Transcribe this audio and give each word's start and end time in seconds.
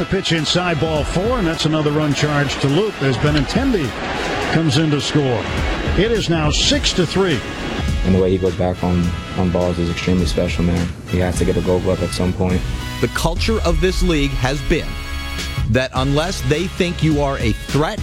The 0.00 0.06
pitch 0.06 0.32
inside 0.32 0.80
ball 0.80 1.04
four, 1.04 1.38
and 1.38 1.46
that's 1.46 1.66
another 1.66 1.92
run 1.92 2.14
charge 2.14 2.58
to 2.62 2.68
Luke. 2.68 2.94
There's 3.00 3.18
Benintendi 3.18 3.86
comes 4.54 4.78
in 4.78 4.90
to 4.92 4.98
score. 4.98 5.42
It 5.98 6.10
is 6.10 6.30
now 6.30 6.50
six 6.50 6.94
to 6.94 7.06
three. 7.06 7.38
And 8.04 8.14
the 8.14 8.18
way 8.18 8.30
he 8.30 8.38
goes 8.38 8.54
back 8.54 8.82
on, 8.82 9.06
on 9.36 9.52
balls 9.52 9.78
is 9.78 9.90
extremely 9.90 10.24
special, 10.24 10.64
man. 10.64 10.88
He 11.08 11.18
has 11.18 11.36
to 11.36 11.44
get 11.44 11.58
a 11.58 11.60
gold 11.60 11.82
glove 11.82 12.02
at 12.02 12.14
some 12.14 12.32
point. 12.32 12.62
The 13.02 13.08
culture 13.08 13.60
of 13.60 13.82
this 13.82 14.02
league 14.02 14.30
has 14.30 14.58
been 14.70 14.88
that 15.68 15.90
unless 15.92 16.40
they 16.48 16.66
think 16.66 17.02
you 17.02 17.20
are 17.20 17.36
a 17.36 17.52
threat 17.52 18.00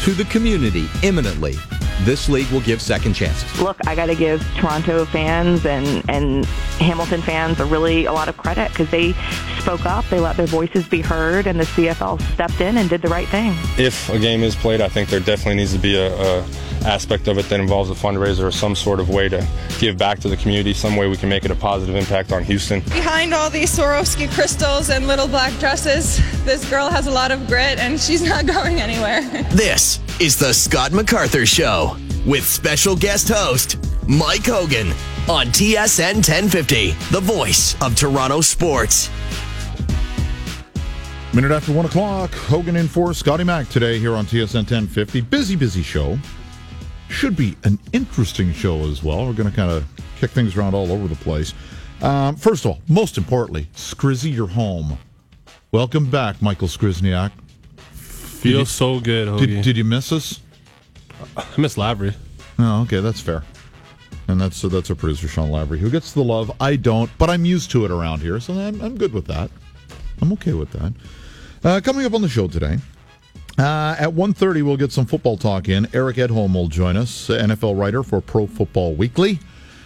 to 0.00 0.10
the 0.10 0.26
community 0.26 0.90
imminently, 1.02 1.54
this 2.02 2.28
league 2.28 2.50
will 2.50 2.60
give 2.60 2.82
second 2.82 3.14
chances. 3.14 3.60
Look, 3.60 3.76
I 3.86 3.94
got 3.94 4.06
to 4.06 4.14
give 4.14 4.42
Toronto 4.56 5.04
fans 5.04 5.64
and, 5.64 6.04
and 6.08 6.44
Hamilton 6.78 7.22
fans 7.22 7.60
a 7.60 7.64
really 7.64 8.04
a 8.06 8.12
lot 8.12 8.28
of 8.28 8.36
credit 8.36 8.70
because 8.70 8.90
they 8.90 9.12
spoke 9.60 9.86
up, 9.86 10.04
they 10.10 10.20
let 10.20 10.36
their 10.36 10.46
voices 10.46 10.86
be 10.86 11.00
heard, 11.00 11.46
and 11.46 11.58
the 11.58 11.64
CFL 11.64 12.20
stepped 12.34 12.60
in 12.60 12.76
and 12.76 12.90
did 12.90 13.02
the 13.02 13.08
right 13.08 13.28
thing. 13.28 13.54
If 13.78 14.08
a 14.10 14.18
game 14.18 14.42
is 14.42 14.54
played, 14.54 14.80
I 14.80 14.88
think 14.88 15.08
there 15.08 15.20
definitely 15.20 15.56
needs 15.56 15.72
to 15.72 15.78
be 15.78 15.96
a, 15.96 16.14
a 16.14 16.46
aspect 16.84 17.28
of 17.28 17.38
it 17.38 17.48
that 17.48 17.60
involves 17.60 17.90
a 17.90 17.94
fundraiser 17.94 18.44
or 18.44 18.52
some 18.52 18.74
sort 18.74 19.00
of 19.00 19.08
way 19.08 19.28
to 19.28 19.46
give 19.78 19.96
back 19.96 20.18
to 20.20 20.28
the 20.28 20.36
community, 20.36 20.74
some 20.74 20.96
way 20.96 21.08
we 21.08 21.16
can 21.16 21.28
make 21.28 21.44
it 21.44 21.50
a 21.50 21.54
positive 21.54 21.96
impact 21.96 22.32
on 22.32 22.42
Houston. 22.44 22.80
Behind 22.80 23.32
all 23.32 23.50
these 23.50 23.76
Swarovski 23.76 24.30
crystals 24.32 24.90
and 24.90 25.06
little 25.06 25.26
black 25.26 25.58
dresses, 25.58 26.18
this 26.44 26.68
girl 26.68 26.88
has 26.88 27.06
a 27.06 27.10
lot 27.10 27.30
of 27.30 27.46
grit 27.46 27.78
and 27.78 27.98
she's 27.98 28.22
not 28.22 28.46
going 28.54 28.80
anywhere. 28.80 29.22
This 29.52 29.98
is 30.20 30.36
the 30.36 30.54
Scott 30.54 30.92
MacArthur 30.92 31.44
Show 31.44 31.96
with 32.24 32.46
special 32.46 32.94
guest 32.94 33.28
host 33.28 33.78
Mike 34.06 34.46
Hogan 34.46 34.88
on 35.28 35.46
TSN 35.46 36.14
1050, 36.16 36.92
the 37.10 37.20
voice 37.20 37.74
of 37.82 37.96
Toronto 37.96 38.40
sports. 38.40 39.10
Minute 41.32 41.50
after 41.50 41.72
one 41.72 41.84
o'clock, 41.84 42.32
Hogan 42.32 42.76
in 42.76 42.86
for 42.86 43.12
Scotty 43.12 43.42
Mac 43.42 43.68
today 43.68 43.98
here 43.98 44.14
on 44.14 44.24
TSN 44.24 44.54
1050. 44.54 45.20
Busy, 45.22 45.56
busy 45.56 45.82
show. 45.82 46.16
Should 47.08 47.34
be 47.34 47.56
an 47.64 47.76
interesting 47.92 48.52
show 48.52 48.88
as 48.88 49.02
well. 49.02 49.26
We're 49.26 49.32
going 49.32 49.50
to 49.50 49.56
kind 49.56 49.70
of 49.70 49.84
kick 50.20 50.30
things 50.30 50.56
around 50.56 50.74
all 50.74 50.92
over 50.92 51.08
the 51.08 51.16
place. 51.16 51.54
Um, 52.02 52.36
first 52.36 52.64
of 52.64 52.70
all, 52.70 52.80
most 52.86 53.18
importantly, 53.18 53.68
Skrizzy, 53.74 54.32
you're 54.32 54.46
home. 54.46 54.96
Welcome 55.72 56.08
back, 56.08 56.40
Michael 56.40 56.68
Skrizniak. 56.68 57.32
Feels 58.44 58.70
so 58.70 59.00
good, 59.00 59.26
Hoagie. 59.26 59.46
Did, 59.46 59.64
did 59.64 59.76
you 59.78 59.84
miss 59.84 60.12
us? 60.12 60.40
I 61.34 61.46
miss 61.56 61.78
Lavery. 61.78 62.12
Oh, 62.58 62.82
okay, 62.82 63.00
that's 63.00 63.18
fair. 63.18 63.42
And 64.28 64.38
that's 64.38 64.62
uh, 64.62 64.68
that's 64.68 64.90
our 64.90 64.96
producer 64.96 65.28
Sean 65.28 65.50
Lavery 65.50 65.78
who 65.78 65.88
gets 65.88 66.12
the 66.12 66.22
love. 66.22 66.52
I 66.60 66.76
don't, 66.76 67.10
but 67.16 67.30
I'm 67.30 67.46
used 67.46 67.70
to 67.70 67.86
it 67.86 67.90
around 67.90 68.20
here, 68.20 68.38
so 68.40 68.52
I'm, 68.52 68.82
I'm 68.82 68.98
good 68.98 69.14
with 69.14 69.26
that. 69.28 69.50
I'm 70.20 70.30
okay 70.34 70.52
with 70.52 70.70
that. 70.72 70.92
Uh, 71.64 71.80
coming 71.82 72.04
up 72.04 72.12
on 72.12 72.20
the 72.20 72.28
show 72.28 72.46
today, 72.46 72.76
uh, 73.58 73.96
at 73.98 74.10
1.30, 74.10 74.62
we'll 74.62 74.76
get 74.76 74.92
some 74.92 75.06
football 75.06 75.38
talk 75.38 75.70
in. 75.70 75.88
Eric 75.94 76.16
Edholm 76.16 76.52
will 76.52 76.68
join 76.68 76.98
us, 76.98 77.28
NFL 77.28 77.78
writer 77.78 78.02
for 78.02 78.20
Pro 78.20 78.46
Football 78.46 78.94
Weekly. 78.94 79.38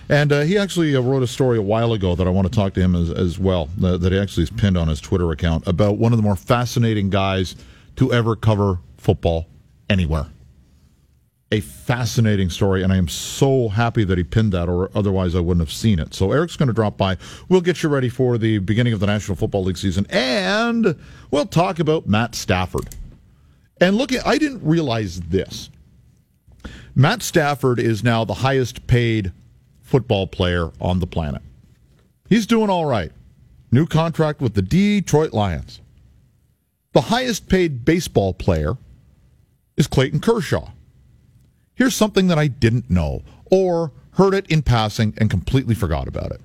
And 0.09 0.33
uh, 0.33 0.41
he 0.41 0.59
actually 0.59 0.97
uh, 0.97 1.01
wrote 1.01 1.23
a 1.23 1.29
story 1.29 1.59
a 1.59 1.63
while 1.63 1.93
ago 1.93 2.17
that 2.17 2.27
I 2.27 2.31
want 2.31 2.51
to 2.51 2.53
talk 2.53 2.75
to 2.75 2.81
him 2.81 2.97
as, 2.97 3.11
as 3.11 3.39
well, 3.39 3.69
uh, 3.85 3.97
that 3.99 4.11
he 4.11 4.19
actually 4.19 4.43
has 4.43 4.51
pinned 4.51 4.77
on 4.77 4.89
his 4.89 5.01
Twitter 5.01 5.31
account 5.31 5.69
about 5.69 5.99
one 5.99 6.13
of 6.13 6.17
the 6.17 6.23
more 6.23 6.35
fascinating 6.35 7.09
guys 7.09 7.55
to 7.99 8.13
ever 8.13 8.37
cover 8.37 8.79
football 8.97 9.47
anywhere. 9.91 10.27
A 11.51 11.61
fascinating 11.61 12.49
story, 12.49 12.83
and 12.83 12.93
I 12.93 12.97
am 12.97 13.09
so 13.09 13.69
happy 13.69 14.05
that 14.05 14.19
he 14.19 14.25
pinned 14.25 14.53
that, 14.53 14.69
or 14.69 14.91
otherwise 14.95 15.35
I 15.35 15.41
wouldn't 15.41 15.67
have 15.67 15.73
seen 15.75 15.99
it. 15.99 16.15
So 16.15 16.31
Eric's 16.31 16.57
going 16.57 16.69
to 16.69 16.73
drop 16.73 16.97
by. 16.97 17.17
We'll 17.49 17.61
get 17.61 17.83
you 17.83 17.89
ready 17.89 18.09
for 18.09 18.39
the 18.39 18.59
beginning 18.59 18.93
of 18.93 19.01
the 19.01 19.07
National 19.07 19.35
Football 19.35 19.65
League 19.65 19.79
season, 19.79 20.07
and 20.11 20.97
we'll 21.31 21.47
talk 21.47 21.81
about 21.81 22.07
Matt 22.07 22.35
Stafford. 22.35 22.89
And 23.81 23.97
look, 23.97 24.13
I 24.27 24.39
didn't 24.39 24.63
realize 24.63 25.21
this. 25.21 25.71
Matt 26.95 27.23
Stafford 27.23 27.81
is 27.81 28.05
now 28.05 28.25
the 28.25 28.35
highest 28.35 28.87
paid 28.87 29.33
football 29.81 30.27
player 30.27 30.71
on 30.81 31.01
the 31.01 31.07
planet. 31.07 31.43
He's 32.29 32.47
doing 32.47 32.71
all 32.71 32.85
right. 32.85 33.11
New 33.73 33.87
contract 33.87 34.41
with 34.41 34.55
the 34.55 34.63
Detroit 34.63 35.33
Lions. 35.33 35.81
The 36.93 37.03
highest 37.03 37.49
paid 37.49 37.85
baseball 37.85 38.35
player 38.35 38.77
is 39.77 39.87
Clayton 39.87 40.21
Kershaw. 40.21 40.71
Here's 41.75 41.95
something 41.95 42.29
that 42.29 42.39
I 42.39 42.49
didn't 42.49 42.91
know 42.91 43.23
or 43.51 43.93
heard 44.13 44.35
it 44.35 44.47
in 44.51 44.63
passing 44.63 45.15
and 45.19 45.31
completely 45.31 45.75
forgot 45.75 46.09
about 46.09 46.33
it. 46.33 46.41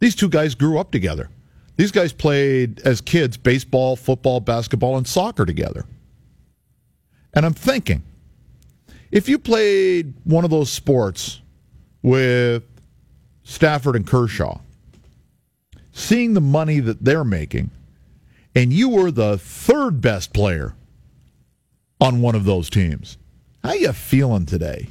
These 0.00 0.16
two 0.16 0.28
guys 0.28 0.54
grew 0.54 0.78
up 0.78 0.90
together. 0.90 1.30
These 1.76 1.92
guys 1.92 2.12
played 2.12 2.80
as 2.80 3.00
kids 3.00 3.36
baseball, 3.36 3.96
football, 3.96 4.40
basketball, 4.40 4.96
and 4.96 5.06
soccer 5.06 5.44
together. 5.44 5.84
And 7.34 7.44
I'm 7.44 7.54
thinking, 7.54 8.02
if 9.10 9.28
you 9.28 9.38
played 9.38 10.14
one 10.24 10.44
of 10.44 10.50
those 10.50 10.72
sports 10.72 11.40
with 12.02 12.64
Stafford 13.44 13.94
and 13.94 14.06
Kershaw, 14.06 14.58
seeing 15.92 16.34
the 16.34 16.40
money 16.40 16.80
that 16.80 17.04
they're 17.04 17.24
making, 17.24 17.70
and 18.56 18.72
you 18.72 18.88
were 18.88 19.10
the 19.10 19.36
third 19.36 20.00
best 20.00 20.32
player 20.32 20.74
on 22.00 22.22
one 22.22 22.34
of 22.34 22.44
those 22.44 22.70
teams, 22.70 23.18
how 23.62 23.74
you 23.74 23.92
feeling 23.92 24.46
today? 24.46 24.88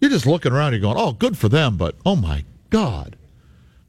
You're 0.00 0.10
just 0.10 0.26
looking 0.26 0.52
around, 0.52 0.72
you're 0.72 0.80
going, 0.80 0.96
oh, 0.96 1.12
good 1.12 1.36
for 1.36 1.48
them, 1.48 1.76
but 1.76 1.96
oh 2.06 2.16
my 2.16 2.44
God, 2.70 3.16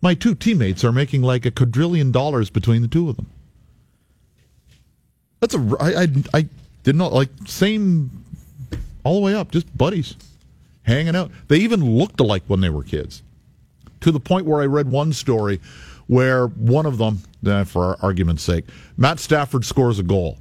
my 0.02 0.16
two 0.16 0.36
teammates 0.36 0.84
are 0.84 0.92
making 0.92 1.22
like 1.22 1.46
a 1.46 1.52
quadrillion 1.52 2.12
dollars 2.12 2.50
between 2.50 2.82
the 2.82 2.88
two 2.88 3.08
of 3.10 3.16
them. 3.16 3.28
That's 5.40 5.56
a 5.56 5.76
I 5.80 6.02
I, 6.04 6.08
I 6.34 6.50
did 6.84 6.96
not 6.96 7.14
like 7.14 7.30
same 7.46 8.26
all 9.04 9.16
the 9.16 9.22
way 9.22 9.36
up, 9.36 9.52
just 9.52 9.76
buddies 9.78 10.16
hanging 10.84 11.16
out. 11.16 11.32
They 11.48 11.58
even 11.58 11.98
looked 11.98 12.20
alike 12.20 12.44
when 12.48 12.62
they 12.62 12.70
were 12.70 12.84
kids. 12.84 13.22
To 14.02 14.12
the 14.12 14.20
point 14.20 14.46
where 14.46 14.62
I 14.62 14.66
read 14.66 14.90
one 14.90 15.14
story 15.14 15.60
where 16.08 16.48
one 16.48 16.86
of 16.86 16.98
them, 16.98 17.20
eh, 17.46 17.64
for 17.64 17.98
argument's 18.02 18.44
sake, 18.44 18.66
Matt 18.98 19.20
Stafford 19.20 19.66
scores 19.66 20.00
a 20.00 20.04
goal. 20.04 20.38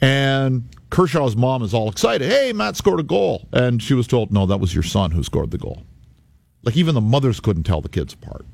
And 0.00 0.68
Kershaw's 0.90 1.36
mom 1.36 1.62
is 1.62 1.72
all 1.72 1.88
excited. 1.88 2.30
Hey, 2.30 2.52
Matt 2.52 2.76
scored 2.76 3.00
a 3.00 3.02
goal. 3.02 3.48
And 3.52 3.82
she 3.82 3.94
was 3.94 4.06
told, 4.06 4.32
no, 4.32 4.46
that 4.46 4.58
was 4.58 4.74
your 4.74 4.82
son 4.82 5.10
who 5.10 5.22
scored 5.22 5.50
the 5.50 5.58
goal. 5.58 5.82
Like 6.62 6.76
even 6.76 6.94
the 6.94 7.00
mothers 7.00 7.40
couldn't 7.40 7.62
tell 7.62 7.80
the 7.80 7.88
kids 7.88 8.12
apart. 8.14 8.44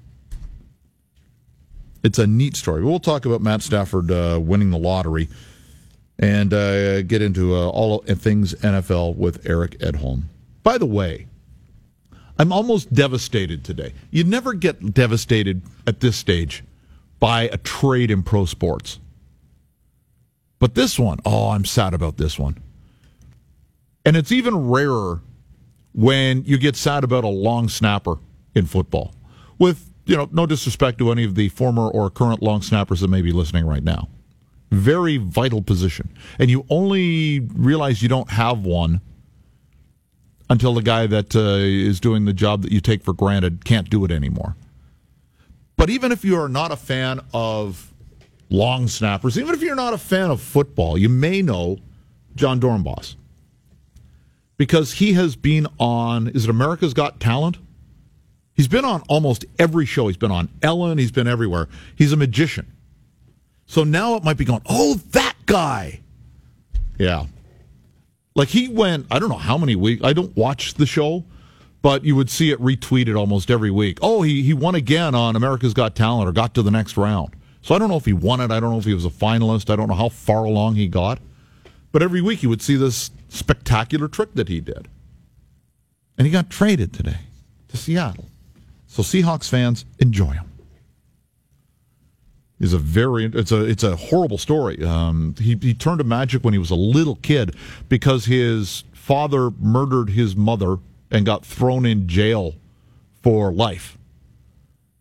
It's 2.03 2.19
a 2.19 2.26
neat 2.26 2.56
story. 2.56 2.84
We'll 2.84 3.00
talk 3.00 3.25
about 3.25 3.41
Matt 3.41 3.62
Stafford 3.62 4.10
uh, 4.10 4.38
winning 4.43 4.70
the 4.70 4.78
lottery 4.78 5.28
and 6.19 6.53
uh, 6.53 7.03
get 7.03 7.22
into 7.22 7.54
uh, 7.54 7.69
all 7.69 7.99
things 8.00 8.54
NFL 8.54 9.16
with 9.16 9.49
Eric 9.49 9.78
Edholm. 9.78 10.25
By 10.62 10.78
the 10.78 10.87
way, 10.87 11.26
I'm 12.38 12.53
almost 12.53 12.93
devastated 12.93 13.65
today. 13.65 13.93
You 14.10 14.25
never 14.25 14.53
get 14.54 14.94
devastated 14.94 15.62
at 15.87 16.00
this 16.00 16.16
stage 16.16 16.65
by 17.20 17.43
a 17.43 17.59
trade 17.59 18.10
in 18.10 18.22
pro 18.22 18.47
sports. 18.47 18.98
But 20.59 20.75
this 20.75 20.98
one, 20.98 21.19
oh, 21.25 21.50
I'm 21.50 21.65
sad 21.65 21.94
about 21.94 22.16
this 22.16 22.38
one. 22.38 22.59
And 24.04 24.16
it's 24.16 24.32
even 24.32 24.69
rarer 24.69 25.20
when 25.93 26.44
you 26.44 26.59
get 26.59 26.76
sad 26.76 27.04
about 27.04 27.25
a 27.25 27.28
long 27.28 27.69
snapper 27.69 28.16
in 28.54 28.66
football. 28.66 29.14
With, 29.59 29.91
you 30.06 30.16
know, 30.16 30.28
no 30.32 30.47
disrespect 30.47 30.99
to 30.99 31.12
any 31.12 31.25
of 31.25 31.34
the 31.34 31.49
former 31.50 31.88
or 31.88 32.10
current 32.10 32.43
long 32.43 32.62
snappers 32.62 33.00
that 33.00 33.09
may 33.09 33.22
be 33.22 33.32
listening 33.32 33.66
right 33.66 33.84
now. 33.84 34.09
Very 34.70 35.19
vital 35.19 35.62
position. 35.62 36.12
And 36.38 36.50
you 36.50 36.64
only 36.70 37.41
realize 37.41 38.03
you 38.03 38.09
don't 38.09 38.31
have 38.31 38.64
one 38.64 39.00
until 40.52 40.74
the 40.74 40.82
guy 40.82 41.06
that 41.06 41.34
uh, 41.34 41.40
is 41.40 41.98
doing 41.98 42.26
the 42.26 42.32
job 42.34 42.60
that 42.60 42.70
you 42.70 42.80
take 42.80 43.02
for 43.02 43.14
granted 43.14 43.64
can't 43.64 43.88
do 43.88 44.04
it 44.04 44.10
anymore. 44.10 44.54
But 45.76 45.88
even 45.88 46.12
if 46.12 46.26
you 46.26 46.38
are 46.38 46.49
not 46.49 46.70
a 46.70 46.76
fan 46.76 47.20
of 47.32 47.90
long 48.50 48.87
snappers, 48.87 49.38
even 49.38 49.54
if 49.54 49.62
you're 49.62 49.75
not 49.75 49.94
a 49.94 49.99
fan 49.99 50.31
of 50.31 50.43
football, 50.43 50.99
you 50.99 51.08
may 51.08 51.40
know 51.40 51.78
Jon 52.37 52.60
Dorenbos 52.60 53.16
because 54.58 54.93
he 54.93 55.14
has 55.14 55.37
been 55.37 55.66
on, 55.81 56.28
is 56.28 56.44
it 56.44 56.50
America's 56.50 56.93
Got 56.93 57.19
Talent? 57.19 57.56
He's 58.52 58.69
been 58.69 58.84
on 58.84 59.02
almost 59.08 59.46
every 59.58 59.87
show. 59.87 60.08
He's 60.08 60.19
been 60.19 60.31
on 60.31 60.50
Ellen, 60.60 60.99
he's 60.99 61.12
been 61.12 61.26
everywhere. 61.26 61.66
He's 61.96 62.12
a 62.12 62.16
magician. 62.16 62.70
So 63.64 63.84
now 63.84 64.16
it 64.16 64.22
might 64.22 64.37
be 64.37 64.44
going, 64.44 64.60
oh, 64.69 65.00
that 65.12 65.34
guy. 65.46 66.00
Yeah. 66.99 67.25
Like 68.34 68.49
he 68.49 68.69
went, 68.69 69.06
I 69.11 69.19
don't 69.19 69.29
know 69.29 69.37
how 69.37 69.58
many 69.58 69.76
weeks, 69.76 70.02
I 70.05 70.12
don't 70.12 70.34
watch 70.37 70.75
the 70.75 70.87
show, 70.87 71.25
but 71.82 72.05
you 72.05 72.17
would 72.17 72.31
see 72.31 72.50
it 72.50 72.61
retweeted 72.61 73.19
almost 73.19 73.50
every 73.50 73.70
week. 73.70 73.99
Oh, 74.00 74.23
he, 74.23 74.43
he 74.43 74.55
won 74.55 74.75
again 74.75 75.14
on 75.14 75.37
America's 75.37 75.75
Got 75.75 75.94
Talent 75.94 76.29
or 76.29 76.32
got 76.32 76.55
to 76.55 76.62
the 76.62 76.70
next 76.70 76.96
round. 76.96 77.34
So 77.61 77.75
I 77.75 77.79
don't 77.79 77.88
know 77.88 77.96
if 77.96 78.05
he 78.05 78.12
won 78.12 78.40
it. 78.40 78.50
I 78.50 78.61
don't 78.61 78.73
know 78.73 78.79
if 78.79 78.84
he 78.84 78.94
was 78.94 79.05
a 79.05 79.11
finalist. 79.11 79.70
I 79.70 79.76
don't 79.76 79.88
know 79.88 79.94
how 79.94 80.08
far 80.08 80.44
along 80.44 80.76
he 80.76 80.88
got. 80.88 81.20
But 81.93 82.02
every 82.02 82.20
week 82.20 82.43
you 82.43 82.49
would 82.49 82.62
see 82.62 82.76
this 82.76 83.11
spectacular 83.29 84.08
trick 84.08 84.35
that 84.35 84.49
he 84.49 84.61
did. 84.61 84.88
And 86.17 86.26
he 86.26 86.32
got 86.32 86.50
traded 86.50 86.93
today 86.93 87.19
to 87.69 87.76
Seattle. 87.76 88.26
So 88.87 89.02
Seahawks 89.02 89.49
fans, 89.49 89.85
enjoy 89.99 90.32
him. 90.32 90.51
Is 92.62 92.73
a 92.73 92.79
very 92.79 93.26
it's 93.26 93.50
a 93.50 93.64
it's 93.64 93.82
a 93.82 93.97
horrible 93.97 94.38
story. 94.38 94.82
Um, 94.82 95.35
he 95.38 95.59
he 95.61 95.75
turned 95.75 95.99
to 95.99 96.05
magic 96.05 96.44
when 96.44 96.55
he 96.55 96.59
was 96.59 96.70
a 96.70 96.76
little 96.76 97.17
kid 97.17 97.56
because 97.88 98.25
his 98.26 98.85
father 98.93 99.50
murdered 99.59 100.11
his 100.11 100.37
mother 100.37 100.79
and 101.11 101.26
got 101.26 101.44
thrown 101.44 101.85
in 101.85 102.09
jail 102.09 102.55
for 103.20 103.53
life. 103.53 103.99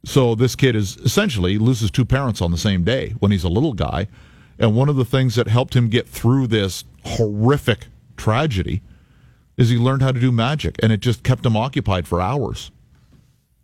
So 0.03 0.33
this 0.33 0.55
kid 0.55 0.75
is 0.75 0.97
essentially 0.97 1.59
loses 1.59 1.91
two 1.91 2.03
parents 2.03 2.41
on 2.41 2.49
the 2.49 2.57
same 2.57 2.83
day 2.83 3.11
when 3.19 3.31
he's 3.31 3.43
a 3.43 3.49
little 3.49 3.73
guy. 3.73 4.07
And 4.57 4.75
one 4.75 4.89
of 4.89 4.95
the 4.95 5.05
things 5.05 5.35
that 5.35 5.47
helped 5.47 5.75
him 5.75 5.89
get 5.89 6.09
through 6.09 6.47
this 6.47 6.83
horrific 7.05 7.87
tragedy 8.17 8.81
is 9.57 9.69
he 9.69 9.77
learned 9.77 10.01
how 10.01 10.11
to 10.11 10.19
do 10.19 10.31
magic, 10.31 10.75
and 10.81 10.91
it 10.91 10.99
just 10.99 11.23
kept 11.23 11.45
him 11.45 11.55
occupied 11.55 12.07
for 12.07 12.19
hours. 12.19 12.71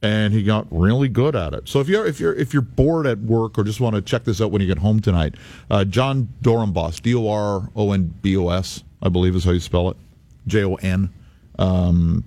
And 0.02 0.32
he 0.32 0.44
got 0.44 0.68
really 0.70 1.08
good 1.08 1.36
at 1.36 1.54
it. 1.54 1.68
So 1.68 1.80
if 1.80 1.88
you're 1.88 2.06
if 2.06 2.20
you're 2.20 2.34
if 2.34 2.54
you're 2.54 2.62
bored 2.62 3.08
at 3.08 3.18
work 3.20 3.58
or 3.58 3.64
just 3.64 3.80
want 3.80 3.96
to 3.96 4.02
check 4.02 4.26
this 4.26 4.40
out 4.40 4.52
when 4.52 4.62
you 4.62 4.68
get 4.68 4.78
home 4.78 5.00
tonight, 5.00 5.36
uh, 5.72 5.86
Jon 5.86 6.30
Dorenbos, 6.44 7.02
D 7.02 7.16
O 7.16 7.28
R 7.28 7.70
O 7.76 7.92
N 7.92 8.14
B 8.22 8.38
O 8.38 8.50
S, 8.50 8.84
I 9.02 9.10
believe 9.10 9.36
is 9.36 9.44
how 9.44 9.52
you 9.52 9.60
spell 9.60 9.90
it, 9.90 9.98
J 10.46 10.66
O 10.66 10.76
N. 10.76 11.12
Um, 11.58 12.24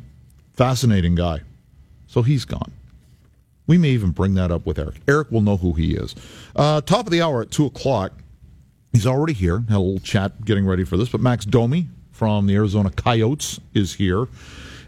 fascinating 0.52 1.14
guy. 1.14 1.42
So 2.08 2.22
he's 2.22 2.44
gone. 2.44 2.72
We 3.68 3.78
may 3.78 3.90
even 3.90 4.10
bring 4.10 4.34
that 4.34 4.50
up 4.50 4.66
with 4.66 4.80
Eric. 4.80 4.96
Eric 5.06 5.30
will 5.30 5.42
know 5.42 5.56
who 5.56 5.74
he 5.74 5.94
is. 5.94 6.16
Uh, 6.56 6.80
top 6.80 7.06
of 7.06 7.12
the 7.12 7.22
hour 7.22 7.40
at 7.42 7.52
2 7.52 7.66
o'clock. 7.66 8.12
He's 8.92 9.06
already 9.06 9.32
here. 9.32 9.60
Had 9.68 9.76
a 9.76 9.78
little 9.78 10.00
chat 10.00 10.44
getting 10.44 10.66
ready 10.66 10.82
for 10.82 10.96
this. 10.96 11.08
But 11.08 11.20
Max 11.20 11.44
Domi 11.44 11.86
from 12.10 12.48
the 12.48 12.56
Arizona 12.56 12.90
Coyotes 12.90 13.60
is 13.72 13.94
here. 13.94 14.26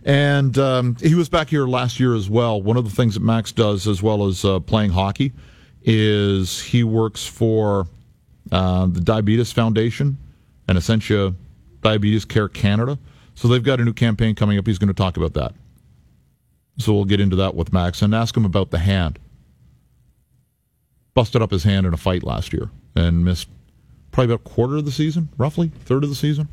And 0.04 0.58
um, 0.58 0.96
he 1.00 1.14
was 1.14 1.28
back 1.28 1.49
here 1.49 1.66
last 1.66 2.00
year 2.00 2.14
as 2.14 2.28
well. 2.28 2.60
One 2.60 2.76
of 2.76 2.84
the 2.84 2.90
things 2.90 3.14
that 3.14 3.22
Max 3.22 3.52
does, 3.52 3.87
as 3.87 4.02
well 4.02 4.26
as 4.26 4.44
uh, 4.44 4.58
playing 4.60 4.90
hockey, 4.90 5.32
is 5.82 6.60
he 6.60 6.82
works 6.82 7.25
for 7.25 7.87
uh, 8.50 8.87
the 8.87 9.00
Diabetes 9.00 9.52
Foundation 9.52 10.19
and 10.69 10.76
Essentia 10.76 11.34
Diabetes 11.82 12.25
Care 12.25 12.49
Canada. 12.49 12.99
So 13.34 13.49
they've 13.49 13.62
got 13.62 13.81
a 13.81 13.84
new 13.84 13.93
campaign 13.93 14.34
coming 14.34 14.58
up. 14.58 14.66
He's 14.66 14.78
going 14.78 14.88
to 14.88 14.94
talk 14.94 15.16
about 15.16 15.34
that. 15.34 15.54
So 16.78 16.93
we'll 16.93 17.05
get 17.05 17.20
into 17.20 17.37
that 17.37 17.55
with 17.55 17.72
Max 17.72 18.02
and 18.02 18.14
ask 18.14 18.37
him 18.37 18.44
about 18.44 18.70
the 18.70 18.78
hand. 18.78 19.19
Busted 21.14 21.43
up 21.43 21.50
his 21.50 21.64
hand 21.64 21.87
in 21.87 21.93
a 21.93 21.98
fight 21.98 22.22
last 22.22 22.52
year 22.52 22.70
and 22.96 23.25
missed 23.25 23.48
probably 24.10 24.34
about 24.34 24.46
a 24.46 24.50
quarter 24.50 24.76
of 24.76 24.84
the 24.84 24.93
season, 24.93 25.28
roughly, 25.37 25.70
third 25.84 26.05
of 26.05 26.10
the 26.10 26.16
season. 26.16 26.48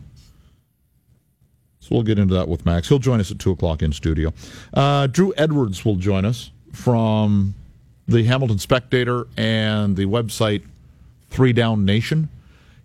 So 1.89 1.95
we'll 1.95 2.03
get 2.03 2.19
into 2.19 2.35
that 2.35 2.47
with 2.47 2.67
Max. 2.67 2.87
He'll 2.87 2.99
join 2.99 3.19
us 3.19 3.31
at 3.31 3.39
2 3.39 3.51
o'clock 3.51 3.81
in 3.81 3.91
studio. 3.91 4.31
Uh, 4.71 5.07
Drew 5.07 5.33
Edwards 5.37 5.83
will 5.83 5.95
join 5.95 6.23
us 6.23 6.51
from 6.71 7.55
the 8.07 8.23
Hamilton 8.23 8.59
Spectator 8.59 9.27
and 9.35 9.95
the 9.95 10.05
website 10.05 10.63
Three 11.31 11.51
Down 11.51 11.85
Nation. 11.85 12.29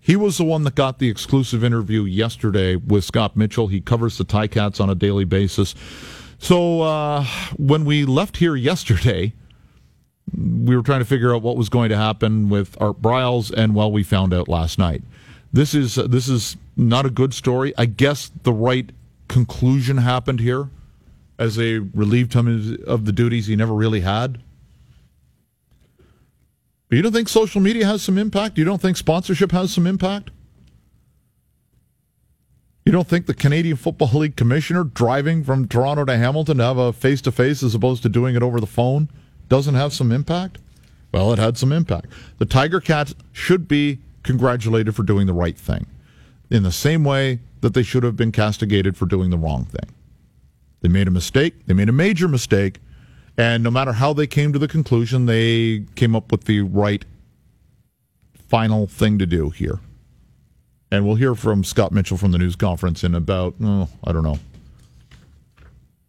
He 0.01 0.15
was 0.15 0.39
the 0.39 0.43
one 0.43 0.63
that 0.63 0.73
got 0.73 0.97
the 0.97 1.07
exclusive 1.09 1.63
interview 1.63 2.03
yesterday 2.03 2.75
with 2.75 3.03
Scott 3.03 3.37
Mitchell. 3.37 3.67
He 3.67 3.79
covers 3.79 4.17
the 4.17 4.25
Ticats 4.25 4.81
on 4.81 4.89
a 4.89 4.95
daily 4.95 5.25
basis. 5.25 5.75
So 6.39 6.81
uh, 6.81 7.25
when 7.57 7.85
we 7.85 8.05
left 8.05 8.37
here 8.37 8.55
yesterday, 8.55 9.33
we 10.35 10.75
were 10.75 10.83
trying 10.83 10.99
to 10.99 11.05
figure 11.05 11.33
out 11.33 11.43
what 11.43 11.57
was 11.57 11.69
going 11.69 11.89
to 11.89 11.97
happen 11.97 12.49
with 12.49 12.75
Art 12.81 13.01
Briles, 13.01 13.51
and 13.51 13.75
well, 13.75 13.91
we 13.91 14.01
found 14.01 14.33
out 14.33 14.47
last 14.47 14.79
night. 14.79 15.03
This 15.53 15.73
is 15.75 15.97
uh, 15.97 16.07
this 16.07 16.27
is 16.27 16.57
not 16.75 17.05
a 17.05 17.09
good 17.09 17.33
story. 17.33 17.73
I 17.77 17.85
guess 17.85 18.31
the 18.43 18.53
right 18.53 18.89
conclusion 19.27 19.97
happened 19.97 20.39
here, 20.39 20.69
as 21.37 21.55
they 21.55 21.79
relieved 21.79 22.33
him 22.33 22.77
of 22.87 23.05
the 23.05 23.11
duties 23.11 23.47
he 23.47 23.55
never 23.55 23.73
really 23.73 24.01
had. 24.01 24.41
But 26.87 26.97
you 26.97 27.01
don't 27.01 27.11
think 27.11 27.29
social 27.29 27.61
media 27.61 27.85
has 27.85 28.01
some 28.01 28.17
impact? 28.17 28.57
You 28.57 28.63
don't 28.63 28.81
think 28.81 28.97
sponsorship 28.97 29.51
has 29.51 29.73
some 29.73 29.87
impact? 29.87 30.29
You 32.85 32.91
don't 32.91 33.07
think 33.07 33.25
the 33.25 33.33
Canadian 33.33 33.77
Football 33.77 34.19
League 34.19 34.35
commissioner 34.35 34.83
driving 34.83 35.43
from 35.43 35.67
Toronto 35.67 36.05
to 36.05 36.15
Hamilton 36.15 36.57
to 36.57 36.63
have 36.63 36.77
a 36.77 36.93
face 36.93 37.19
to 37.21 37.31
face 37.31 37.63
as 37.63 37.73
opposed 37.73 38.03
to 38.03 38.09
doing 38.09 38.35
it 38.35 38.43
over 38.43 38.59
the 38.59 38.67
phone 38.67 39.09
doesn't 39.49 39.73
have 39.73 39.91
some 39.91 40.11
impact? 40.11 40.59
Well, 41.11 41.33
it 41.33 41.39
had 41.39 41.57
some 41.57 41.71
impact. 41.71 42.07
The 42.37 42.45
Tiger 42.45 42.79
Cats 42.79 43.15
should 43.31 43.67
be 43.67 43.99
congratulated 44.21 44.95
for 44.95 45.01
doing 45.01 45.25
the 45.25 45.33
right 45.33 45.57
thing 45.57 45.87
in 46.49 46.63
the 46.63 46.71
same 46.71 47.03
way 47.03 47.39
that 47.61 47.73
they 47.73 47.83
should 47.83 48.03
have 48.03 48.15
been 48.15 48.31
castigated 48.31 48.95
for 48.97 49.05
doing 49.05 49.29
the 49.29 49.37
wrong 49.37 49.65
thing. 49.65 49.89
They 50.81 50.89
made 50.89 51.07
a 51.07 51.11
mistake, 51.11 51.65
they 51.65 51.73
made 51.73 51.89
a 51.89 51.93
major 51.93 52.27
mistake, 52.27 52.79
and 53.37 53.63
no 53.63 53.71
matter 53.71 53.93
how 53.93 54.13
they 54.13 54.27
came 54.27 54.53
to 54.53 54.59
the 54.59 54.67
conclusion, 54.67 55.25
they 55.25 55.85
came 55.95 56.15
up 56.15 56.31
with 56.31 56.45
the 56.45 56.61
right 56.61 57.03
final 58.47 58.87
thing 58.87 59.19
to 59.19 59.25
do 59.25 59.49
here. 59.49 59.79
And 60.91 61.05
we'll 61.05 61.15
hear 61.15 61.35
from 61.35 61.63
Scott 61.63 61.91
Mitchell 61.91 62.17
from 62.17 62.31
the 62.31 62.37
news 62.37 62.55
conference 62.55 63.03
in 63.03 63.15
about, 63.15 63.55
oh, 63.61 63.89
I 64.03 64.11
don't 64.11 64.23
know, 64.23 64.39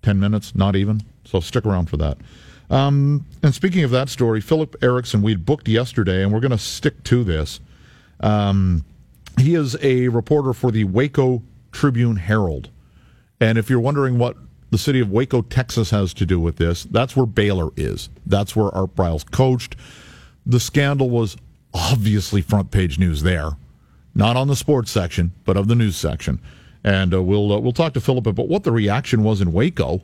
10 0.03 0.21
minutes, 0.21 0.55
not 0.55 0.77
even. 0.77 1.03
So 1.25 1.41
stick 1.41 1.67
around 1.67 1.91
for 1.91 1.97
that. 1.97 2.19
Um, 2.71 3.25
and 3.43 3.55
speaking 3.55 3.83
of 3.85 3.91
that 3.91 4.09
story, 4.09 4.41
Philip 4.41 4.77
Erickson, 4.83 5.23
we'd 5.23 5.45
booked 5.45 5.69
yesterday, 5.69 6.23
and 6.23 6.33
we're 6.33 6.41
going 6.41 6.51
to 6.53 6.59
stick 6.59 7.03
to 7.05 7.25
this. 7.25 7.61
Um, 8.21 8.85
he 9.39 9.55
is 9.55 9.77
a 9.83 10.09
reporter 10.09 10.53
for 10.53 10.71
the 10.71 10.85
Waco 10.85 11.43
Tribune 11.73 12.17
Herald. 12.17 12.71
And 13.41 13.59
if 13.59 13.69
you're 13.69 13.81
wondering 13.81 14.19
what 14.19 14.37
the 14.71 14.79
city 14.79 15.01
of 15.01 15.11
Waco, 15.11 15.43
Texas 15.43 15.91
has 15.91 16.15
to 16.15 16.27
do 16.27 16.41
with 16.41 16.57
this, 16.57 16.85
that's 16.85 17.17
where 17.17 17.27
Baylor 17.27 17.71
is. 17.77 18.09
That's 18.25 18.57
where 18.57 18.75
Art 18.75 18.95
Briles 18.97 19.31
coached. 19.31 19.77
The 20.45 20.61
scandal 20.61 21.11
was 21.11 21.37
obviously 21.75 22.41
front 22.41 22.71
page 22.71 22.99
news 22.99 23.23
there, 23.23 23.51
not 24.15 24.37
on 24.37 24.49
the 24.49 24.57
sports 24.57 24.91
section, 24.91 25.33
but 25.45 25.57
of 25.57 25.69
the 25.69 25.75
news 25.75 25.97
section. 25.97 26.41
And 26.83 27.13
uh, 27.13 27.23
we'll 27.23 27.53
uh, 27.53 27.59
we'll 27.59 27.73
talk 27.73 27.95
to 27.95 28.01
Philip 28.01 28.27
about 28.27 28.49
what 28.49 28.63
the 28.63 28.73
reaction 28.73 29.23
was 29.23 29.41
in 29.41 29.53
Waco 29.53 30.03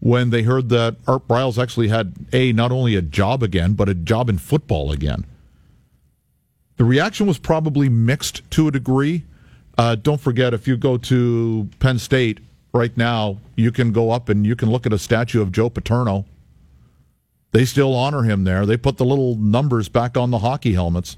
when 0.00 0.30
they 0.30 0.42
heard 0.42 0.68
that 0.70 0.96
Art 1.06 1.28
Briles 1.28 1.62
actually 1.62 1.88
had 1.88 2.14
a 2.32 2.52
not 2.52 2.72
only 2.72 2.96
a 2.96 3.02
job 3.02 3.42
again, 3.42 3.74
but 3.74 3.88
a 3.88 3.94
job 3.94 4.28
in 4.28 4.38
football 4.38 4.90
again. 4.90 5.26
The 6.76 6.84
reaction 6.84 7.26
was 7.26 7.38
probably 7.38 7.88
mixed 7.88 8.48
to 8.52 8.68
a 8.68 8.70
degree. 8.70 9.24
Uh, 9.78 9.94
don't 9.94 10.20
forget, 10.20 10.54
if 10.54 10.66
you 10.66 10.76
go 10.76 10.96
to 10.96 11.68
Penn 11.78 11.98
State 11.98 12.40
right 12.72 12.96
now, 12.96 13.38
you 13.56 13.70
can 13.70 13.92
go 13.92 14.10
up 14.10 14.28
and 14.28 14.46
you 14.46 14.56
can 14.56 14.70
look 14.70 14.86
at 14.86 14.92
a 14.92 14.98
statue 14.98 15.40
of 15.40 15.52
Joe 15.52 15.70
Paterno. 15.70 16.24
They 17.52 17.64
still 17.64 17.94
honor 17.94 18.24
him 18.24 18.44
there. 18.44 18.66
They 18.66 18.76
put 18.76 18.96
the 18.96 19.04
little 19.04 19.36
numbers 19.36 19.88
back 19.88 20.16
on 20.16 20.32
the 20.32 20.40
hockey 20.40 20.72
helmets. 20.72 21.16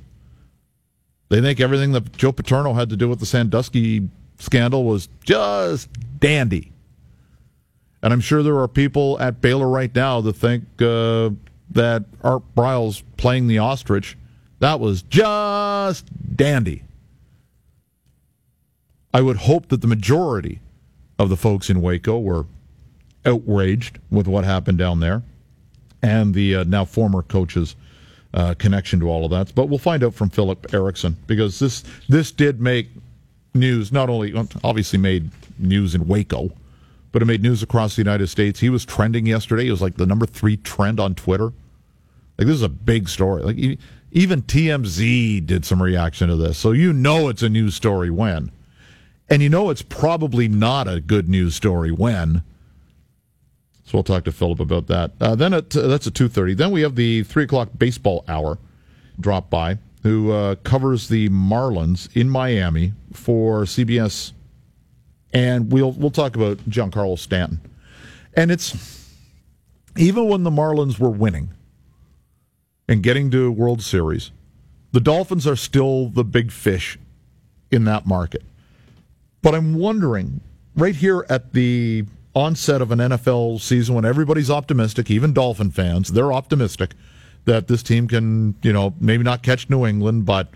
They 1.29 1.41
think 1.41 1.61
everything 1.61 1.93
that 1.93 2.17
Joe 2.17 2.33
Paterno 2.33 2.75
had 2.75 2.91
to 2.91 2.97
do 2.97 3.09
with 3.09 3.21
the 3.21 3.27
Sandusky 3.27 4.09
scandal 4.39 4.85
was 4.85 5.09
just 5.25 5.89
dandy. 6.21 6.73
And 8.03 8.13
I'm 8.13 8.21
sure 8.21 8.43
there 8.43 8.59
are 8.59 8.69
people 8.69 9.19
at 9.19 9.41
Baylor 9.41 9.69
right 9.69 9.93
now 9.95 10.21
that 10.21 10.35
think 10.35 10.65
uh, 10.81 11.31
that 11.71 12.05
Art 12.23 12.43
Briles 12.55 13.03
playing 13.17 13.49
the 13.49 13.59
ostrich 13.59 14.17
that 14.59 14.81
was 14.81 15.03
just 15.03 16.07
dandy. 16.37 16.83
I 19.13 19.21
would 19.23 19.37
hope 19.37 19.69
that 19.69 19.81
the 19.81 19.87
majority 19.87 20.61
of 21.19 21.29
the 21.29 21.37
folks 21.37 21.71
in 21.71 21.81
Waco 21.81 22.19
were 22.19 22.47
outraged 23.25 23.99
with 24.11 24.27
what 24.27 24.45
happened 24.45 24.79
down 24.79 25.01
there 25.01 25.23
and 26.03 26.35
the 26.35 26.57
uh, 26.57 26.65
now 26.65 26.85
former 26.85 27.23
coach's 27.23 27.75
uh, 28.35 28.55
connection 28.55 29.01
to 29.01 29.09
all 29.09 29.25
of 29.25 29.31
that. 29.31 29.55
But 29.55 29.69
we'll 29.69 29.79
find 29.79 30.05
out 30.05 30.15
from 30.15 30.31
Philip 30.31 30.73
Erickson 30.75 31.17
because 31.27 31.59
this 31.59 31.85
this 32.09 32.31
did 32.31 32.61
make 32.61 32.89
news. 33.55 33.93
Not 33.93 34.09
only 34.09 34.35
obviously 34.63 34.99
made 34.99 35.31
news 35.59 35.95
in 35.95 36.07
Waco, 36.07 36.51
but 37.13 37.23
it 37.23 37.25
made 37.25 37.43
news 37.43 37.63
across 37.63 37.97
the 37.97 38.03
United 38.03 38.27
States. 38.29 38.61
He 38.61 38.71
was 38.71 38.85
trending 38.85 39.27
yesterday. 39.27 39.65
He 39.65 39.71
was 39.71 39.83
like 39.83 39.97
the 39.97 40.07
number 40.07 40.27
three 40.27 40.59
trend 40.59 41.01
on 41.01 41.15
Twitter. 41.15 41.53
Like 42.37 42.47
this 42.47 42.57
is 42.57 42.63
a 42.63 42.69
big 42.69 43.09
story. 43.09 43.43
Like 43.43 43.79
even 44.17 44.41
TMZ 44.41 45.45
did 45.45 45.67
some 45.67 45.83
reaction 45.83 46.31
to 46.31 46.37
this. 46.37 46.57
So 46.57 46.73
you 46.73 46.95
know 46.95 47.29
it's 47.29 47.43
a 47.43 47.51
news 47.51 47.75
story 47.75 48.09
when. 48.09 48.51
And 49.29 49.43
you 49.43 49.51
know 49.51 49.69
it's 49.69 49.83
probably 49.83 50.49
not 50.49 50.89
a 50.89 51.03
good 51.03 51.29
news 51.29 51.55
story 51.55 51.93
when. 51.93 52.43
So 53.85 53.91
we'll 53.93 54.05
talk 54.05 54.25
to 54.25 54.33
Philip 54.33 54.59
about 54.59 54.87
that. 54.87 55.13
Uh, 55.21 55.35
then 55.35 55.53
at, 55.53 55.77
uh, 55.77 55.87
that's 55.87 56.07
at 56.07 56.15
2.30. 56.15 56.57
Then 56.57 56.71
we 56.71 56.81
have 56.81 56.97
the 56.97 57.25
3 57.25 57.45
o'clock 57.45 57.69
baseball 57.77 58.25
hour 58.27 58.57
drop 59.21 59.51
by 59.51 59.77
who 60.03 60.33
uh, 60.33 60.55
covers 60.57 61.09
the 61.09 61.29
Marlins 61.29 62.09
in 62.17 62.31
Miami 62.31 62.95
for 63.13 63.65
CBS. 63.65 64.33
And 65.35 65.71
we'll, 65.71 65.93
we'll 65.93 66.11
talk 66.11 66.37
about 66.37 66.57
Giancarlo 66.71 67.19
Stanton. 67.19 67.61
And 68.33 68.51
it's 68.51 69.13
even 69.95 70.27
when 70.27 70.43
the 70.43 70.51
Marlins 70.51 70.99
were 70.99 71.11
winning, 71.11 71.51
and 72.89 73.03
getting 73.03 73.31
to 73.31 73.51
World 73.51 73.83
Series, 73.83 74.31
the 74.93 75.01
Dolphins 75.01 75.47
are 75.47 75.57
still 75.57 76.09
the 76.09 76.25
big 76.25 76.51
fish 76.53 76.99
in 77.71 77.85
that 77.85 78.07
market. 78.07 78.43
But 79.43 79.55
I'm 79.55 79.75
wondering, 79.75 80.41
right 80.75 80.95
here 80.95 81.27
at 81.29 81.53
the 81.53 82.05
onset 82.35 82.83
of 82.83 82.93
an 82.93 82.99
NFL 82.99 83.61
season 83.61 83.95
when 83.95 84.05
everybody's 84.05 84.51
optimistic, 84.51 85.11
even 85.11 85.33
Dolphin 85.33 85.71
fans, 85.71 86.13
they're 86.13 86.33
optimistic 86.33 86.95
that 87.47 87.69
this 87.69 87.83
team 87.83 88.09
can, 88.09 88.55
you 88.63 88.73
know, 88.73 88.95
maybe 89.01 89.23
not 89.23 89.43
catch 89.43 89.71
New 89.71 89.87
England, 89.87 90.27
but 90.27 90.51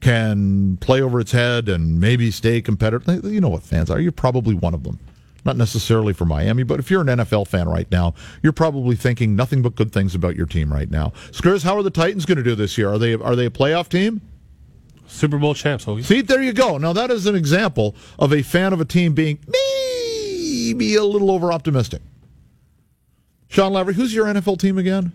can 0.00 0.78
play 0.78 1.02
over 1.02 1.20
its 1.20 1.32
head 1.32 1.68
and 1.68 2.00
maybe 2.00 2.30
stay 2.30 2.60
competitive. 2.60 3.24
You 3.24 3.40
know 3.40 3.50
what 3.50 3.62
fans 3.62 3.90
are. 3.90 4.00
You're 4.00 4.12
probably 4.12 4.54
one 4.54 4.74
of 4.74 4.82
them. 4.82 4.98
Not 5.44 5.56
necessarily 5.56 6.12
for 6.12 6.24
Miami, 6.24 6.62
but 6.62 6.78
if 6.78 6.90
you're 6.90 7.00
an 7.00 7.06
NFL 7.06 7.46
fan 7.46 7.68
right 7.68 7.90
now, 7.90 8.14
you're 8.42 8.52
probably 8.52 8.96
thinking 8.96 9.34
nothing 9.36 9.62
but 9.62 9.74
good 9.74 9.92
things 9.92 10.14
about 10.14 10.36
your 10.36 10.46
team 10.46 10.72
right 10.72 10.90
now. 10.90 11.12
Skurs, 11.30 11.64
how 11.64 11.76
are 11.76 11.82
the 11.82 11.90
Titans 11.90 12.26
going 12.26 12.38
to 12.38 12.44
do 12.44 12.54
this 12.54 12.76
year? 12.76 12.92
Are 12.92 12.98
they 12.98 13.14
are 13.14 13.34
they 13.36 13.46
a 13.46 13.50
playoff 13.50 13.88
team? 13.88 14.20
Super 15.06 15.38
Bowl 15.38 15.54
champs. 15.54 15.84
Hoagie. 15.84 16.04
See, 16.04 16.20
there 16.20 16.42
you 16.42 16.52
go. 16.52 16.78
Now 16.78 16.92
that 16.92 17.10
is 17.10 17.26
an 17.26 17.34
example 17.34 17.94
of 18.18 18.32
a 18.32 18.42
fan 18.42 18.72
of 18.72 18.80
a 18.80 18.84
team 18.84 19.12
being 19.12 19.38
maybe 19.48 20.94
a 20.94 21.04
little 21.04 21.30
over 21.30 21.52
optimistic. 21.52 22.02
Sean 23.48 23.72
Lavery, 23.72 23.94
who's 23.94 24.14
your 24.14 24.26
NFL 24.26 24.58
team 24.60 24.78
again? 24.78 25.12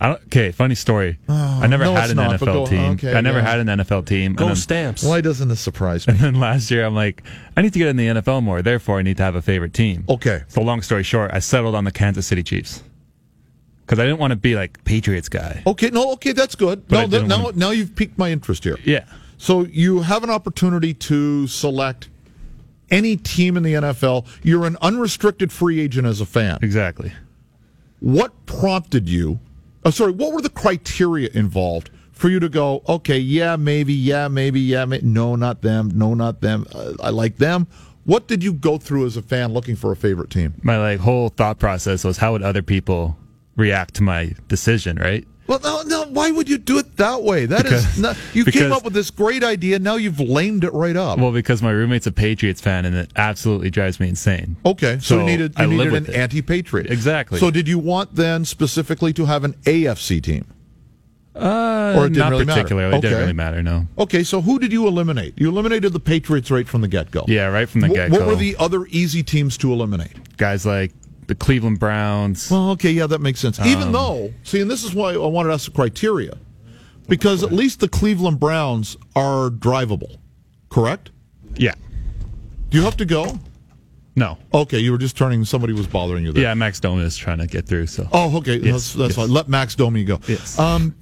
I 0.00 0.08
don't, 0.08 0.22
okay, 0.24 0.50
funny 0.52 0.74
story. 0.74 1.18
Oh, 1.28 1.60
I 1.62 1.66
never 1.68 1.84
Oh, 1.84 1.94
no, 1.94 2.00
had 2.00 2.10
an 2.10 2.16
not, 2.16 2.40
NFL 2.40 2.44
go- 2.46 2.66
team. 2.66 2.92
okay, 2.94 3.14
I 3.14 3.20
never 3.20 3.38
yeah. 3.38 3.44
had 3.50 3.60
an 3.60 3.66
NFL 3.80 4.06
team. 4.06 4.34
Go 4.34 4.46
then, 4.46 4.56
Stamps. 4.56 5.04
Why 5.04 5.20
doesn't 5.20 5.48
this 5.48 5.60
surprise 5.60 6.06
me? 6.08 6.14
and 6.14 6.20
then 6.22 6.34
last 6.40 6.70
year, 6.70 6.84
I'm 6.84 6.94
like, 6.94 7.22
I 7.56 7.62
need 7.62 7.72
to 7.72 7.78
get 7.78 7.88
in 7.88 7.96
the 7.96 8.06
NFL 8.08 8.42
more. 8.42 8.60
Therefore, 8.60 8.98
I 8.98 9.02
need 9.02 9.16
to 9.18 9.22
have 9.22 9.34
a 9.36 9.42
favorite 9.42 9.72
team. 9.72 10.04
Okay. 10.08 10.42
So, 10.48 10.62
long 10.62 10.82
story 10.82 11.04
short, 11.04 11.30
I 11.32 11.38
settled 11.38 11.74
on 11.74 11.84
the 11.84 11.92
Kansas 11.92 12.26
City 12.26 12.42
Chiefs 12.42 12.82
because 13.86 13.98
I 13.98 14.04
didn't 14.04 14.18
want 14.18 14.32
to 14.32 14.36
be 14.36 14.54
like 14.56 14.82
Patriots 14.84 15.28
guy. 15.28 15.62
Okay, 15.66 15.90
no, 15.90 16.12
okay, 16.14 16.32
that's 16.32 16.54
good. 16.56 16.86
But 16.88 17.02
No, 17.02 17.06
that, 17.18 17.26
now, 17.28 17.44
wanna- 17.44 17.56
now 17.56 17.70
you've 17.70 17.94
piqued 17.94 18.18
my 18.18 18.30
interest 18.32 18.64
here. 18.64 18.78
Yeah. 18.84 19.04
So 19.38 19.64
you 19.66 20.00
have 20.02 20.24
an 20.24 20.30
opportunity 20.30 20.92
to 20.94 21.46
select 21.46 22.08
any 22.90 23.16
team 23.16 23.56
in 23.56 23.62
the 23.62 23.74
NFL. 23.74 24.26
You're 24.42 24.66
an 24.66 24.76
unrestricted 24.82 25.52
free 25.52 25.80
agent 25.80 26.06
as 26.06 26.20
a 26.20 26.26
fan. 26.26 26.58
Exactly. 26.62 27.12
What 28.00 28.46
prompted 28.46 29.08
you? 29.08 29.38
Oh, 29.84 29.90
sorry, 29.90 30.12
what 30.12 30.32
were 30.32 30.40
the 30.40 30.48
criteria 30.48 31.28
involved 31.34 31.90
for 32.12 32.28
you 32.30 32.40
to 32.40 32.48
go? 32.48 32.82
Okay, 32.88 33.18
yeah, 33.18 33.56
maybe, 33.56 33.92
yeah, 33.92 34.28
maybe, 34.28 34.60
yeah, 34.60 34.86
no, 35.02 35.36
not 35.36 35.60
them, 35.62 35.90
no, 35.94 36.14
not 36.14 36.40
them. 36.40 36.66
Uh, 36.74 36.92
I 37.02 37.10
like 37.10 37.36
them. 37.36 37.66
What 38.04 38.26
did 38.28 38.42
you 38.42 38.52
go 38.52 38.78
through 38.78 39.06
as 39.06 39.16
a 39.16 39.22
fan 39.22 39.52
looking 39.52 39.76
for 39.76 39.92
a 39.92 39.96
favorite 39.96 40.30
team? 40.30 40.54
My 40.62 40.78
like 40.78 41.00
whole 41.00 41.30
thought 41.30 41.58
process 41.58 42.04
was 42.04 42.18
how 42.18 42.32
would 42.32 42.42
other 42.42 42.62
people 42.62 43.16
react 43.56 43.94
to 43.94 44.02
my 44.02 44.34
decision, 44.48 44.96
right? 44.96 45.26
Well, 45.46 45.60
no, 45.62 45.82
no. 45.82 46.04
Why 46.10 46.30
would 46.30 46.48
you 46.48 46.56
do 46.58 46.78
it 46.78 46.96
that 46.96 47.22
way? 47.22 47.44
That 47.46 47.66
is 47.66 47.82
Because- 47.84 47.98
not. 47.98 48.16
You 48.32 48.44
came 48.46 48.72
up 48.72 48.82
with 48.84 48.94
this 48.94 49.10
great 49.10 49.44
idea. 49.44 49.78
Now 49.78 49.96
you've 49.96 50.18
lamed 50.20 50.64
it 50.64 50.72
right 50.72 50.96
up. 50.96 51.18
Well, 51.18 51.32
because 51.32 51.60
my 51.62 51.70
roommate's 51.70 52.06
a 52.06 52.12
Patriots 52.12 52.60
fan 52.62 52.84
and 52.86 52.96
it 52.96 53.10
absolutely 53.16 53.70
drives 53.70 54.00
me 54.00 54.08
insane. 54.08 54.56
Okay, 54.64 54.94
so, 55.00 55.00
So 55.00 55.18
you 55.20 55.24
needed 55.26 55.54
you 55.58 55.66
needed 55.66 55.94
an 55.94 56.06
it. 56.06 56.14
anti-patriot. 56.14 56.90
Exactly. 56.90 57.38
So 57.38 57.50
did 57.50 57.68
you 57.68 57.78
want 57.78 58.14
then 58.14 58.44
specifically 58.44 59.12
to 59.12 59.26
have 59.26 59.44
an 59.44 59.54
AFC 59.64 60.22
team? 60.22 60.46
Uh, 61.36 61.94
Or 61.96 62.06
it 62.06 62.10
didn't 62.10 62.18
not 62.18 62.30
really 62.30 62.44
matter? 62.44 62.60
particularly. 62.62 62.96
It 62.96 63.00
didn't 63.00 63.18
really 63.18 63.32
matter. 63.32 63.60
No. 63.62 63.88
Okay, 63.98 64.22
so 64.22 64.40
who 64.40 64.58
did 64.60 64.72
you 64.72 64.86
eliminate? 64.86 65.34
You 65.36 65.48
eliminated 65.48 65.92
the 65.92 65.98
Patriots 66.00 66.48
right 66.50 66.66
from 66.68 66.80
the 66.80 66.86
get-go. 66.88 67.24
Yeah, 67.26 67.46
right 67.46 67.68
from 67.68 67.80
the 67.80 67.88
get 67.88 68.10
go. 68.12 68.18
What 68.18 68.26
were 68.28 68.36
the 68.36 68.54
other 68.58 68.86
easy 68.86 69.22
teams 69.24 69.56
to 69.58 69.72
eliminate? 69.72 70.12
guys 70.36 70.64
like 70.66 70.92
the 71.26 71.34
Cleveland 71.34 71.78
Browns? 71.78 72.50
Well, 72.50 72.70
okay, 72.70 72.90
yeah, 72.90 73.06
that 73.06 73.20
makes 73.20 73.40
sense. 73.40 73.58
Um, 73.58 73.66
Even 73.66 73.92
though, 73.92 74.32
see, 74.42 74.60
and 74.60 74.70
this 74.70 74.84
is 74.84 74.94
why 74.94 75.14
I 75.14 75.18
wanted 75.18 75.48
to 75.48 75.54
ask 75.54 75.66
the 75.66 75.72
criteria, 75.72 76.36
because 77.08 77.42
at 77.42 77.52
least 77.52 77.80
the 77.80 77.88
Cleveland 77.88 78.40
Browns 78.40 78.96
are 79.14 79.50
drivable, 79.50 80.18
correct? 80.70 81.10
yeah. 81.56 81.74
Do 82.70 82.78
you 82.78 82.84
have 82.84 82.96
to 82.96 83.04
go? 83.04 83.38
No. 84.16 84.38
Okay, 84.52 84.78
you 84.78 84.90
were 84.92 84.98
just 84.98 85.16
turning. 85.16 85.44
Somebody 85.44 85.72
was 85.72 85.86
bothering 85.86 86.24
you 86.24 86.32
there. 86.32 86.42
Yeah, 86.42 86.54
Max 86.54 86.80
Domi 86.80 87.02
is 87.02 87.16
trying 87.16 87.38
to 87.38 87.46
get 87.46 87.66
through. 87.66 87.86
So. 87.86 88.08
Oh, 88.12 88.36
okay. 88.38 88.56
Yes, 88.56 88.64
that's 88.64 88.92
that's 88.94 89.08
yes. 89.10 89.16
fine. 89.16 89.30
Let 89.30 89.48
Max 89.48 89.74
Domi 89.74 90.04
go. 90.04 90.18
Yes. 90.26 90.58
Um, 90.58 90.94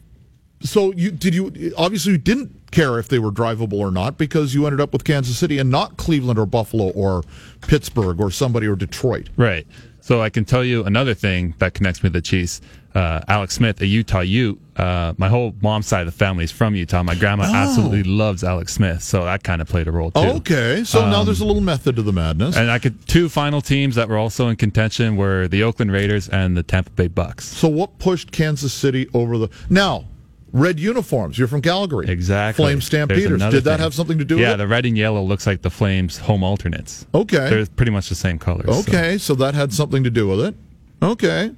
so 0.60 0.92
you 0.92 1.10
did 1.10 1.34
you 1.34 1.72
obviously 1.76 2.12
you 2.12 2.18
didn't 2.18 2.70
care 2.70 2.98
if 2.98 3.08
they 3.08 3.18
were 3.18 3.32
drivable 3.32 3.74
or 3.78 3.90
not 3.90 4.16
because 4.16 4.54
you 4.54 4.66
ended 4.66 4.80
up 4.80 4.92
with 4.92 5.04
Kansas 5.04 5.36
City 5.36 5.58
and 5.58 5.70
not 5.70 5.96
Cleveland 5.96 6.38
or 6.38 6.46
Buffalo 6.46 6.90
or 6.90 7.22
Pittsburgh 7.62 8.20
or 8.20 8.30
somebody 8.30 8.66
or 8.66 8.76
Detroit. 8.76 9.28
Right. 9.36 9.66
So 10.02 10.20
I 10.20 10.28
can 10.30 10.44
tell 10.44 10.64
you 10.64 10.84
another 10.84 11.14
thing 11.14 11.54
that 11.58 11.74
connects 11.74 12.02
me 12.02 12.10
to 12.10 12.12
the 12.12 12.20
Chiefs. 12.20 12.60
Uh, 12.94 13.20
Alex 13.28 13.54
Smith, 13.54 13.80
a 13.80 13.86
Utah 13.86 14.20
Ute. 14.20 14.60
Uh, 14.76 15.14
my 15.16 15.28
whole 15.28 15.54
mom's 15.62 15.86
side 15.86 16.00
of 16.06 16.12
the 16.12 16.18
family 16.18 16.44
is 16.44 16.52
from 16.52 16.74
Utah. 16.74 17.02
My 17.02 17.14
grandma 17.14 17.44
Oh. 17.48 17.54
absolutely 17.54 18.02
loves 18.02 18.44
Alex 18.44 18.74
Smith, 18.74 19.02
so 19.02 19.24
that 19.24 19.42
kind 19.44 19.62
of 19.62 19.68
played 19.68 19.88
a 19.88 19.90
role 19.90 20.10
too. 20.10 20.20
Okay, 20.20 20.82
so 20.84 21.08
now 21.08 21.24
there's 21.24 21.40
a 21.40 21.44
little 21.46 21.62
method 21.62 21.96
to 21.96 22.02
the 22.02 22.12
madness. 22.12 22.54
And 22.56 22.70
I 22.70 22.78
could 22.78 23.06
two 23.08 23.30
final 23.30 23.62
teams 23.62 23.94
that 23.94 24.08
were 24.10 24.18
also 24.18 24.48
in 24.48 24.56
contention 24.56 25.16
were 25.16 25.48
the 25.48 25.62
Oakland 25.62 25.90
Raiders 25.92 26.28
and 26.28 26.54
the 26.56 26.62
Tampa 26.62 26.90
Bay 26.90 27.08
Bucks. 27.08 27.46
so 27.46 27.68
what 27.68 27.98
pushed 27.98 28.30
Kansas 28.32 28.74
City 28.74 29.08
over 29.14 29.38
the 29.38 29.48
now? 29.70 30.04
Red 30.52 30.78
uniforms. 30.78 31.38
You're 31.38 31.48
from 31.48 31.62
Calgary. 31.62 32.06
Exactly. 32.08 32.62
Flame 32.64 32.80
Stampeders. 32.80 33.40
Did 33.40 33.64
that 33.64 33.76
thing. 33.76 33.78
have 33.82 33.94
something 33.94 34.18
to 34.18 34.24
do 34.24 34.36
Yeah, 34.36 34.40
with 34.40 34.48
it? 34.48 34.50
Yeah, 34.52 34.56
the 34.58 34.68
red 34.68 34.84
and 34.86 34.98
yellow 34.98 35.22
looks 35.22 35.46
like 35.46 35.62
the 35.62 35.70
Flames' 35.70 36.18
home 36.18 36.44
alternates. 36.44 37.06
Okay. 37.14 37.48
They're 37.48 37.66
pretty 37.66 37.92
much 37.92 38.08
the 38.10 38.14
same 38.14 38.38
colors. 38.38 38.68
Okay, 38.86 39.16
so 39.18 39.34
that 39.36 39.54
had 39.54 39.72
something 39.72 40.04
to 40.04 40.10
do 40.10 40.28
with 40.28 40.40
it. 40.40 40.54
Okay, 41.02 41.50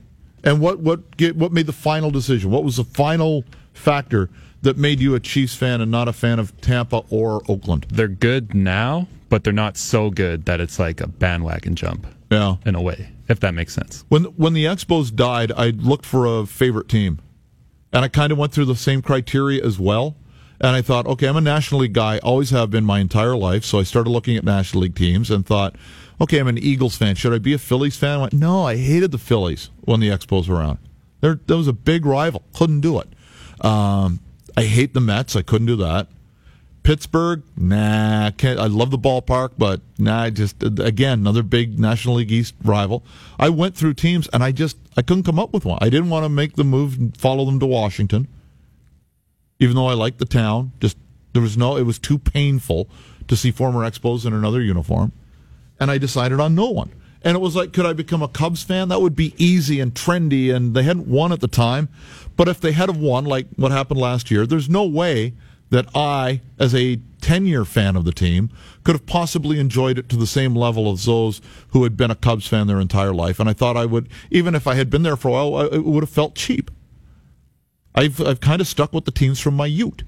and 0.45 0.61
what 0.61 0.79
what 0.81 1.01
what 1.35 1.53
made 1.53 1.67
the 1.67 1.73
final 1.73 2.11
decision? 2.11 2.51
What 2.51 2.65
was 2.65 2.77
the 2.77 2.85
final 2.85 3.45
factor 3.73 4.31
that 4.63 4.79
made 4.79 5.01
you 5.01 5.15
a 5.15 5.21
Chiefs 5.21 5.55
fan 5.55 5.81
and 5.83 5.91
not 5.91 6.09
a 6.09 6.13
fan 6.13 6.39
of 6.39 6.59
Tampa 6.61 7.03
or 7.11 7.43
Oakland? 7.49 7.87
They're 7.91 8.09
good 8.09 8.55
now, 8.55 9.07
but 9.29 9.45
they're 9.45 9.53
not 9.53 9.77
so 9.77 10.09
good 10.11 10.47
that 10.47 10.61
it's 10.61 10.79
like 10.79 11.01
a 11.03 11.09
bandwagon 11.09 11.75
jump 11.75 12.07
Yeah. 12.31 12.57
in 12.65 12.75
a 12.75 12.81
way, 12.81 13.11
if 13.29 13.41
that 13.41 13.53
makes 13.55 13.75
sense. 13.75 14.05
When 14.09 14.25
when 14.37 14.55
the 14.55 14.65
Expos 14.65 15.15
died, 15.15 15.53
I 15.57 15.71
looked 15.71 16.07
for 16.07 16.25
a 16.41 16.47
favorite 16.47 16.89
team, 16.89 17.19
and 17.95 18.05
I 18.05 18.09
kind 18.09 18.33
of 18.33 18.39
went 18.39 18.53
through 18.53 18.65
the 18.67 18.75
same 18.75 19.01
criteria 19.01 19.65
as 19.65 19.79
well. 19.79 20.17
And 20.61 20.77
I 20.77 20.83
thought, 20.83 21.07
okay, 21.07 21.29
I'm 21.29 21.37
a 21.37 21.41
National 21.41 21.83
League 21.83 21.93
guy, 21.93 22.19
always 22.19 22.51
have 22.51 22.71
been 22.71 22.85
my 22.85 22.99
entire 22.99 23.37
life. 23.37 23.65
So 23.65 23.79
I 23.79 23.85
started 23.85 24.11
looking 24.11 24.37
at 24.37 24.45
National 24.45 24.83
League 24.83 24.97
teams 24.97 25.31
and 25.31 25.47
thought, 25.47 25.77
okay, 26.21 26.39
I'm 26.39 26.49
an 26.49 26.59
Eagles 26.59 26.97
fan. 26.97 27.15
Should 27.15 27.33
I 27.33 27.39
be 27.39 27.53
a 27.53 27.59
Phillies 27.59 27.97
fan? 27.97 28.19
I 28.19 28.23
went, 28.23 28.33
no, 28.33 28.67
I 28.67 28.77
hated 28.77 29.13
the 29.13 29.19
Phillies 29.19 29.71
when 29.83 30.01
the 30.01 30.09
Expos 30.09 30.49
were 30.49 30.57
around. 30.57 30.79
There, 31.21 31.41
that 31.47 31.57
was 31.57 31.69
a 31.69 31.73
big 31.73 32.05
rival. 32.05 32.43
Couldn't 32.55 32.81
do 32.81 32.99
it. 32.99 33.09
Um, 33.65 34.21
I 34.57 34.65
hate 34.65 34.93
the 34.95 35.01
Mets. 35.01 35.37
I 35.37 35.43
couldn't 35.43 35.67
do 35.67 35.77
that. 35.77 36.09
Pittsburgh, 36.85 37.43
nah. 37.57 38.31
Can't, 38.33 38.61
I 38.61 38.67
love 38.67 38.91
the 38.91 38.99
ballpark, 38.99 39.53
but 39.57 39.81
nah. 39.99 40.25
I 40.25 40.31
Just 40.31 40.63
again, 40.63 41.21
another 41.21 41.43
big 41.43 41.79
National 41.79 42.17
League 42.17 42.31
East 42.31 42.55
rival. 42.63 43.03
I 43.39 43.49
went 43.49 43.75
through 43.75 43.95
teams, 43.95 44.29
and 44.29 44.45
I 44.45 44.53
just 44.53 44.77
I 44.97 45.03
couldn't 45.03 45.25
come 45.25 45.39
up 45.39 45.53
with 45.53 45.65
one. 45.65 45.79
I 45.81 45.89
didn't 45.89 46.11
want 46.11 46.25
to 46.25 46.29
make 46.29 46.55
the 46.55 46.63
move 46.63 46.99
and 46.99 47.17
follow 47.17 47.47
them 47.47 47.59
to 47.61 47.67
Washington, 47.67 48.29
even 49.59 49.75
though 49.75 49.89
I 49.89 49.95
liked 49.95 50.19
the 50.19 50.27
town. 50.27 50.73
Just 50.79 50.99
there 51.33 51.43
was 51.43 51.57
no. 51.57 51.77
It 51.77 51.85
was 51.85 51.99
too 51.99 52.19
painful 52.19 52.89
to 53.29 53.35
see 53.35 53.51
former 53.51 53.81
Expos 53.81 54.27
in 54.27 54.35
another 54.35 54.61
uniform, 54.61 55.13
and 55.81 55.91
I 55.91 55.97
decided 55.97 56.39
on 56.39 56.55
no 56.55 56.71
one. 56.71 56.93
And 57.23 57.35
it 57.35 57.41
was 57.41 57.57
like, 57.57 57.73
could 57.73 57.87
I 57.87 57.95
become 57.95 58.23
a 58.23 58.29
Cubs 58.29 58.63
fan? 58.63 58.91
That 58.91 59.01
would 59.01 59.17
be 59.17 59.35
easy 59.39 59.81
and 59.81 59.95
trendy, 59.95 60.55
and 60.55 60.75
they 60.75 60.83
hadn't 60.83 61.09
won 61.09 61.33
at 61.33 61.41
the 61.41 61.49
time. 61.49 61.89
But 62.37 62.49
if 62.49 62.61
they 62.61 62.73
had 62.73 62.91
have 62.91 62.99
won, 62.99 63.25
like 63.25 63.47
what 63.57 63.73
happened 63.73 63.99
last 63.99 64.31
year, 64.31 64.45
there's 64.45 64.69
no 64.69 64.85
way 64.85 65.33
that 65.75 65.89
I, 65.93 66.41
as 66.57 66.73
a 66.73 67.01
10 67.21 67.47
year 67.47 67.65
fan 67.65 67.97
of 67.97 68.05
the 68.05 68.13
team, 68.13 68.49
could 68.85 68.95
have 68.95 69.07
possibly 69.07 69.59
enjoyed 69.59 69.99
it 69.99 70.09
to 70.09 70.17
the 70.17 70.27
same 70.27 70.55
level 70.55 70.93
as 70.93 71.05
those 71.05 71.41
who 71.71 71.83
had 71.83 71.97
been 71.97 72.13
a 72.13 72.15
Cubs 72.15 72.47
fan 72.47 72.69
their 72.69 72.81
entire 72.81 73.13
life. 73.13 73.41
And 73.41 73.49
I 73.49 73.55
thought 73.55 73.77
I 73.77 73.85
would, 73.85 74.09
even 74.31 74.55
if 74.55 74.69
I 74.69 74.75
had 74.75 74.89
been 74.89 75.03
there 75.03 75.17
for 75.17 75.29
a 75.29 75.33
while, 75.33 75.63
it 75.63 75.81
would 75.81 76.05
have 76.05 76.11
felt 76.11 76.37
cheap. 76.37 76.71
I've, 77.93 78.21
I've 78.21 78.41
kind 78.41 78.61
of 78.61 78.69
stuck 78.69 78.93
with 78.93 79.05
the 79.05 79.11
teams 79.11 79.41
from 79.41 79.55
my 79.55 79.67
ute. 79.67 80.05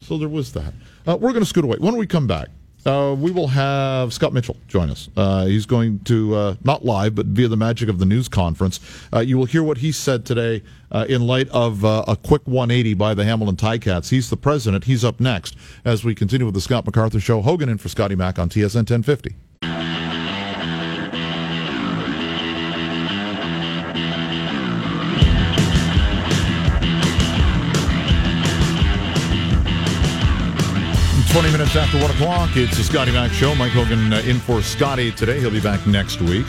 So 0.00 0.16
there 0.16 0.30
was 0.30 0.54
that. 0.54 0.72
Uh, 1.06 1.18
we're 1.20 1.32
going 1.32 1.42
to 1.42 1.48
scoot 1.48 1.64
away. 1.64 1.76
When 1.78 1.98
we 1.98 2.06
come 2.06 2.26
back, 2.26 2.48
uh, 2.86 3.14
we 3.18 3.30
will 3.30 3.48
have 3.48 4.12
Scott 4.12 4.32
Mitchell 4.32 4.56
join 4.68 4.90
us. 4.90 5.08
Uh, 5.16 5.46
he's 5.46 5.66
going 5.66 6.00
to, 6.00 6.34
uh, 6.34 6.54
not 6.64 6.84
live, 6.84 7.14
but 7.14 7.26
via 7.26 7.48
the 7.48 7.56
magic 7.56 7.88
of 7.88 7.98
the 7.98 8.06
news 8.06 8.28
conference. 8.28 8.80
Uh, 9.12 9.20
you 9.20 9.38
will 9.38 9.46
hear 9.46 9.62
what 9.62 9.78
he 9.78 9.92
said 9.92 10.24
today 10.26 10.62
uh, 10.90 11.06
in 11.08 11.26
light 11.26 11.48
of 11.50 11.84
uh, 11.84 12.04
a 12.06 12.16
quick 12.16 12.42
180 12.46 12.94
by 12.94 13.14
the 13.14 13.24
Hamilton 13.24 13.56
Ticats. 13.56 14.10
He's 14.10 14.30
the 14.30 14.36
president. 14.36 14.84
He's 14.84 15.04
up 15.04 15.20
next 15.20 15.56
as 15.84 16.04
we 16.04 16.14
continue 16.14 16.46
with 16.46 16.54
the 16.54 16.60
Scott 16.60 16.84
MacArthur 16.86 17.20
Show. 17.20 17.42
Hogan 17.42 17.68
in 17.68 17.78
for 17.78 17.88
Scotty 17.88 18.14
Mack 18.16 18.38
on 18.38 18.48
TSN 18.48 18.88
1050. 18.88 19.34
Twenty 31.34 31.50
minutes 31.50 31.74
after 31.74 32.00
one 32.00 32.12
o'clock, 32.12 32.50
it's 32.54 32.76
the 32.76 32.84
Scotty 32.84 33.10
Mack 33.10 33.32
Show. 33.32 33.56
Mike 33.56 33.72
Hogan 33.72 34.12
uh, 34.12 34.18
in 34.18 34.38
for 34.38 34.62
Scotty 34.62 35.10
today. 35.10 35.40
He'll 35.40 35.50
be 35.50 35.60
back 35.60 35.84
next 35.84 36.20
week. 36.20 36.46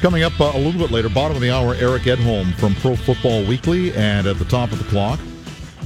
Coming 0.00 0.22
up 0.22 0.32
uh, 0.40 0.50
a 0.54 0.58
little 0.58 0.80
bit 0.80 0.90
later, 0.90 1.10
bottom 1.10 1.36
of 1.36 1.42
the 1.42 1.50
hour, 1.50 1.74
Eric 1.74 2.04
Edholm 2.04 2.54
from 2.54 2.74
Pro 2.76 2.96
Football 2.96 3.44
Weekly, 3.44 3.92
and 3.92 4.26
at 4.26 4.38
the 4.38 4.46
top 4.46 4.72
of 4.72 4.78
the 4.78 4.84
clock, 4.84 5.20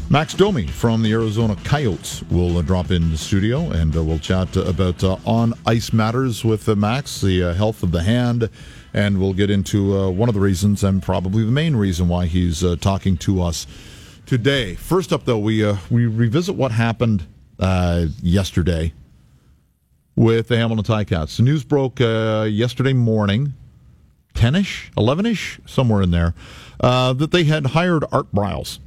Max 0.09 0.35
Domi 0.35 0.69
from 0.69 1.02
the 1.02 1.11
Arizona 1.11 1.57
Coyotes 1.64 2.23
will 2.31 2.59
uh, 2.59 2.62
drop 2.62 2.93
in 2.93 3.11
the 3.11 3.19
studio, 3.19 3.73
and 3.73 3.97
uh, 3.97 4.05
we'll 4.05 4.21
chat 4.21 4.57
uh, 4.57 4.67
about 4.67 5.02
uh, 5.02 5.17
on 5.26 5.52
ice 5.67 5.93
matters 5.93 6.45
with 6.45 6.69
Max, 6.69 7.23
the 7.23 7.52
health 7.55 7.83
of 7.83 7.91
the 7.91 8.05
hand, 8.05 8.49
And 8.95 9.19
we'll 9.19 9.35
get 9.35 9.50
into 9.50 10.12
one 10.12 10.29
of 10.29 10.37
the 10.37 10.41
reasons, 10.41 10.85
and 10.85 11.02
probably 11.02 11.45
the 11.45 11.50
main 11.50 11.75
reason 11.75 12.07
why 12.07 12.26
he's 12.26 12.64
talking 12.79 13.17
to 13.17 13.43
us 13.43 13.67
today. 14.26 14.76
First 14.76 15.12
up, 15.12 15.25
though, 15.25 15.38
we 15.38 15.69
we 15.91 16.07
revisit 16.07 16.55
what 16.55 16.71
happened 16.71 17.26
uh, 17.59 18.06
yesterday 18.23 18.92
with 20.16 20.49
the 20.49 20.56
Hamilton 20.56 20.85
Ticats. 20.85 21.37
The 21.37 21.42
news 21.42 21.64
broke 21.64 22.00
uh, 22.00 22.47
yesterday 22.50 22.92
morning, 22.92 23.54
10ish, 24.35 24.92
11ish, 24.92 25.68
somewhere 25.68 26.02
in 26.02 26.11
there, 26.11 26.35
uh, 26.80 27.12
that 27.14 27.30
they 27.30 27.44
had 27.44 27.66
hired 27.66 28.04
Art 28.12 28.32
Briles. 28.32 28.78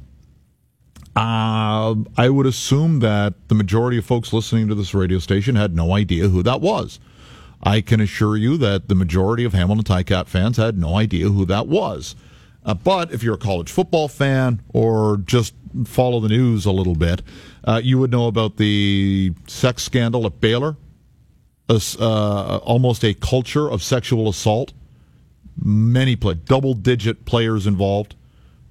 Uh, 1.16 1.94
I 2.18 2.28
would 2.28 2.46
assume 2.46 3.00
that 3.00 3.48
the 3.48 3.54
majority 3.54 3.96
of 3.96 4.04
folks 4.04 4.32
listening 4.34 4.68
to 4.68 4.74
this 4.74 4.92
radio 4.92 5.18
station 5.18 5.56
had 5.56 5.74
no 5.74 5.94
idea 5.94 6.28
who 6.28 6.42
that 6.42 6.60
was. 6.60 7.00
I 7.62 7.80
can 7.80 8.00
assure 8.00 8.36
you 8.36 8.58
that 8.58 8.88
the 8.88 8.94
majority 8.94 9.44
of 9.44 9.54
Hamilton 9.54 9.84
Ticat 9.84 10.26
fans 10.26 10.58
had 10.58 10.76
no 10.78 10.96
idea 10.96 11.30
who 11.30 11.46
that 11.46 11.68
was. 11.68 12.14
Uh, 12.66 12.74
but 12.74 13.12
if 13.12 13.22
you're 13.22 13.36
a 13.36 13.38
college 13.38 13.70
football 13.70 14.08
fan 14.08 14.60
or 14.74 15.18
just 15.24 15.54
follow 15.84 16.20
the 16.20 16.28
news 16.28 16.66
a 16.66 16.72
little 16.72 16.94
bit, 16.94 17.22
uh, 17.66 17.80
you 17.82 17.98
would 17.98 18.10
know 18.10 18.26
about 18.26 18.56
the 18.56 19.32
sex 19.46 19.82
scandal 19.82 20.24
at 20.26 20.40
Baylor, 20.40 20.76
uh, 21.68 22.56
almost 22.62 23.04
a 23.04 23.14
culture 23.14 23.68
of 23.68 23.82
sexual 23.82 24.28
assault. 24.28 24.72
Many 25.62 26.16
play, 26.16 26.34
double 26.34 26.74
digit 26.74 27.24
players 27.24 27.66
involved, 27.66 28.14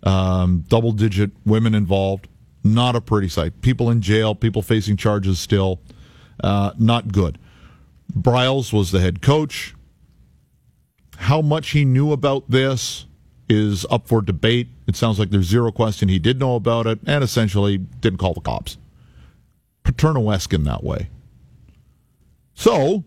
um, 0.03 0.63
double 0.67 0.91
digit 0.91 1.31
women 1.45 1.75
involved. 1.75 2.27
Not 2.63 2.95
a 2.95 3.01
pretty 3.01 3.27
sight. 3.27 3.61
People 3.61 3.91
in 3.91 4.01
jail, 4.01 4.33
people 4.33 4.61
facing 4.61 4.97
charges 4.97 5.39
still. 5.39 5.79
Uh, 6.43 6.71
not 6.79 7.11
good. 7.11 7.37
Briles 8.11 8.73
was 8.73 8.91
the 8.91 8.99
head 8.99 9.21
coach. 9.21 9.75
How 11.17 11.41
much 11.41 11.71
he 11.71 11.85
knew 11.85 12.11
about 12.11 12.49
this 12.49 13.05
is 13.49 13.85
up 13.89 14.07
for 14.07 14.21
debate. 14.21 14.67
It 14.87 14.95
sounds 14.95 15.19
like 15.19 15.29
there's 15.29 15.45
zero 15.45 15.71
question 15.71 16.09
he 16.09 16.19
did 16.19 16.39
know 16.39 16.55
about 16.55 16.87
it 16.87 16.99
and 17.05 17.23
essentially 17.23 17.77
didn't 17.77 18.17
call 18.17 18.33
the 18.33 18.41
cops. 18.41 18.77
Paterno 19.85 20.29
esque 20.31 20.53
in 20.53 20.65
that 20.65 20.83
way. 20.83 21.09
So, 22.53 23.05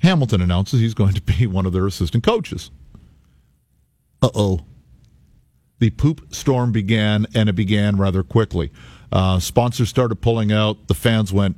Hamilton 0.00 0.40
announces 0.40 0.80
he's 0.80 0.94
going 0.94 1.14
to 1.14 1.22
be 1.22 1.46
one 1.46 1.66
of 1.66 1.72
their 1.72 1.86
assistant 1.86 2.24
coaches. 2.24 2.70
Uh 4.22 4.30
oh. 4.34 4.60
The 5.80 5.90
poop 5.90 6.34
storm 6.34 6.72
began, 6.72 7.26
and 7.34 7.48
it 7.48 7.52
began 7.52 7.98
rather 7.98 8.22
quickly. 8.22 8.72
Uh, 9.12 9.38
sponsors 9.38 9.88
started 9.88 10.16
pulling 10.16 10.50
out. 10.50 10.88
The 10.88 10.94
fans 10.94 11.32
went 11.32 11.56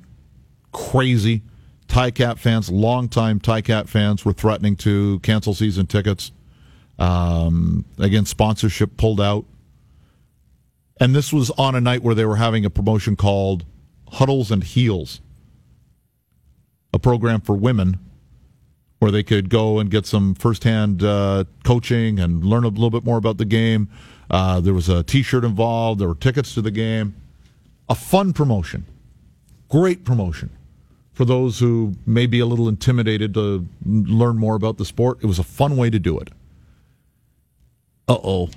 crazy. 0.73 1.43
Ticat 1.89 2.39
fans, 2.39 2.71
longtime 2.71 3.41
Ticat 3.41 3.89
fans, 3.89 4.25
were 4.25 4.33
threatening 4.33 4.77
to 4.77 5.19
cancel 5.21 5.55
season 5.55 5.87
tickets. 5.87 6.33
Um, 6.99 7.85
again, 7.99 8.27
sponsorship 8.27 8.97
pulled 8.97 9.21
out. 9.21 9.47
And 11.01 11.15
this 11.15 11.33
was 11.33 11.51
on 11.53 11.75
a 11.75 11.81
night 11.81 12.03
where 12.03 12.15
they 12.15 12.27
were 12.27 12.37
having 12.37 12.67
a 12.67 12.71
promotion 12.71 13.17
called 13.17 13.65
Huddles 14.13 14.51
and 14.51 14.63
Heels, 14.63 15.23
a 16.93 16.99
program 16.99 17.41
for 17.41 17.57
women 17.57 17.99
where 18.99 19.11
they 19.11 19.23
could 19.23 19.49
go 19.49 19.79
and 19.79 19.91
get 19.91 20.05
some 20.05 20.35
firsthand 20.35 21.03
uh, 21.03 21.45
coaching 21.65 22.21
and 22.21 22.45
learn 22.45 22.65
a 22.65 22.69
little 22.69 22.91
bit 22.91 23.03
more 23.03 23.17
about 23.17 23.39
the 23.39 23.47
game. 23.47 23.89
Uh, 24.31 24.61
there 24.61 24.75
was 24.75 24.91
a 24.91 25.03
T-shirt 25.03 25.43
involved. 25.43 26.01
There 26.01 26.09
were 26.09 26.15
tickets 26.15 26.53
to 26.55 26.61
the 26.61 26.71
game. 26.71 27.15
A 27.89 27.95
fun 27.95 28.35
promotion, 28.35 28.85
great 29.71 30.05
promotion 30.05 30.51
for 31.13 31.25
those 31.25 31.59
who 31.59 31.95
may 32.07 32.27
be 32.27 32.41
a 32.41 32.47
little 32.47 32.69
intimidated 32.69 33.35
to 33.35 33.67
learn 33.85 34.39
more 34.39 34.55
about 34.55 34.77
the 34.77 34.85
sport. 34.85 35.19
It 35.23 35.27
was 35.27 35.39
a 35.39 35.45
fun 35.45 35.77
way 35.77 35.91
to 35.91 35.99
do 35.99 36.19
it. 36.19 36.29
Uh 38.07 38.19
oh. 38.23 38.51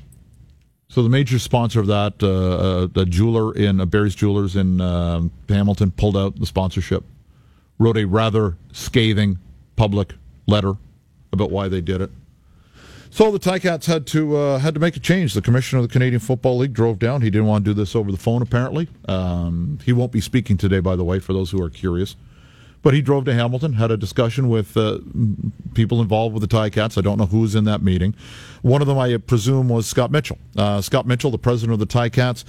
So 0.93 1.01
the 1.01 1.09
major 1.09 1.39
sponsor 1.39 1.79
of 1.79 1.87
that, 1.87 2.21
uh, 2.21 2.27
uh, 2.27 2.85
the 2.85 3.03
jeweler 3.07 3.51
in 3.55 3.81
uh, 3.81 3.85
Barry's 3.87 4.13
Jewelers 4.13 4.55
in 4.55 4.79
uh, 4.79 5.21
Hamilton, 5.49 5.89
pulled 5.89 6.15
out 6.15 6.39
the 6.39 6.45
sponsorship. 6.45 7.03
Wrote 7.79 7.97
a 7.97 8.05
rather 8.05 8.57
scathing 8.73 9.39
public 9.75 10.13
letter 10.45 10.73
about 11.31 11.49
why 11.49 11.67
they 11.67 11.81
did 11.81 12.01
it. 12.01 12.11
So 13.09 13.31
the 13.31 13.39
Ticats 13.39 13.87
had 13.87 14.05
to 14.07 14.37
uh, 14.37 14.59
had 14.59 14.75
to 14.75 14.79
make 14.79 14.95
a 14.95 14.99
change. 14.99 15.33
The 15.33 15.41
commissioner 15.41 15.81
of 15.81 15.87
the 15.87 15.91
Canadian 15.91 16.19
Football 16.19 16.59
League 16.59 16.73
drove 16.73 16.99
down. 16.99 17.23
He 17.23 17.31
didn't 17.31 17.47
want 17.47 17.65
to 17.65 17.71
do 17.71 17.73
this 17.73 17.95
over 17.95 18.11
the 18.11 18.17
phone. 18.17 18.43
Apparently, 18.43 18.87
um, 19.07 19.79
he 19.83 19.93
won't 19.93 20.11
be 20.11 20.21
speaking 20.21 20.57
today. 20.57 20.79
By 20.79 20.95
the 20.95 21.03
way, 21.03 21.17
for 21.17 21.33
those 21.33 21.49
who 21.49 21.59
are 21.63 21.71
curious. 21.71 22.15
But 22.83 22.93
he 22.93 23.01
drove 23.01 23.25
to 23.25 23.33
Hamilton, 23.33 23.73
had 23.73 23.89
a 23.91 23.97
discussion 23.97 24.49
with 24.49 24.77
uh, 24.77 24.99
people 25.73 26.01
involved 26.01 26.35
with 26.35 26.47
the 26.47 26.55
Ticats. 26.55 26.97
I 26.97 27.01
don't 27.01 27.17
know 27.17 27.25
who 27.25 27.39
was 27.39 27.55
in 27.55 27.63
that 27.63 27.81
meeting. 27.81 28.13
One 28.61 28.81
of 28.81 28.87
them, 28.87 28.99
I 28.99 29.17
presume, 29.17 29.69
was 29.69 29.87
Scott 29.87 30.11
Mitchell. 30.11 30.37
Uh, 30.55 30.81
Scott 30.81 31.07
Mitchell, 31.07 31.31
the 31.31 31.37
president 31.37 31.73
of 31.73 31.79
the 31.79 31.87
Ticats, 31.87 32.43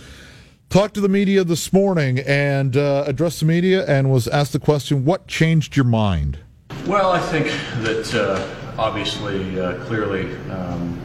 talked 0.68 0.94
to 0.94 1.00
the 1.00 1.08
media 1.08 1.44
this 1.44 1.72
morning 1.72 2.18
and 2.18 2.76
uh, 2.76 3.04
addressed 3.06 3.40
the 3.40 3.46
media 3.46 3.86
and 3.86 4.10
was 4.10 4.28
asked 4.28 4.52
the 4.52 4.58
question, 4.58 5.04
"What 5.04 5.28
changed 5.28 5.76
your 5.76 5.86
mind?" 5.86 6.40
Well, 6.86 7.12
I 7.12 7.20
think 7.20 7.46
that 7.82 8.14
uh, 8.14 8.76
obviously, 8.76 9.58
uh, 9.58 9.84
clearly. 9.84 10.34
Um, 10.50 11.00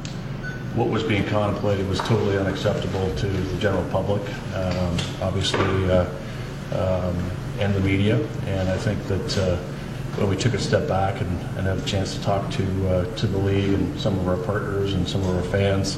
what 0.75 0.87
was 0.89 1.03
being 1.03 1.25
contemplated 1.25 1.87
was 1.89 1.99
totally 1.99 2.37
unacceptable 2.37 3.13
to 3.15 3.27
the 3.27 3.59
general 3.59 3.83
public. 3.89 4.21
Um, 4.55 4.97
obviously, 5.21 5.91
uh, 5.91 6.05
um, 6.71 7.31
and 7.59 7.73
the 7.73 7.81
media. 7.81 8.17
And 8.47 8.69
I 8.69 8.77
think 8.77 9.03
that 9.07 9.37
uh, 9.37 9.57
when 10.17 10.29
we 10.29 10.35
took 10.35 10.53
a 10.53 10.59
step 10.59 10.87
back 10.87 11.21
and, 11.21 11.29
and 11.57 11.67
had 11.67 11.77
a 11.77 11.85
chance 11.85 12.15
to 12.15 12.21
talk 12.21 12.49
to 12.51 12.89
uh, 12.89 13.15
to 13.15 13.27
the 13.27 13.37
league 13.37 13.73
and 13.73 13.99
some 13.99 14.17
of 14.19 14.27
our 14.27 14.37
partners 14.37 14.93
and 14.93 15.07
some 15.07 15.21
of 15.21 15.35
our 15.35 15.43
fans, 15.43 15.97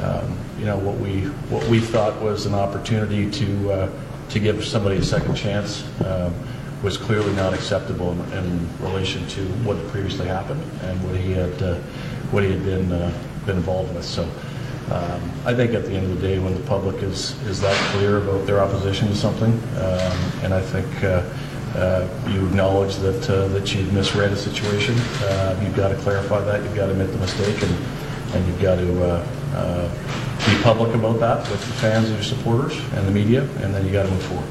um, 0.00 0.38
you 0.58 0.64
know 0.64 0.78
what 0.78 0.96
we 0.98 1.22
what 1.50 1.66
we 1.68 1.80
thought 1.80 2.20
was 2.22 2.46
an 2.46 2.54
opportunity 2.54 3.30
to 3.30 3.72
uh, 3.72 3.90
to 4.30 4.38
give 4.38 4.64
somebody 4.64 4.96
a 4.96 5.02
second 5.02 5.34
chance. 5.34 5.84
Um, 6.04 6.34
was 6.82 6.96
clearly 6.96 7.32
not 7.34 7.54
acceptable 7.54 8.10
in, 8.10 8.32
in, 8.32 8.78
relation 8.80 9.24
to 9.28 9.40
what 9.62 9.78
previously 9.88 10.26
happened 10.26 10.60
and 10.82 11.00
what 11.04 11.14
he 11.14 11.30
had 11.30 11.62
uh, 11.62 11.76
what 12.32 12.42
he 12.42 12.50
had 12.50 12.64
been 12.64 12.90
uh, 12.90 13.12
been 13.46 13.56
involved 13.56 13.94
with. 13.94 14.04
So 14.04 14.28
um, 14.92 15.20
I 15.46 15.54
think 15.54 15.72
at 15.72 15.84
the 15.84 15.92
end 15.92 16.04
of 16.10 16.20
the 16.20 16.28
day, 16.28 16.38
when 16.38 16.54
the 16.54 16.66
public 16.66 17.02
is, 17.02 17.40
is 17.46 17.60
that 17.62 17.74
clear 17.92 18.18
about 18.18 18.46
their 18.46 18.60
opposition 18.60 19.08
to 19.08 19.14
something, 19.14 19.52
um, 19.52 20.18
and 20.42 20.52
I 20.52 20.60
think 20.60 21.04
uh, 21.04 21.22
uh, 21.74 22.06
you 22.28 22.46
acknowledge 22.46 22.96
that 22.96 23.30
uh, 23.30 23.48
that 23.48 23.74
you've 23.74 23.92
misread 23.92 24.32
a 24.32 24.36
situation, 24.36 24.94
uh, 24.98 25.58
you've 25.62 25.74
got 25.74 25.88
to 25.88 25.96
clarify 25.96 26.40
that, 26.42 26.62
you've 26.62 26.76
got 26.76 26.86
to 26.86 26.92
admit 26.92 27.10
the 27.10 27.18
mistake, 27.18 27.62
and, 27.62 27.72
and 28.34 28.46
you've 28.46 28.60
got 28.60 28.76
to 28.76 29.04
uh, 29.04 29.26
uh, 29.54 29.88
be 30.46 30.62
public 30.62 30.94
about 30.94 31.18
that 31.20 31.38
with 31.50 31.60
the 31.60 31.72
fans 31.74 32.08
and 32.08 32.14
your 32.16 32.24
supporters 32.24 32.76
and 32.94 33.06
the 33.06 33.12
media, 33.12 33.42
and 33.62 33.74
then 33.74 33.86
you 33.86 33.92
got 33.92 34.04
to 34.04 34.10
move 34.10 34.22
forward. 34.24 34.48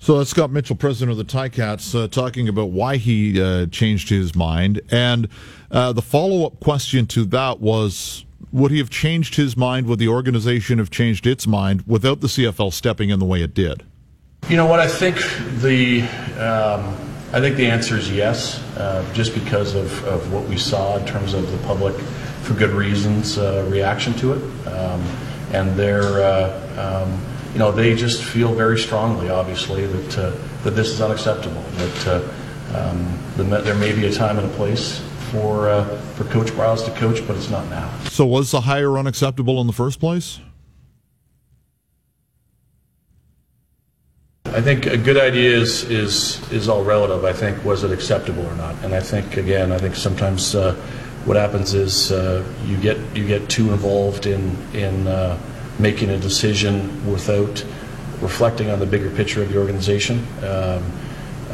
So 0.00 0.18
that's 0.18 0.30
Scott 0.30 0.50
Mitchell, 0.50 0.76
president 0.76 1.18
of 1.18 1.18
the 1.18 1.24
Ticats, 1.24 1.94
uh, 1.94 2.08
talking 2.08 2.48
about 2.48 2.70
why 2.70 2.96
he 2.96 3.40
uh, 3.42 3.66
changed 3.66 4.08
his 4.08 4.34
mind. 4.34 4.80
And 4.90 5.28
uh, 5.70 5.92
the 5.92 6.02
follow 6.02 6.46
up 6.46 6.60
question 6.60 7.06
to 7.08 7.24
that 7.26 7.60
was 7.60 8.24
would 8.52 8.70
he 8.70 8.78
have 8.78 8.90
changed 8.90 9.36
his 9.36 9.56
mind? 9.56 9.86
Would 9.86 9.98
the 9.98 10.08
organization 10.08 10.78
have 10.78 10.90
changed 10.90 11.26
its 11.26 11.46
mind 11.46 11.84
without 11.86 12.20
the 12.20 12.28
CFL 12.28 12.72
stepping 12.72 13.10
in 13.10 13.18
the 13.18 13.24
way 13.24 13.42
it 13.42 13.54
did? 13.54 13.82
You 14.48 14.56
know 14.56 14.66
what? 14.66 14.80
I 14.80 14.86
think 14.86 15.16
the 15.60 16.02
um, 16.38 16.96
I 17.32 17.40
think 17.40 17.56
the 17.56 17.66
answer 17.66 17.96
is 17.96 18.10
yes, 18.10 18.62
uh, 18.78 19.04
just 19.12 19.34
because 19.34 19.74
of, 19.74 20.02
of 20.04 20.32
what 20.32 20.48
we 20.48 20.56
saw 20.56 20.96
in 20.96 21.04
terms 21.04 21.34
of 21.34 21.50
the 21.50 21.58
public, 21.66 21.94
for 22.42 22.54
good 22.54 22.70
reasons, 22.70 23.36
uh, 23.36 23.66
reaction 23.68 24.14
to 24.14 24.32
it, 24.32 24.66
um, 24.68 25.04
and 25.52 25.76
their 25.76 26.22
uh, 26.22 27.04
um, 27.04 27.20
you 27.52 27.58
know 27.58 27.70
they 27.70 27.94
just 27.94 28.24
feel 28.24 28.54
very 28.54 28.78
strongly, 28.78 29.28
obviously, 29.28 29.84
that 29.84 30.18
uh, 30.18 30.30
that 30.64 30.70
this 30.70 30.88
is 30.88 31.02
unacceptable. 31.02 31.62
That 31.72 32.06
uh, 32.06 32.78
um, 32.78 33.18
the, 33.36 33.44
there 33.44 33.74
may 33.74 33.92
be 33.92 34.06
a 34.06 34.12
time 34.12 34.38
and 34.38 34.50
a 34.50 34.54
place 34.54 35.02
for 35.30 35.68
uh, 35.68 35.84
for 36.14 36.24
Coach 36.24 36.48
Briles 36.48 36.84
to 36.84 36.90
coach, 36.98 37.26
but 37.26 37.36
it's 37.36 37.50
not 37.50 37.68
now. 37.68 37.90
So 38.04 38.26
was 38.26 38.50
the 38.50 38.62
hire 38.62 38.98
unacceptable 38.98 39.60
in 39.60 39.66
the 39.66 39.72
first 39.72 40.00
place? 40.00 40.40
I 44.46 44.62
think 44.62 44.86
a 44.86 44.96
good 44.96 45.18
idea 45.18 45.56
is 45.56 45.84
is 45.84 46.40
is 46.50 46.68
all 46.68 46.82
relative. 46.82 47.24
I 47.24 47.32
think 47.32 47.62
was 47.64 47.84
it 47.84 47.92
acceptable 47.92 48.46
or 48.46 48.54
not, 48.54 48.74
and 48.82 48.94
I 48.94 49.00
think 49.00 49.36
again, 49.36 49.72
I 49.72 49.78
think 49.78 49.94
sometimes 49.94 50.54
uh, 50.54 50.74
what 51.26 51.36
happens 51.36 51.74
is 51.74 52.10
uh, 52.10 52.42
you 52.64 52.76
get 52.78 52.96
you 53.14 53.26
get 53.26 53.48
too 53.50 53.72
involved 53.72 54.26
in 54.26 54.56
in 54.72 55.06
uh, 55.06 55.38
making 55.78 56.10
a 56.10 56.18
decision 56.18 57.10
without 57.10 57.64
reflecting 58.20 58.70
on 58.70 58.80
the 58.80 58.86
bigger 58.86 59.10
picture 59.10 59.42
of 59.42 59.52
the 59.52 59.58
organization. 59.58 60.26
Um, 60.42 60.82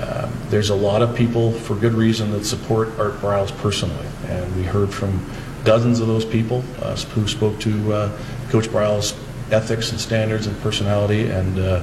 uh, 0.05 0.31
there's 0.51 0.71
a 0.71 0.75
lot 0.75 1.01
of 1.01 1.17
people, 1.17 1.53
for 1.53 1.75
good 1.75 1.95
reason, 1.95 2.31
that 2.33 2.45
support 2.45 2.89
Art 2.99 3.15
Briles 3.15 3.57
personally, 3.59 4.07
and 4.27 4.55
we 4.57 4.63
heard 4.63 4.93
from 4.93 5.25
dozens 5.65 6.01
of 6.01 6.07
those 6.07 6.25
people 6.27 6.63
uh, 6.83 6.95
who 6.97 7.27
spoke 7.27 7.59
to 7.61 7.93
uh, 7.93 8.21
Coach 8.51 8.67
Briles' 8.69 9.19
ethics 9.51 9.91
and 9.93 10.01
standards 10.01 10.47
and 10.47 10.61
personality, 10.61 11.31
and 11.31 11.59
uh, 11.59 11.83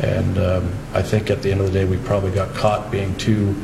and 0.00 0.38
um, 0.38 0.74
I 0.92 1.02
think 1.02 1.30
at 1.30 1.42
the 1.42 1.50
end 1.50 1.60
of 1.60 1.66
the 1.66 1.72
day, 1.72 1.84
we 1.84 1.96
probably 1.98 2.30
got 2.30 2.54
caught 2.54 2.90
being 2.90 3.16
too 3.16 3.54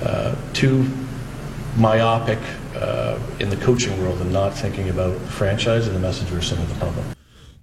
uh, 0.00 0.34
too 0.54 0.88
myopic 1.76 2.38
uh, 2.76 3.18
in 3.40 3.50
the 3.50 3.56
coaching 3.56 4.00
world 4.02 4.20
and 4.20 4.32
not 4.32 4.54
thinking 4.54 4.88
about 4.88 5.18
the 5.18 5.30
franchise 5.30 5.86
and 5.86 5.94
the 5.94 6.00
message 6.00 6.30
we're 6.30 6.40
sending 6.40 6.66
to 6.66 6.72
the 6.74 6.80
public. 6.80 7.13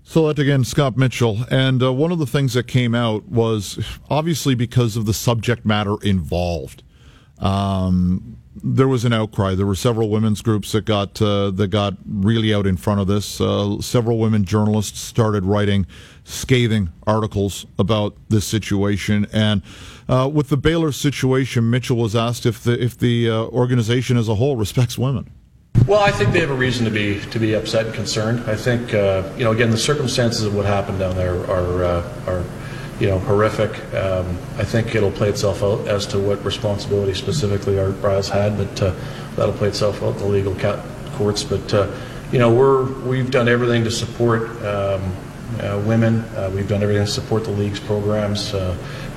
So 0.03 0.27
that 0.27 0.39
again, 0.39 0.63
Scott 0.63 0.97
Mitchell. 0.97 1.45
And 1.49 1.81
uh, 1.81 1.93
one 1.93 2.11
of 2.11 2.19
the 2.19 2.25
things 2.25 2.53
that 2.53 2.67
came 2.67 2.93
out 2.95 3.27
was 3.27 3.79
obviously 4.09 4.55
because 4.55 4.97
of 4.97 5.05
the 5.05 5.13
subject 5.13 5.65
matter 5.65 5.95
involved. 6.01 6.83
Um, 7.39 8.37
there 8.55 8.87
was 8.87 9.05
an 9.05 9.13
outcry. 9.13 9.55
There 9.55 9.65
were 9.65 9.75
several 9.75 10.09
women's 10.09 10.41
groups 10.41 10.73
that 10.73 10.85
got 10.85 11.21
uh, 11.21 11.51
that 11.51 11.69
got 11.69 11.95
really 12.05 12.53
out 12.53 12.67
in 12.67 12.75
front 12.75 12.99
of 12.99 13.07
this. 13.07 13.39
Uh, 13.39 13.79
several 13.79 14.17
women 14.17 14.43
journalists 14.43 14.99
started 14.99 15.45
writing 15.45 15.87
scathing 16.23 16.89
articles 17.07 17.65
about 17.79 18.15
this 18.29 18.45
situation. 18.45 19.25
And 19.31 19.61
uh, 20.09 20.29
with 20.31 20.49
the 20.49 20.57
Baylor 20.57 20.91
situation, 20.91 21.69
Mitchell 21.69 21.97
was 21.97 22.15
asked 22.15 22.45
if 22.45 22.61
the 22.61 22.81
if 22.81 22.97
the 22.97 23.29
uh, 23.29 23.43
organization 23.45 24.17
as 24.17 24.27
a 24.27 24.35
whole 24.35 24.57
respects 24.57 24.97
women. 24.97 25.31
Well, 25.87 25.99
I 25.99 26.11
think 26.11 26.31
they 26.31 26.39
have 26.41 26.51
a 26.51 26.55
reason 26.55 26.85
to 26.85 26.91
be 26.91 27.19
to 27.31 27.39
be 27.39 27.53
upset 27.53 27.87
and 27.87 27.95
concerned. 27.95 28.49
I 28.49 28.55
think 28.55 28.93
uh, 28.93 29.29
you 29.35 29.43
know 29.43 29.51
again 29.51 29.71
the 29.71 29.77
circumstances 29.77 30.43
of 30.43 30.55
what 30.55 30.65
happened 30.65 30.99
down 30.99 31.15
there 31.15 31.35
are 31.49 31.83
uh, 31.83 32.23
are 32.27 32.43
you 32.99 33.07
know 33.07 33.17
horrific. 33.19 33.71
Um, 33.95 34.37
I 34.57 34.63
think 34.63 34.93
it'll 34.93 35.11
play 35.11 35.29
itself 35.29 35.63
out 35.63 35.87
as 35.87 36.05
to 36.07 36.19
what 36.19 36.43
responsibility 36.45 37.15
specifically 37.15 37.79
Art 37.79 37.95
Briles 37.95 38.29
had, 38.29 38.57
but 38.57 38.81
uh, 38.81 38.95
that'll 39.35 39.55
play 39.55 39.69
itself 39.69 40.03
out 40.03 40.13
in 40.13 40.19
the 40.19 40.27
legal 40.27 40.55
courts. 41.13 41.43
But 41.43 41.73
uh, 41.73 41.91
you 42.31 42.37
know 42.37 42.53
we're 42.53 42.83
we've 43.01 43.31
done 43.31 43.49
everything 43.49 43.83
to 43.83 43.91
support 43.91 44.49
um, 44.63 45.11
uh, 45.59 45.81
women. 45.85 46.19
Uh, 46.35 46.51
we've 46.53 46.67
done 46.67 46.81
everything 46.81 47.05
to 47.05 47.11
support 47.11 47.43
the 47.43 47.51
league's 47.51 47.79
programs. 47.79 48.53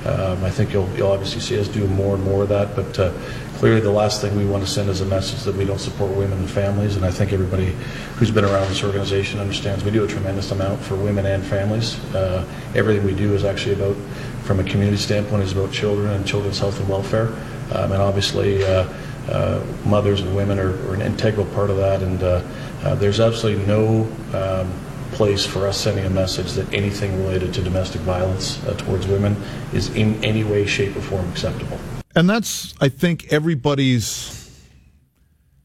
Um, 0.05 0.43
I 0.43 0.51
think 0.51 0.71
you'll, 0.71 0.89
you'll 0.95 1.11
obviously 1.11 1.41
see 1.41 1.59
us 1.59 1.67
do 1.67 1.87
more 1.87 2.13
and 2.13 2.23
more 2.23 2.43
of 2.43 2.49
that, 2.49 2.75
but 2.75 2.99
uh, 2.99 3.11
clearly 3.55 3.81
the 3.81 3.91
last 3.91 4.21
thing 4.21 4.35
we 4.35 4.45
want 4.45 4.63
to 4.63 4.69
send 4.69 4.87
is 4.87 5.01
a 5.01 5.05
message 5.05 5.41
that 5.43 5.55
we 5.55 5.65
don't 5.65 5.79
support 5.79 6.15
women 6.15 6.37
and 6.37 6.47
families, 6.49 6.95
and 6.95 7.03
I 7.03 7.09
think 7.09 7.33
everybody 7.33 7.75
who's 8.17 8.29
been 8.29 8.45
around 8.45 8.67
this 8.67 8.83
organization 8.83 9.39
understands 9.39 9.83
we 9.83 9.89
do 9.89 10.03
a 10.03 10.07
tremendous 10.07 10.51
amount 10.51 10.79
for 10.81 10.95
women 10.95 11.25
and 11.25 11.43
families. 11.43 11.97
Uh, 12.13 12.47
everything 12.75 13.03
we 13.03 13.15
do 13.15 13.33
is 13.33 13.43
actually 13.43 13.73
about, 13.73 13.95
from 14.43 14.59
a 14.59 14.63
community 14.63 14.97
standpoint, 14.97 15.41
is 15.41 15.53
about 15.53 15.71
children 15.71 16.11
and 16.11 16.27
children's 16.27 16.59
health 16.59 16.79
and 16.79 16.87
welfare, 16.87 17.29
um, 17.73 17.91
and 17.91 18.01
obviously 18.01 18.63
uh, 18.63 18.87
uh 19.29 19.65
mothers 19.85 20.21
and 20.21 20.35
women 20.35 20.59
are, 20.59 20.75
are, 20.87 20.93
an 20.93 21.01
integral 21.01 21.47
part 21.47 21.71
of 21.71 21.77
that, 21.77 22.03
and 22.03 22.21
uh, 22.21 22.43
uh, 22.83 22.93
there's 22.93 23.19
absolutely 23.19 23.65
no 23.65 24.03
um, 24.33 24.71
place 25.15 25.45
for 25.45 25.67
us 25.67 25.79
sending 25.79 26.05
a 26.05 26.09
message 26.09 26.53
that 26.53 26.71
anything 26.73 27.17
related 27.23 27.53
to 27.55 27.63
domestic 27.63 28.01
violence 28.01 28.63
uh, 28.65 28.73
towards 28.73 29.07
women 29.07 29.35
is 29.73 29.89
in 29.95 30.23
any 30.23 30.43
way, 30.43 30.65
shape, 30.65 30.95
or 30.95 31.01
form 31.01 31.29
acceptable. 31.29 31.79
And 32.15 32.29
that's, 32.29 32.73
I 32.79 32.89
think, 32.89 33.31
everybody's 33.31 34.51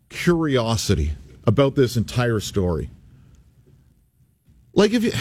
curiosity 0.08 1.12
about 1.46 1.74
this 1.74 1.96
entire 1.96 2.40
story. 2.40 2.90
Like, 4.72 4.92
if 4.92 5.04
you. 5.04 5.12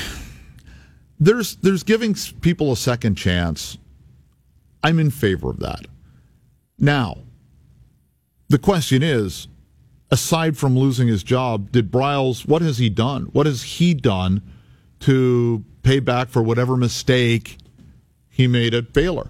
There's, 1.21 1.57
there's 1.57 1.83
giving 1.83 2.15
people 2.39 2.71
a 2.71 2.77
second 2.77 3.15
chance. 3.15 3.77
I'm 4.81 4.99
in 4.99 5.11
favor 5.11 5.49
of 5.49 5.59
that. 5.59 5.85
Now, 6.77 7.17
the 8.47 8.57
question 8.57 9.03
is 9.03 9.49
aside 10.11 10.57
from 10.57 10.77
losing 10.77 11.07
his 11.07 11.23
job, 11.23 11.71
did 11.71 11.91
Briles, 11.91 12.47
what 12.47 12.61
has 12.61 12.77
he 12.77 12.89
done? 12.89 13.23
What 13.31 13.45
has 13.45 13.63
he 13.63 13.93
done 13.93 14.41
to 15.01 15.63
pay 15.83 15.99
back 15.99 16.29
for 16.29 16.41
whatever 16.41 16.75
mistake 16.75 17.57
he 18.29 18.47
made 18.47 18.73
at 18.73 18.93
Baylor? 18.93 19.29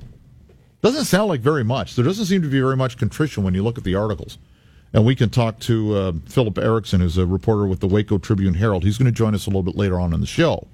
Doesn't 0.81 1.05
sound 1.05 1.27
like 1.27 1.41
very 1.41 1.63
much. 1.63 1.95
There 1.95 2.05
doesn't 2.05 2.25
seem 2.25 2.41
to 2.41 2.47
be 2.47 2.59
very 2.59 2.77
much 2.77 2.97
contrition 2.97 3.43
when 3.43 3.53
you 3.53 3.63
look 3.63 3.77
at 3.77 3.83
the 3.83 3.95
articles. 3.95 4.37
And 4.93 5.05
we 5.05 5.13
can 5.13 5.29
talk 5.29 5.59
to 5.59 5.95
uh, 5.95 6.13
Philip 6.27 6.57
Erickson, 6.57 7.01
who's 7.01 7.17
a 7.17 7.25
reporter 7.25 7.67
with 7.67 7.79
the 7.79 7.87
Waco 7.87 8.17
Tribune 8.17 8.55
Herald. 8.55 8.83
He's 8.83 8.97
going 8.97 9.05
to 9.05 9.11
join 9.11 9.35
us 9.35 9.45
a 9.45 9.49
little 9.49 9.63
bit 9.63 9.75
later 9.75 9.99
on 9.99 10.13
in 10.13 10.21
the 10.21 10.25
show. 10.25 10.67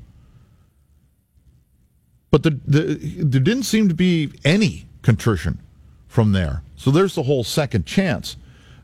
But 2.32 2.44
the, 2.44 2.60
the, 2.66 2.82
there 3.24 3.42
didn't 3.42 3.64
seem 3.64 3.90
to 3.90 3.96
be 3.96 4.32
any 4.46 4.88
contrition 5.02 5.62
from 6.08 6.32
there. 6.32 6.62
So 6.76 6.92
there's 6.92 7.16
the 7.16 7.24
whole 7.24 7.44
second 7.44 7.86
chance. 7.86 8.38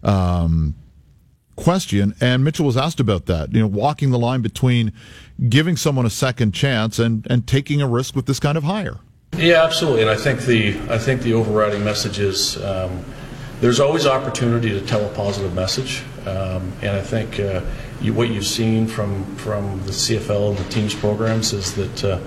Um, 0.03 0.75
question, 1.61 2.15
and 2.19 2.43
Mitchell 2.43 2.65
was 2.65 2.77
asked 2.77 2.99
about 2.99 3.25
that. 3.27 3.53
You 3.53 3.61
know, 3.61 3.67
walking 3.67 4.11
the 4.11 4.19
line 4.19 4.41
between 4.41 4.93
giving 5.49 5.77
someone 5.77 6.05
a 6.05 6.09
second 6.09 6.53
chance 6.53 6.99
and 6.99 7.25
and 7.29 7.47
taking 7.47 7.81
a 7.81 7.87
risk 7.87 8.15
with 8.15 8.25
this 8.25 8.39
kind 8.39 8.57
of 8.57 8.63
hire. 8.63 8.97
Yeah, 9.37 9.63
absolutely. 9.63 10.01
And 10.01 10.09
I 10.09 10.17
think 10.17 10.41
the 10.41 10.77
I 10.89 10.97
think 10.97 11.21
the 11.21 11.33
overriding 11.33 11.83
message 11.83 12.19
is 12.19 12.61
um, 12.63 13.03
there's 13.61 13.79
always 13.79 14.05
opportunity 14.05 14.69
to 14.69 14.81
tell 14.81 15.05
a 15.05 15.13
positive 15.13 15.53
message, 15.53 16.03
um, 16.25 16.73
and 16.81 16.97
I 16.97 17.01
think 17.01 17.39
uh, 17.39 17.61
you, 18.01 18.13
what 18.13 18.29
you've 18.29 18.47
seen 18.47 18.87
from 18.87 19.23
from 19.37 19.79
the 19.85 19.91
CFL 19.91 20.49
and 20.49 20.57
the 20.57 20.69
teams 20.69 20.95
programs 20.95 21.53
is 21.53 21.73
that. 21.75 22.03
Uh, 22.03 22.19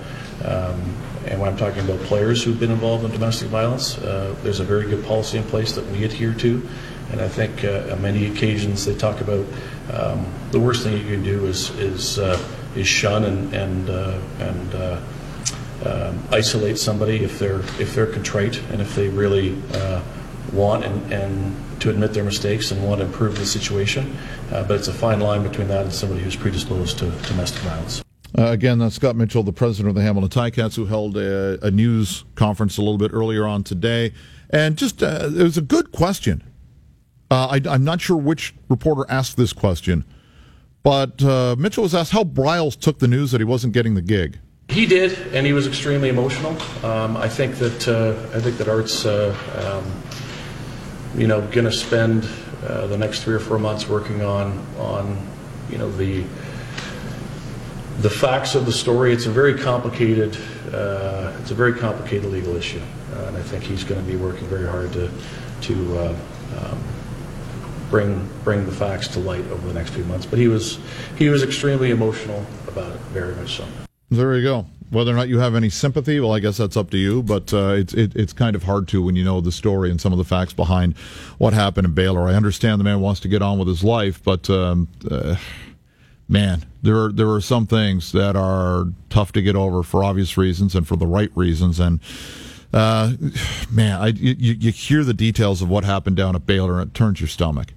um, 0.43 0.95
and 1.27 1.39
when 1.39 1.49
I'm 1.49 1.57
talking 1.57 1.83
about 1.83 1.99
players 2.01 2.43
who've 2.43 2.59
been 2.59 2.69
involved 2.69 3.03
in 3.03 3.09
domestic 3.09 3.47
violence, 3.47 3.97
uh, 3.97 4.35
there's 4.43 4.59
a 4.59 4.63
very 4.63 4.87
good 4.87 5.03
policy 5.05 5.39
in 5.39 5.43
place 5.45 5.73
that 5.73 5.83
we 5.87 6.03
adhere 6.03 6.35
to. 6.35 6.61
And 7.15 7.23
I 7.23 7.29
think 7.29 7.63
uh, 7.63 7.93
on 7.93 8.01
many 8.01 8.25
occasions 8.25 8.83
they 8.83 8.93
talk 8.93 9.21
about 9.21 9.45
um, 9.93 10.25
the 10.51 10.59
worst 10.59 10.83
thing 10.83 10.97
you 10.97 11.05
can 11.05 11.23
do 11.23 11.45
is 11.45 11.69
is 11.79 12.19
uh, 12.19 12.37
is 12.75 12.89
shun 12.89 13.23
and 13.23 13.53
and 13.53 13.89
uh, 13.89 14.19
and 14.39 14.75
uh, 14.75 15.01
um, 15.85 16.21
isolate 16.33 16.77
somebody 16.77 17.23
if 17.23 17.39
they're 17.39 17.61
if 17.79 17.95
they're 17.95 18.05
contrite 18.05 18.61
and 18.69 18.81
if 18.81 18.95
they 18.95 19.07
really 19.07 19.55
uh, 19.75 20.01
want 20.51 20.83
and, 20.83 21.13
and 21.13 21.55
to 21.79 21.89
admit 21.89 22.13
their 22.13 22.25
mistakes 22.25 22.71
and 22.71 22.85
want 22.85 22.99
to 22.99 23.05
improve 23.05 23.39
the 23.39 23.45
situation. 23.45 24.17
Uh, 24.51 24.63
but 24.63 24.75
it's 24.75 24.89
a 24.89 24.93
fine 24.93 25.21
line 25.21 25.41
between 25.41 25.69
that 25.69 25.83
and 25.83 25.93
somebody 25.93 26.19
who's 26.21 26.35
predisposed 26.35 26.99
to 26.99 27.09
domestic 27.29 27.61
violence. 27.61 28.03
Uh, 28.37 28.47
again, 28.47 28.77
that's 28.77 28.95
Scott 28.95 29.15
Mitchell, 29.15 29.43
the 29.43 29.53
president 29.53 29.87
of 29.87 29.95
the 29.95 30.01
Hamilton 30.01 30.29
Ticats, 30.29 30.75
who 30.75 30.85
held 30.85 31.15
a, 31.15 31.65
a, 31.65 31.71
news 31.71 32.25
conference 32.35 32.77
a 32.77 32.81
little 32.81 32.97
bit 32.97 33.11
earlier 33.13 33.47
on 33.47 33.63
today. 33.63 34.11
And 34.49 34.77
just, 34.77 35.01
uh, 35.01 35.29
it 35.33 35.41
was 35.41 35.57
a 35.57 35.61
good 35.61 35.93
question 35.93 36.43
uh, 37.31 37.59
I, 37.65 37.75
am 37.75 37.83
not 37.83 38.01
sure 38.01 38.17
which 38.17 38.53
reporter 38.69 39.05
asked 39.09 39.37
this 39.37 39.53
question, 39.53 40.05
but 40.83 41.23
uh, 41.23 41.55
Mitchell 41.57 41.83
was 41.83 41.95
asked 41.95 42.11
how 42.11 42.23
Briles 42.23 42.79
took 42.79 42.99
the 42.99 43.07
news 43.07 43.31
that 43.31 43.41
he 43.41 43.45
wasn't 43.45 43.73
getting 43.73 43.95
the 43.95 44.01
gig. 44.01 44.39
He 44.69 44.85
did, 44.85 45.17
and 45.33 45.45
he 45.45 45.53
was 45.53 45.67
extremely 45.67 46.09
emotional. 46.09 46.51
Um, 46.83 47.17
I 47.17 47.29
think 47.29 47.55
that 47.55 47.87
uh, 47.87 48.37
I 48.37 48.41
think 48.41 48.57
that 48.57 48.67
Art's, 48.67 49.05
uh, 49.05 49.35
um, 49.63 51.19
you 51.19 51.27
know, 51.27 51.41
going 51.47 51.65
to 51.65 51.71
spend 51.71 52.27
uh, 52.67 52.87
the 52.87 52.97
next 52.97 53.23
three 53.23 53.35
or 53.35 53.39
four 53.39 53.59
months 53.59 53.87
working 53.87 54.23
on 54.23 54.65
on, 54.77 55.17
you 55.69 55.77
know, 55.77 55.91
the 55.91 56.23
the 57.99 58.09
facts 58.09 58.55
of 58.55 58.65
the 58.65 58.71
story. 58.71 59.13
It's 59.13 59.27
a 59.27 59.31
very 59.31 59.57
complicated 59.57 60.35
uh, 60.73 61.37
it's 61.41 61.51
a 61.51 61.55
very 61.55 61.73
complicated 61.73 62.25
legal 62.31 62.55
issue, 62.55 62.81
and 63.13 63.37
I 63.37 63.41
think 63.41 63.63
he's 63.63 63.83
going 63.83 64.03
to 64.03 64.11
be 64.11 64.17
working 64.17 64.47
very 64.47 64.67
hard 64.67 64.93
to 64.93 65.11
to 65.61 66.17
um, 66.57 66.77
bring 67.95 68.29
bring 68.43 68.65
the 68.65 68.73
facts 68.73 69.07
to 69.07 69.19
light 69.19 69.45
over 69.45 69.65
the 69.65 69.73
next 69.73 69.91
few 69.91 70.03
months. 70.03 70.25
But 70.25 70.37
he 70.37 70.49
was 70.49 70.79
he 71.17 71.29
was 71.29 71.43
extremely 71.43 71.91
emotional 71.91 72.45
about 72.67 72.91
it, 72.91 72.99
very 73.13 73.33
much 73.35 73.55
so. 73.55 73.65
There 74.11 74.35
you 74.35 74.43
go. 74.43 74.65
Whether 74.89 75.11
or 75.11 75.15
not 75.15 75.29
you 75.29 75.39
have 75.39 75.55
any 75.55 75.69
sympathy, 75.69 76.19
well, 76.19 76.33
I 76.33 76.39
guess 76.39 76.57
that's 76.57 76.75
up 76.75 76.89
to 76.91 76.97
you. 76.97 77.23
But 77.23 77.53
uh, 77.53 77.69
it's 77.69 77.93
it, 77.93 78.13
it's 78.13 78.33
kind 78.33 78.53
of 78.53 78.63
hard 78.63 78.89
to 78.89 79.01
when 79.01 79.15
you 79.15 79.23
know 79.23 79.39
the 79.39 79.51
story 79.51 79.89
and 79.89 80.01
some 80.01 80.11
of 80.11 80.17
the 80.17 80.25
facts 80.25 80.51
behind 80.51 80.97
what 81.37 81.53
happened 81.53 81.87
in 81.87 81.93
Baylor. 81.93 82.27
I 82.27 82.33
understand 82.33 82.81
the 82.81 82.83
man 82.83 82.99
wants 82.99 83.21
to 83.21 83.29
get 83.29 83.41
on 83.41 83.57
with 83.57 83.69
his 83.69 83.81
life, 83.81 84.21
but 84.21 84.49
um, 84.49 84.89
uh, 85.09 85.37
man, 86.27 86.65
there 86.83 87.01
are 87.01 87.11
there 87.13 87.31
are 87.31 87.41
some 87.41 87.65
things 87.65 88.11
that 88.11 88.35
are 88.35 88.87
tough 89.09 89.31
to 89.33 89.41
get 89.41 89.55
over 89.55 89.83
for 89.83 90.03
obvious 90.03 90.35
reasons 90.35 90.75
and 90.75 90.85
for 90.85 90.97
the 90.97 91.07
right 91.07 91.31
reasons. 91.33 91.79
And 91.79 92.01
uh, 92.73 93.13
man, 93.71 94.01
I, 94.01 94.07
you, 94.07 94.53
you 94.53 94.71
hear 94.73 95.05
the 95.05 95.13
details 95.13 95.61
of 95.61 95.69
what 95.69 95.85
happened 95.85 96.17
down 96.17 96.35
at 96.35 96.45
Baylor, 96.45 96.81
and 96.81 96.91
it 96.91 96.93
turns 96.93 97.21
your 97.21 97.29
stomach. 97.29 97.71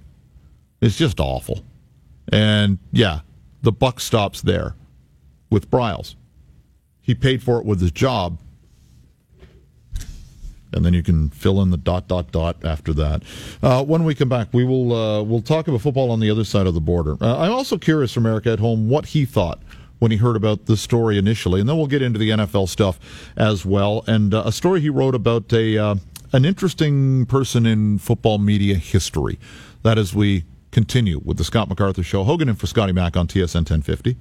It's 0.81 0.97
just 0.97 1.19
awful. 1.19 1.63
And 2.31 2.79
yeah, 2.91 3.21
the 3.61 3.71
buck 3.71 3.99
stops 3.99 4.41
there 4.41 4.75
with 5.49 5.69
Briles. 5.69 6.15
He 7.01 7.15
paid 7.15 7.41
for 7.41 7.59
it 7.59 7.65
with 7.65 7.81
his 7.81 7.91
job. 7.91 8.39
And 10.71 10.85
then 10.85 10.93
you 10.93 11.01
can 11.01 11.29
fill 11.29 11.61
in 11.63 11.71
the 11.71 11.77
dot 11.77 12.07
dot 12.07 12.31
dot 12.31 12.63
after 12.63 12.93
that. 12.93 13.23
Uh, 13.63 13.83
when 13.83 14.03
we 14.03 14.13
come 14.13 14.29
back, 14.29 14.49
we 14.53 14.63
will 14.63 14.93
uh, 14.93 15.23
we'll 15.23 15.41
talk 15.41 15.67
about 15.67 15.81
football 15.81 16.11
on 16.11 16.19
the 16.19 16.29
other 16.29 16.43
side 16.43 16.67
of 16.67 16.75
the 16.75 16.79
border. 16.79 17.15
Uh, 17.19 17.39
I'm 17.39 17.51
also 17.51 17.79
curious 17.79 18.13
from 18.13 18.27
Eric 18.27 18.43
Edholm 18.43 18.85
what 18.85 19.07
he 19.07 19.25
thought 19.25 19.59
when 19.97 20.11
he 20.11 20.17
heard 20.17 20.35
about 20.35 20.67
the 20.67 20.77
story 20.77 21.17
initially, 21.17 21.59
and 21.59 21.67
then 21.67 21.75
we'll 21.75 21.87
get 21.87 22.03
into 22.03 22.19
the 22.19 22.29
NFL 22.29 22.69
stuff 22.69 22.99
as 23.35 23.65
well, 23.65 24.03
and 24.05 24.33
uh, 24.33 24.43
a 24.45 24.51
story 24.51 24.79
he 24.79 24.89
wrote 24.89 25.15
about 25.15 25.51
a 25.51 25.75
uh, 25.77 25.95
an 26.33 26.45
interesting 26.45 27.25
person 27.25 27.65
in 27.65 27.97
football 27.97 28.37
media 28.37 28.75
history. 28.75 29.39
That 29.81 29.97
as 29.97 30.13
we 30.13 30.43
continue 30.71 31.19
with 31.23 31.37
the 31.37 31.43
Scott 31.43 31.69
MacArthur 31.69 32.03
Show. 32.03 32.23
Hogan 32.23 32.49
and 32.49 32.59
for 32.59 32.67
Scotty 32.67 32.93
Mac 32.93 33.17
on 33.17 33.27
TSN 33.27 33.69
1050. 33.69 34.17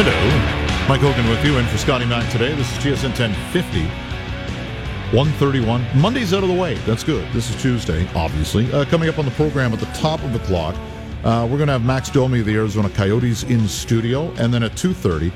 Hello. 0.00 0.58
Mike 0.88 1.00
Hogan 1.00 1.28
with 1.28 1.44
you, 1.44 1.58
and 1.58 1.68
for 1.68 1.76
Scotty 1.76 2.06
Mack 2.06 2.30
today. 2.30 2.54
This 2.54 2.70
is 2.72 2.78
TSN 2.78 3.18
1050. 3.18 3.82
131. 5.16 5.84
Monday's 5.98 6.32
out 6.32 6.42
of 6.42 6.48
the 6.48 6.54
way. 6.54 6.74
That's 6.86 7.02
good. 7.02 7.26
This 7.32 7.50
is 7.50 7.60
Tuesday, 7.60 8.08
obviously. 8.14 8.72
Uh, 8.72 8.84
coming 8.84 9.08
up 9.08 9.18
on 9.18 9.24
the 9.24 9.30
program 9.32 9.72
at 9.72 9.80
the 9.80 9.86
top 9.86 10.22
of 10.22 10.32
the 10.32 10.38
clock, 10.40 10.76
uh, 11.24 11.46
we're 11.50 11.56
going 11.56 11.66
to 11.66 11.72
have 11.72 11.84
Max 11.84 12.10
Domi 12.10 12.40
of 12.40 12.46
the 12.46 12.54
Arizona 12.54 12.88
Coyotes 12.90 13.42
in 13.44 13.66
studio. 13.68 14.30
And 14.38 14.52
then 14.52 14.62
at 14.62 14.72
2.30, 14.72 15.32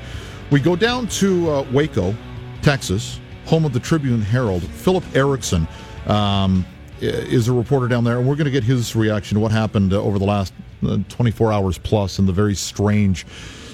we 0.51 0.59
go 0.59 0.75
down 0.75 1.07
to 1.07 1.49
uh, 1.49 1.65
Waco, 1.71 2.15
Texas, 2.61 3.19
home 3.45 3.65
of 3.65 3.73
the 3.73 3.79
Tribune 3.79 4.21
Herald. 4.21 4.63
Philip 4.63 5.03
Erickson 5.15 5.67
um, 6.07 6.65
is 7.01 7.47
a 7.47 7.53
reporter 7.53 7.87
down 7.87 8.03
there, 8.03 8.17
and 8.17 8.27
we're 8.27 8.35
going 8.35 8.45
to 8.45 8.51
get 8.51 8.63
his 8.63 8.95
reaction 8.95 9.35
to 9.35 9.41
what 9.41 9.51
happened 9.51 9.93
uh, 9.93 10.01
over 10.01 10.19
the 10.19 10.25
last 10.25 10.53
uh, 10.87 10.97
24 11.09 11.51
hours 11.51 11.77
plus 11.77 12.19
in 12.19 12.25
the 12.25 12.33
very 12.33 12.55
strange 12.55 13.25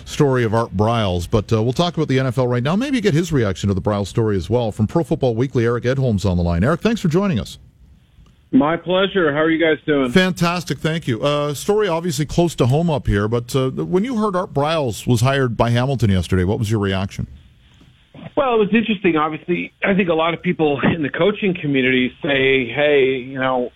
story 0.06 0.44
of 0.44 0.54
Art 0.54 0.76
Briles. 0.76 1.30
But 1.30 1.52
uh, 1.54 1.62
we'll 1.62 1.74
talk 1.74 1.96
about 1.96 2.08
the 2.08 2.18
NFL 2.18 2.50
right 2.50 2.64
now. 2.64 2.76
Maybe 2.76 3.00
get 3.02 3.14
his 3.14 3.32
reaction 3.32 3.68
to 3.68 3.74
the 3.74 3.82
Briles 3.82 4.08
story 4.08 4.36
as 4.36 4.50
well. 4.50 4.72
From 4.72 4.88
Pro 4.88 5.04
Football 5.04 5.36
Weekly, 5.36 5.66
Eric 5.66 5.84
Edholm's 5.84 6.26
on 6.26 6.38
the 6.38 6.44
line. 6.44 6.64
Eric, 6.64 6.82
thanks 6.82 7.02
for 7.02 7.08
joining 7.08 7.40
us. 7.40 7.60
My 8.52 8.78
pleasure. 8.78 9.32
How 9.32 9.42
are 9.42 9.50
you 9.50 9.64
guys 9.64 9.78
doing? 9.86 10.12
Fantastic, 10.12 10.80
thank 10.80 11.08
you. 11.08 11.22
Uh, 11.22 11.54
story 11.54 11.88
obviously 11.88 12.26
close 12.26 12.56
to 12.56 12.66
home 12.66 12.90
up 12.90 13.06
here, 13.06 13.28
but 13.28 13.56
uh, 13.56 13.70
when 13.70 14.04
you 14.04 14.18
heard 14.18 14.36
Art 14.36 14.54
Briles 14.54 15.06
was 15.06 15.22
hired 15.22 15.56
by 15.56 15.70
Hamilton 15.70 16.10
yesterday, 16.10 16.44
what 16.44 16.58
was 16.58 16.72
your 16.72 16.80
reaction? 16.80 17.28
Well, 18.36 18.56
it 18.56 18.58
was 18.58 18.70
interesting. 18.74 19.18
Obviously, 19.18 19.72
I 19.84 19.94
think 19.94 20.10
a 20.10 20.16
lot 20.16 20.34
of 20.34 20.42
people 20.42 20.82
in 20.96 21.04
the 21.04 21.10
coaching 21.10 21.54
community 21.54 22.12
say, 22.24 22.68
"Hey, 22.68 23.18
you 23.18 23.40
know, 23.40 23.72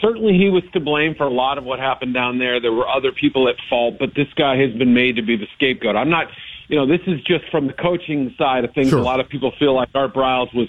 certainly 0.00 0.34
he 0.34 0.48
was 0.48 0.62
to 0.72 0.80
blame 0.80 1.16
for 1.16 1.24
a 1.24 1.30
lot 1.30 1.58
of 1.58 1.64
what 1.64 1.80
happened 1.80 2.14
down 2.14 2.38
there. 2.38 2.60
There 2.60 2.72
were 2.72 2.88
other 2.88 3.10
people 3.10 3.48
at 3.48 3.56
fault, 3.68 3.96
but 3.98 4.14
this 4.14 4.28
guy 4.36 4.58
has 4.58 4.72
been 4.74 4.94
made 4.94 5.16
to 5.16 5.22
be 5.22 5.36
the 5.36 5.48
scapegoat." 5.56 5.96
I'm 5.96 6.10
not, 6.10 6.28
you 6.68 6.76
know, 6.76 6.86
this 6.86 7.00
is 7.08 7.20
just 7.22 7.44
from 7.50 7.66
the 7.66 7.72
coaching 7.72 8.32
side 8.38 8.64
of 8.64 8.72
things. 8.74 8.90
Sure. 8.90 9.00
A 9.00 9.02
lot 9.02 9.18
of 9.18 9.28
people 9.28 9.52
feel 9.58 9.74
like 9.74 9.88
Art 9.92 10.14
Briles 10.14 10.54
was 10.54 10.68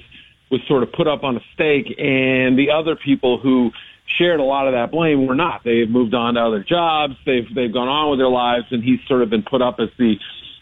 was 0.50 0.62
sort 0.68 0.84
of 0.84 0.92
put 0.92 1.08
up 1.08 1.24
on 1.24 1.36
a 1.36 1.42
stake, 1.54 1.88
and 1.98 2.58
the 2.58 2.72
other 2.74 2.96
people 2.96 3.40
who 3.40 3.72
shared 4.18 4.40
a 4.40 4.44
lot 4.44 4.68
of 4.68 4.74
that 4.74 4.92
blame 4.92 5.28
were 5.28 5.36
not. 5.36 5.62
They've 5.64 5.90
moved 5.90 6.14
on 6.14 6.36
to 6.36 6.42
other 6.42 6.64
jobs. 6.64 7.16
They've 7.26 7.48
they've 7.54 7.74
gone 7.74 7.88
on 7.88 8.10
with 8.10 8.20
their 8.20 8.30
lives, 8.30 8.66
and 8.72 8.84
he's 8.84 9.00
sort 9.08 9.22
of 9.22 9.30
been 9.30 9.44
put 9.44 9.62
up 9.62 9.78
as 9.80 9.90
the 9.98 10.16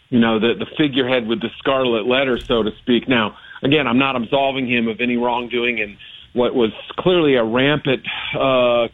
you 0.08 0.20
know, 0.20 0.38
the, 0.38 0.54
the 0.58 0.66
figurehead 0.76 1.26
with 1.26 1.40
the 1.40 1.48
scarlet 1.58 2.06
letter, 2.06 2.38
so 2.38 2.62
to 2.62 2.70
speak. 2.82 3.08
Now, 3.08 3.36
again, 3.62 3.86
I'm 3.86 3.98
not 3.98 4.16
absolving 4.16 4.68
him 4.70 4.88
of 4.88 5.00
any 5.00 5.16
wrongdoing 5.16 5.80
and 5.80 5.96
what 6.32 6.54
was 6.54 6.70
clearly 6.98 7.34
a 7.34 7.44
rampant 7.44 8.02
uh, 8.38 8.88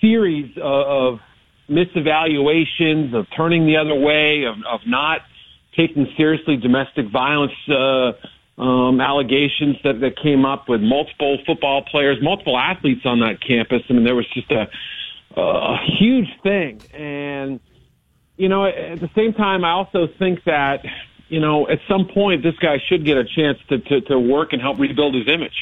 series 0.00 0.56
of, 0.56 1.16
of 1.16 1.20
misevaluations, 1.68 3.14
of 3.14 3.26
turning 3.36 3.66
the 3.66 3.76
other 3.76 3.94
way, 3.94 4.44
of, 4.44 4.56
of 4.70 4.80
not 4.86 5.20
taking 5.76 6.06
seriously 6.16 6.56
domestic 6.56 7.10
violence 7.10 7.52
uh, 7.68 8.12
um, 8.60 9.00
allegations 9.00 9.76
that, 9.84 10.00
that 10.00 10.16
came 10.22 10.44
up 10.44 10.68
with 10.68 10.80
multiple 10.82 11.38
football 11.46 11.82
players, 11.90 12.18
multiple 12.22 12.58
athletes 12.58 13.02
on 13.06 13.20
that 13.20 13.40
campus. 13.40 13.82
I 13.88 13.92
mean, 13.94 14.04
there 14.04 14.14
was 14.14 14.26
just 14.34 14.50
a, 14.52 14.68
a 15.36 15.76
huge 15.98 16.28
thing. 16.42 16.80
And 16.92 17.60
you 18.36 18.48
know, 18.48 18.64
at 18.64 19.00
the 19.00 19.10
same 19.14 19.32
time, 19.34 19.64
I 19.64 19.72
also 19.72 20.06
think 20.18 20.44
that, 20.44 20.84
you 21.28 21.40
know, 21.40 21.68
at 21.68 21.78
some 21.86 22.06
point, 22.06 22.42
this 22.42 22.56
guy 22.56 22.78
should 22.88 23.04
get 23.04 23.18
a 23.18 23.24
chance 23.24 23.58
to, 23.68 23.78
to, 23.78 24.00
to 24.02 24.18
work 24.18 24.52
and 24.54 24.62
help 24.62 24.78
rebuild 24.78 25.14
his 25.14 25.28
image. 25.28 25.52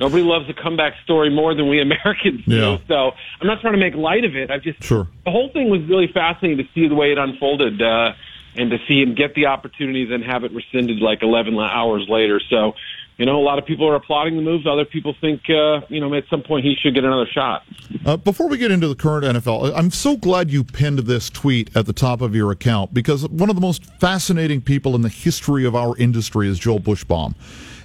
Nobody 0.00 0.24
loves 0.24 0.50
a 0.50 0.52
comeback 0.52 0.94
story 1.04 1.30
more 1.30 1.54
than 1.54 1.68
we 1.68 1.80
Americans 1.80 2.42
Yeah. 2.46 2.78
do. 2.78 2.78
So 2.88 3.12
I'm 3.40 3.46
not 3.46 3.60
trying 3.60 3.74
to 3.74 3.78
make 3.78 3.94
light 3.94 4.24
of 4.24 4.34
it. 4.34 4.50
I've 4.50 4.62
just, 4.62 4.82
Sure. 4.82 5.06
the 5.24 5.30
whole 5.30 5.48
thing 5.50 5.70
was 5.70 5.82
really 5.82 6.08
fascinating 6.12 6.58
to 6.58 6.68
see 6.74 6.88
the 6.88 6.96
way 6.96 7.12
it 7.12 7.18
unfolded, 7.18 7.80
uh, 7.80 8.14
and 8.56 8.70
to 8.70 8.78
see 8.86 9.02
him 9.02 9.14
get 9.14 9.34
the 9.34 9.46
opportunity, 9.46 10.04
then 10.04 10.22
have 10.22 10.44
it 10.44 10.52
rescinded 10.52 11.00
like 11.00 11.22
11 11.22 11.58
hours 11.58 12.06
later. 12.08 12.40
So, 12.48 12.74
you 13.16 13.26
know, 13.26 13.38
a 13.38 13.42
lot 13.42 13.58
of 13.58 13.66
people 13.66 13.88
are 13.88 13.94
applauding 13.94 14.36
the 14.36 14.42
move. 14.42 14.66
Other 14.66 14.84
people 14.84 15.14
think, 15.20 15.42
uh, 15.48 15.82
you 15.88 16.00
know, 16.00 16.12
at 16.14 16.24
some 16.28 16.42
point 16.42 16.64
he 16.64 16.74
should 16.74 16.94
get 16.94 17.04
another 17.04 17.26
shot. 17.26 17.62
Uh, 18.04 18.16
before 18.16 18.48
we 18.48 18.58
get 18.58 18.72
into 18.72 18.88
the 18.88 18.94
current 18.94 19.24
NFL, 19.24 19.72
I'm 19.74 19.90
so 19.90 20.16
glad 20.16 20.50
you 20.50 20.64
pinned 20.64 21.00
this 21.00 21.30
tweet 21.30 21.76
at 21.76 21.86
the 21.86 21.92
top 21.92 22.20
of 22.20 22.34
your 22.34 22.50
account 22.50 22.92
because 22.92 23.28
one 23.28 23.50
of 23.50 23.54
the 23.54 23.60
most 23.60 23.84
fascinating 24.00 24.60
people 24.60 24.94
in 24.94 25.02
the 25.02 25.08
history 25.08 25.64
of 25.64 25.76
our 25.76 25.96
industry 25.96 26.48
is 26.48 26.58
Joel 26.58 26.80
Buchsbaum. 26.80 27.34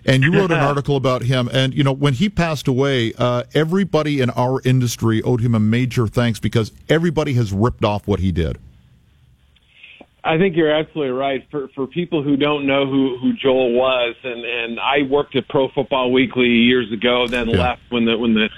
And 0.05 0.23
you 0.23 0.33
wrote 0.33 0.51
an 0.51 0.59
article 0.59 0.95
about 0.95 1.23
him. 1.23 1.49
And, 1.51 1.73
you 1.73 1.83
know, 1.83 1.91
when 1.91 2.13
he 2.13 2.29
passed 2.29 2.67
away, 2.67 3.13
uh, 3.17 3.43
everybody 3.53 4.21
in 4.21 4.31
our 4.31 4.61
industry 4.63 5.21
owed 5.21 5.41
him 5.41 5.53
a 5.53 5.59
major 5.59 6.07
thanks 6.07 6.39
because 6.39 6.71
everybody 6.87 7.33
has 7.33 7.51
ripped 7.51 7.83
off 7.83 8.07
what 8.07 8.19
he 8.19 8.31
did. 8.31 8.57
I 10.23 10.37
think 10.37 10.55
you're 10.57 10.71
absolutely 10.71 11.13
right. 11.13 11.45
For 11.49 11.69
for 11.75 11.87
people 11.87 12.21
who 12.23 12.35
don't 12.35 12.65
know 12.67 12.85
who 12.85 13.17
who 13.21 13.33
Joel 13.33 13.73
was, 13.73 14.15
and 14.23 14.43
and 14.43 14.79
I 14.79 15.03
worked 15.09 15.35
at 15.35 15.47
Pro 15.47 15.69
Football 15.69 16.11
Weekly 16.11 16.47
years 16.49 16.91
ago, 16.91 17.27
then 17.27 17.49
Yeah. 17.49 17.57
left 17.57 17.81
when 17.89 18.05
the 18.05 18.17
when 18.17 18.33
the 18.33 18.49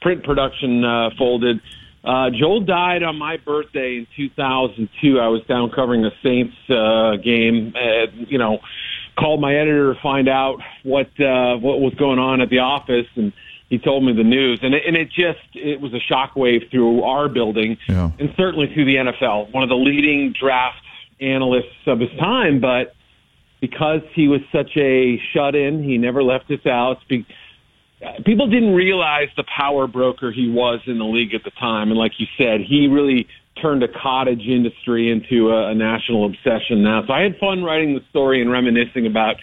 print 0.00 0.24
production 0.24 0.84
uh, 0.84 1.10
folded. 1.18 1.60
Uh, 2.02 2.30
Joel 2.30 2.60
died 2.62 3.02
on 3.02 3.16
my 3.16 3.36
birthday 3.36 3.96
in 3.98 4.06
2002. 4.16 5.20
I 5.20 5.28
was 5.28 5.42
down 5.46 5.70
covering 5.70 6.06
a 6.06 6.10
Saints 6.22 6.56
uh, 6.70 7.16
game. 7.16 7.74
Uh, 7.76 8.06
you 8.26 8.38
know, 8.38 8.60
called 9.18 9.40
my 9.42 9.54
editor 9.54 9.92
to 9.92 10.00
find 10.00 10.26
out 10.26 10.60
what 10.82 11.08
uh, 11.20 11.56
what 11.58 11.80
was 11.80 11.92
going 11.98 12.18
on 12.18 12.40
at 12.40 12.48
the 12.48 12.60
office, 12.60 13.06
and 13.16 13.34
he 13.68 13.78
told 13.78 14.02
me 14.04 14.14
the 14.14 14.24
news. 14.24 14.60
And 14.62 14.72
it, 14.74 14.82
and 14.86 14.96
it 14.96 15.08
just 15.10 15.40
it 15.52 15.78
was 15.82 15.92
a 15.92 16.00
shockwave 16.10 16.70
through 16.70 17.02
our 17.02 17.28
building, 17.28 17.76
Yeah. 17.86 18.10
and 18.18 18.32
certainly 18.38 18.72
through 18.72 18.86
the 18.86 18.96
NFL. 18.96 19.52
One 19.52 19.62
of 19.62 19.68
the 19.68 19.76
leading 19.76 20.32
draft 20.32 20.78
analysts 21.20 21.86
of 21.86 22.00
his 22.00 22.10
time, 22.18 22.60
but 22.60 22.94
because 23.60 24.00
he 24.14 24.28
was 24.28 24.40
such 24.52 24.70
a 24.76 25.20
shut 25.34 25.54
in, 25.54 25.82
he 25.82 25.98
never 25.98 26.22
left 26.22 26.48
his 26.48 26.62
house. 26.64 26.98
People 28.24 28.48
didn't 28.48 28.74
realize 28.74 29.28
the 29.36 29.44
power 29.54 29.86
broker 29.86 30.32
he 30.32 30.50
was 30.50 30.80
in 30.86 30.98
the 30.98 31.04
league 31.04 31.34
at 31.34 31.44
the 31.44 31.50
time. 31.52 31.90
And 31.90 31.98
like 31.98 32.12
you 32.18 32.26
said, 32.38 32.60
he 32.66 32.88
really 32.88 33.28
turned 33.60 33.82
a 33.82 33.88
cottage 33.88 34.46
industry 34.48 35.10
into 35.10 35.50
a, 35.50 35.70
a 35.70 35.74
national 35.74 36.24
obsession 36.24 36.82
now. 36.82 37.04
So 37.06 37.12
I 37.12 37.20
had 37.20 37.36
fun 37.38 37.62
writing 37.62 37.94
the 37.94 38.00
story 38.08 38.40
and 38.40 38.50
reminiscing 38.50 39.06
about 39.06 39.36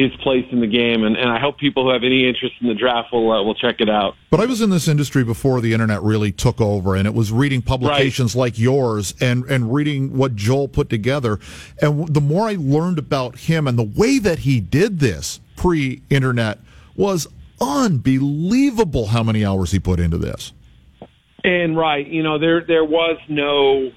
his 0.00 0.10
place 0.22 0.46
in 0.50 0.60
the 0.60 0.66
game. 0.66 1.04
And, 1.04 1.14
and 1.14 1.28
I 1.28 1.38
hope 1.38 1.58
people 1.58 1.84
who 1.84 1.90
have 1.90 2.02
any 2.02 2.26
interest 2.26 2.54
in 2.62 2.68
the 2.68 2.74
draft 2.74 3.12
will, 3.12 3.30
uh, 3.30 3.42
will 3.42 3.54
check 3.54 3.76
it 3.80 3.90
out. 3.90 4.14
But 4.30 4.40
I 4.40 4.46
was 4.46 4.62
in 4.62 4.70
this 4.70 4.88
industry 4.88 5.24
before 5.24 5.60
the 5.60 5.74
internet 5.74 6.02
really 6.02 6.32
took 6.32 6.58
over, 6.58 6.96
and 6.96 7.06
it 7.06 7.12
was 7.12 7.30
reading 7.30 7.60
publications 7.60 8.34
like 8.34 8.58
yours 8.58 9.14
and, 9.20 9.44
and 9.44 9.74
reading 9.74 10.16
what 10.16 10.34
Joel 10.36 10.68
put 10.68 10.88
together. 10.88 11.38
And 11.82 12.08
the 12.08 12.20
more 12.22 12.48
I 12.48 12.54
learned 12.58 12.98
about 12.98 13.40
him 13.40 13.68
and 13.68 13.78
the 13.78 13.82
way 13.82 14.18
that 14.18 14.40
he 14.40 14.58
did 14.58 15.00
this 15.00 15.40
pre 15.54 16.00
internet 16.08 16.60
was 16.96 17.26
unbelievable 17.60 19.08
how 19.08 19.22
many 19.22 19.44
hours 19.44 19.70
he 19.72 19.78
put 19.78 20.00
into 20.00 20.16
this. 20.16 20.54
And 21.44 21.76
right, 21.76 22.06
you 22.06 22.22
know, 22.22 22.38
there 22.38 22.64
there 22.66 22.84
was 22.84 23.18
no. 23.28 23.90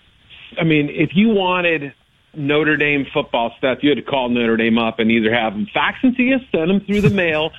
I 0.59 0.63
mean, 0.63 0.89
if 0.89 1.11
you 1.13 1.29
wanted 1.29 1.93
Notre 2.35 2.77
Dame 2.77 3.05
football 3.13 3.53
stuff, 3.57 3.79
you 3.81 3.89
had 3.89 3.97
to 3.97 4.03
call 4.03 4.29
Notre 4.29 4.57
Dame 4.57 4.77
up 4.77 4.99
and 4.99 5.11
either 5.11 5.33
have 5.33 5.53
them 5.53 5.67
fax 5.73 6.01
them 6.01 6.15
to 6.15 6.23
you, 6.23 6.37
send 6.51 6.69
them 6.69 6.79
through 6.81 7.01
the 7.01 7.09
mail, 7.23 7.51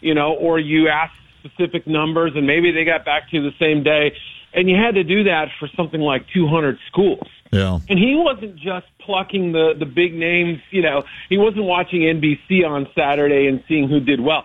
you 0.00 0.14
know, 0.14 0.34
or 0.34 0.58
you 0.58 0.88
asked 0.88 1.14
specific 1.40 1.86
numbers 1.86 2.32
and 2.34 2.46
maybe 2.46 2.72
they 2.72 2.84
got 2.84 3.04
back 3.04 3.30
to 3.30 3.36
you 3.36 3.42
the 3.42 3.56
same 3.58 3.82
day. 3.82 4.14
And 4.52 4.68
you 4.68 4.76
had 4.76 4.94
to 4.94 5.04
do 5.04 5.24
that 5.24 5.48
for 5.58 5.68
something 5.76 6.00
like 6.00 6.26
200 6.32 6.78
schools. 6.90 7.28
Yeah. 7.52 7.78
And 7.88 7.98
he 7.98 8.14
wasn't 8.14 8.56
just 8.56 8.86
plucking 9.00 9.52
the 9.52 9.74
the 9.78 9.86
big 9.86 10.14
names, 10.14 10.58
you 10.70 10.82
know. 10.82 11.04
He 11.28 11.38
wasn't 11.38 11.64
watching 11.64 12.00
NBC 12.00 12.66
on 12.66 12.88
Saturday 12.94 13.46
and 13.46 13.62
seeing 13.68 13.88
who 13.88 14.00
did 14.00 14.20
well. 14.20 14.44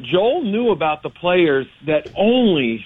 Joel 0.00 0.42
knew 0.42 0.70
about 0.70 1.02
the 1.02 1.10
players 1.10 1.66
that 1.86 2.08
only 2.16 2.84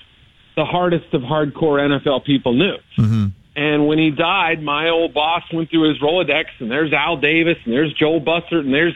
the 0.57 0.65
hardest 0.65 1.13
of 1.15 1.23
hardcore 1.23 1.81
NFL 1.81 2.25
people 2.25 2.53
knew. 2.53 2.77
Mm-hmm. 2.99 3.27
And 3.57 3.87
when 3.87 3.99
he 3.99 4.11
died, 4.11 4.63
my 4.63 4.89
old 4.89 5.15
boss 5.15 5.43
went 5.53 5.71
through 5.71 5.89
his 5.89 6.01
Rolodex, 6.01 6.47
and 6.59 6.71
there's 6.71 6.93
Al 6.93 7.17
Davis, 7.17 7.57
and 7.65 7.73
there's 7.73 7.93
Joel 7.93 8.21
Bussert, 8.21 8.61
and 8.61 8.75
there's 8.75 8.95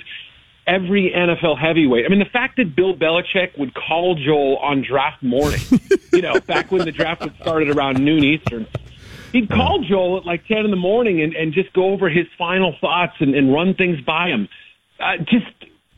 every 0.66 1.12
NFL 1.16 1.58
heavyweight. 1.58 2.04
I 2.04 2.08
mean, 2.08 2.18
the 2.18 2.26
fact 2.26 2.56
that 2.56 2.76
Bill 2.76 2.94
Belichick 2.94 3.56
would 3.58 3.74
call 3.74 4.16
Joel 4.16 4.58
on 4.58 4.82
draft 4.82 5.22
morning, 5.22 5.60
you 6.12 6.22
know, 6.22 6.38
back 6.40 6.70
when 6.70 6.84
the 6.84 6.92
draft 6.92 7.22
had 7.22 7.34
started 7.40 7.70
around 7.70 8.04
noon 8.04 8.24
Eastern, 8.24 8.66
he'd 9.32 9.48
call 9.48 9.82
Joel 9.82 10.18
at 10.18 10.26
like 10.26 10.46
10 10.46 10.58
in 10.58 10.70
the 10.70 10.76
morning 10.76 11.22
and, 11.22 11.34
and 11.34 11.52
just 11.52 11.72
go 11.72 11.90
over 11.90 12.08
his 12.10 12.26
final 12.36 12.74
thoughts 12.80 13.14
and, 13.20 13.34
and 13.34 13.52
run 13.52 13.74
things 13.74 14.00
by 14.00 14.28
him. 14.28 14.48
Uh, 15.00 15.16
just 15.18 15.46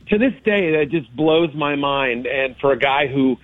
to 0.09 0.17
this 0.17 0.33
day, 0.43 0.71
that 0.77 0.89
just 0.89 1.13
blows 1.15 1.53
my 1.55 1.75
mind. 1.75 2.25
And 2.25 2.55
for 2.57 2.71
a 2.71 2.77
guy 2.77 3.07
who, 3.07 3.37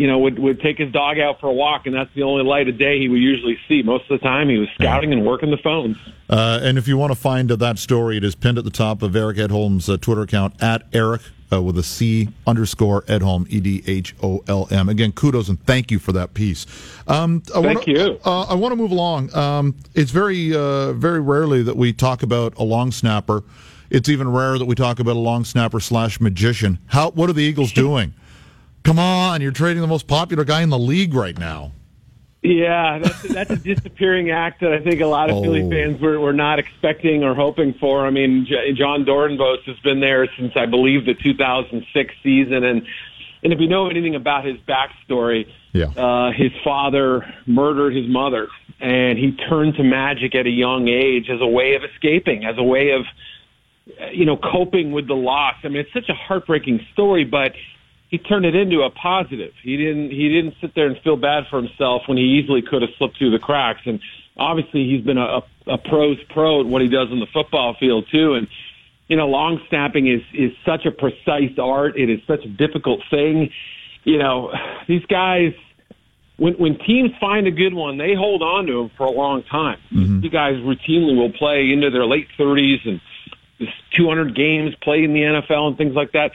you 0.00 0.06
know, 0.06 0.18
would 0.20 0.38
would 0.38 0.62
take 0.62 0.78
his 0.78 0.90
dog 0.90 1.18
out 1.18 1.40
for 1.40 1.48
a 1.48 1.52
walk, 1.52 1.84
and 1.84 1.94
that's 1.94 2.08
the 2.14 2.22
only 2.22 2.42
light 2.42 2.66
of 2.70 2.78
day 2.78 2.98
he 2.98 3.10
would 3.10 3.20
usually 3.20 3.58
see. 3.68 3.82
Most 3.82 4.10
of 4.10 4.18
the 4.18 4.24
time, 4.24 4.48
he 4.48 4.56
was 4.56 4.68
scouting 4.74 5.12
and 5.12 5.26
working 5.26 5.50
the 5.50 5.58
phones. 5.58 5.98
Uh, 6.30 6.58
and 6.62 6.78
if 6.78 6.88
you 6.88 6.96
want 6.96 7.12
to 7.12 7.18
find 7.18 7.52
uh, 7.52 7.56
that 7.56 7.78
story, 7.78 8.16
it 8.16 8.24
is 8.24 8.34
pinned 8.34 8.56
at 8.56 8.64
the 8.64 8.70
top 8.70 9.02
of 9.02 9.14
Eric 9.14 9.36
Edholm's 9.36 9.90
uh, 9.90 9.98
Twitter 9.98 10.22
account 10.22 10.54
at 10.62 10.84
Eric 10.94 11.20
uh, 11.52 11.60
with 11.60 11.76
a 11.76 11.82
C 11.82 12.30
underscore 12.46 13.02
Edholm 13.02 13.46
E 13.50 13.60
D 13.60 13.82
H 13.86 14.14
O 14.22 14.42
L 14.48 14.68
M. 14.70 14.88
Again, 14.88 15.12
kudos 15.12 15.50
and 15.50 15.62
thank 15.66 15.90
you 15.90 15.98
for 15.98 16.12
that 16.12 16.32
piece. 16.32 16.64
Um, 17.06 17.42
I 17.54 17.60
Thank 17.60 17.86
wanna, 17.86 17.92
you. 17.92 18.20
Uh, 18.24 18.44
I 18.44 18.54
want 18.54 18.72
to 18.72 18.76
move 18.76 18.92
along. 18.92 19.34
Um, 19.36 19.76
it's 19.94 20.12
very 20.12 20.56
uh, 20.56 20.94
very 20.94 21.20
rarely 21.20 21.62
that 21.62 21.76
we 21.76 21.92
talk 21.92 22.22
about 22.22 22.56
a 22.56 22.64
long 22.64 22.90
snapper. 22.90 23.42
It's 23.90 24.08
even 24.08 24.32
rarer 24.32 24.56
that 24.58 24.64
we 24.64 24.76
talk 24.76 24.98
about 24.98 25.16
a 25.16 25.18
long 25.18 25.44
snapper 25.44 25.78
slash 25.78 26.22
magician. 26.22 26.78
How? 26.86 27.10
What 27.10 27.28
are 27.28 27.34
the 27.34 27.42
Eagles 27.42 27.72
doing? 27.72 28.14
Come 28.84 28.98
on, 28.98 29.40
you're 29.42 29.52
trading 29.52 29.80
the 29.82 29.86
most 29.86 30.06
popular 30.06 30.44
guy 30.44 30.62
in 30.62 30.70
the 30.70 30.78
league 30.78 31.14
right 31.14 31.38
now. 31.38 31.72
Yeah, 32.42 32.98
that's, 32.98 33.22
that's 33.22 33.50
a 33.50 33.56
disappearing 33.74 34.30
act 34.30 34.62
that 34.62 34.72
I 34.72 34.80
think 34.80 35.00
a 35.02 35.06
lot 35.06 35.28
of 35.28 35.42
Philly 35.44 35.62
Oh. 35.62 35.70
fans 35.70 36.00
were, 36.00 36.18
were 36.18 36.32
not 36.32 36.58
expecting 36.58 37.22
or 37.22 37.34
hoping 37.34 37.74
for. 37.74 38.06
I 38.06 38.10
mean, 38.10 38.46
J- 38.48 38.72
Jon 38.72 39.04
Dorenbos 39.04 39.62
has 39.66 39.78
been 39.80 40.00
there 40.00 40.26
since 40.38 40.52
I 40.56 40.64
believe 40.66 41.04
the 41.04 41.14
2006 41.14 42.14
season, 42.22 42.64
and 42.64 42.82
and 43.42 43.54
if 43.54 43.60
you 43.60 43.68
know 43.68 43.88
anything 43.88 44.14
about 44.16 44.44
his 44.44 44.56
backstory, 44.68 45.46
Yeah. 45.72 45.86
uh, 45.96 46.30
his 46.32 46.52
father 46.62 47.24
murdered 47.46 47.94
his 47.94 48.06
mother, 48.06 48.48
and 48.80 49.18
he 49.18 49.32
turned 49.32 49.76
to 49.76 49.82
magic 49.82 50.34
at 50.34 50.44
a 50.46 50.50
young 50.50 50.88
age 50.88 51.28
as 51.30 51.40
a 51.40 51.46
way 51.46 51.74
of 51.74 51.82
escaping, 51.84 52.44
as 52.46 52.56
a 52.58 52.62
way 52.62 52.90
of 52.92 53.02
you 54.12 54.24
know 54.24 54.36
coping 54.38 54.92
with 54.92 55.06
the 55.08 55.14
loss. 55.14 55.56
I 55.64 55.68
mean, 55.68 55.78
it's 55.78 55.92
such 55.92 56.08
a 56.08 56.14
heartbreaking 56.14 56.86
story, 56.94 57.24
but 57.24 57.52
he 58.10 58.18
turned 58.18 58.44
it 58.44 58.56
into 58.56 58.82
a 58.82 58.90
positive. 58.90 59.52
He 59.62 59.76
didn't 59.76 60.10
he 60.10 60.28
didn't 60.28 60.56
sit 60.60 60.74
there 60.74 60.86
and 60.86 60.98
feel 61.02 61.16
bad 61.16 61.44
for 61.48 61.62
himself 61.62 62.02
when 62.06 62.18
he 62.18 62.24
easily 62.24 62.60
could 62.60 62.82
have 62.82 62.90
slipped 62.98 63.16
through 63.16 63.30
the 63.30 63.38
cracks. 63.38 63.82
And 63.86 64.00
obviously, 64.36 64.84
he's 64.84 65.04
been 65.04 65.16
a, 65.16 65.38
a, 65.38 65.42
a 65.68 65.78
pro's 65.78 66.18
pro 66.28 66.60
at 66.60 66.66
what 66.66 66.82
he 66.82 66.88
does 66.88 67.08
on 67.12 67.20
the 67.20 67.28
football 67.32 67.76
field 67.78 68.06
too. 68.10 68.34
And 68.34 68.48
you 69.06 69.16
know, 69.16 69.28
long 69.28 69.60
snapping 69.68 70.08
is 70.08 70.22
is 70.34 70.50
such 70.66 70.86
a 70.86 70.90
precise 70.90 71.56
art. 71.56 71.96
It 71.96 72.10
is 72.10 72.20
such 72.26 72.44
a 72.44 72.48
difficult 72.48 73.00
thing. 73.10 73.52
You 74.04 74.18
know, 74.18 74.52
these 74.88 75.06
guys. 75.06 75.54
When, 76.36 76.54
when 76.54 76.78
teams 76.78 77.10
find 77.20 77.46
a 77.46 77.50
good 77.50 77.74
one, 77.74 77.98
they 77.98 78.14
hold 78.14 78.40
on 78.40 78.64
to 78.64 78.80
him 78.80 78.90
for 78.96 79.04
a 79.04 79.10
long 79.10 79.42
time. 79.42 79.78
Mm-hmm. 79.92 80.20
You 80.24 80.30
guys 80.30 80.54
routinely 80.54 81.14
will 81.14 81.30
play 81.34 81.70
into 81.70 81.90
their 81.90 82.06
late 82.06 82.28
30s 82.38 82.88
and 82.88 82.98
200 83.94 84.34
games 84.34 84.74
played 84.76 85.04
in 85.04 85.12
the 85.12 85.20
NFL 85.20 85.68
and 85.68 85.76
things 85.76 85.94
like 85.94 86.12
that. 86.12 86.32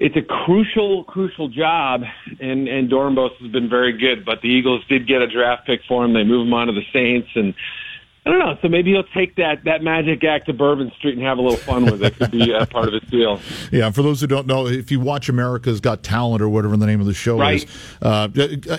It's 0.00 0.16
a 0.16 0.22
crucial, 0.22 1.04
crucial 1.04 1.48
job, 1.48 2.04
and 2.40 2.66
and 2.66 2.90
Dorenbos 2.90 3.36
has 3.38 3.52
been 3.52 3.68
very 3.68 3.92
good. 3.92 4.24
But 4.24 4.40
the 4.40 4.48
Eagles 4.48 4.82
did 4.88 5.06
get 5.06 5.20
a 5.20 5.26
draft 5.26 5.66
pick 5.66 5.82
for 5.86 6.02
him. 6.04 6.14
They 6.14 6.24
move 6.24 6.46
him 6.46 6.54
on 6.54 6.68
to 6.68 6.72
the 6.72 6.86
Saints, 6.90 7.28
and 7.34 7.54
I 8.26 8.28
don't 8.30 8.38
know. 8.38 8.58
So 8.60 8.68
maybe 8.68 8.90
he'll 8.90 9.02
take 9.14 9.36
that 9.36 9.64
that 9.64 9.82
magic 9.82 10.22
act 10.24 10.44
to 10.46 10.52
Bourbon 10.52 10.92
Street 10.98 11.16
and 11.16 11.22
have 11.26 11.38
a 11.38 11.40
little 11.40 11.56
fun 11.56 11.86
with 11.86 12.02
it. 12.02 12.16
Could 12.18 12.30
be 12.32 12.52
a 12.52 12.66
part 12.66 12.86
of 12.86 12.92
his 13.00 13.10
deal. 13.10 13.40
Yeah, 13.72 13.90
for 13.90 14.02
those 14.02 14.20
who 14.20 14.26
don't 14.26 14.46
know, 14.46 14.66
if 14.66 14.90
you 14.90 15.00
watch 15.00 15.28
America's 15.30 15.80
Got 15.80 16.02
Talent 16.02 16.42
or 16.42 16.48
whatever 16.48 16.76
the 16.76 16.86
name 16.86 17.00
of 17.00 17.06
the 17.06 17.14
show 17.14 17.38
Right. 17.38 17.62
is, 17.64 17.96
uh, 18.02 18.28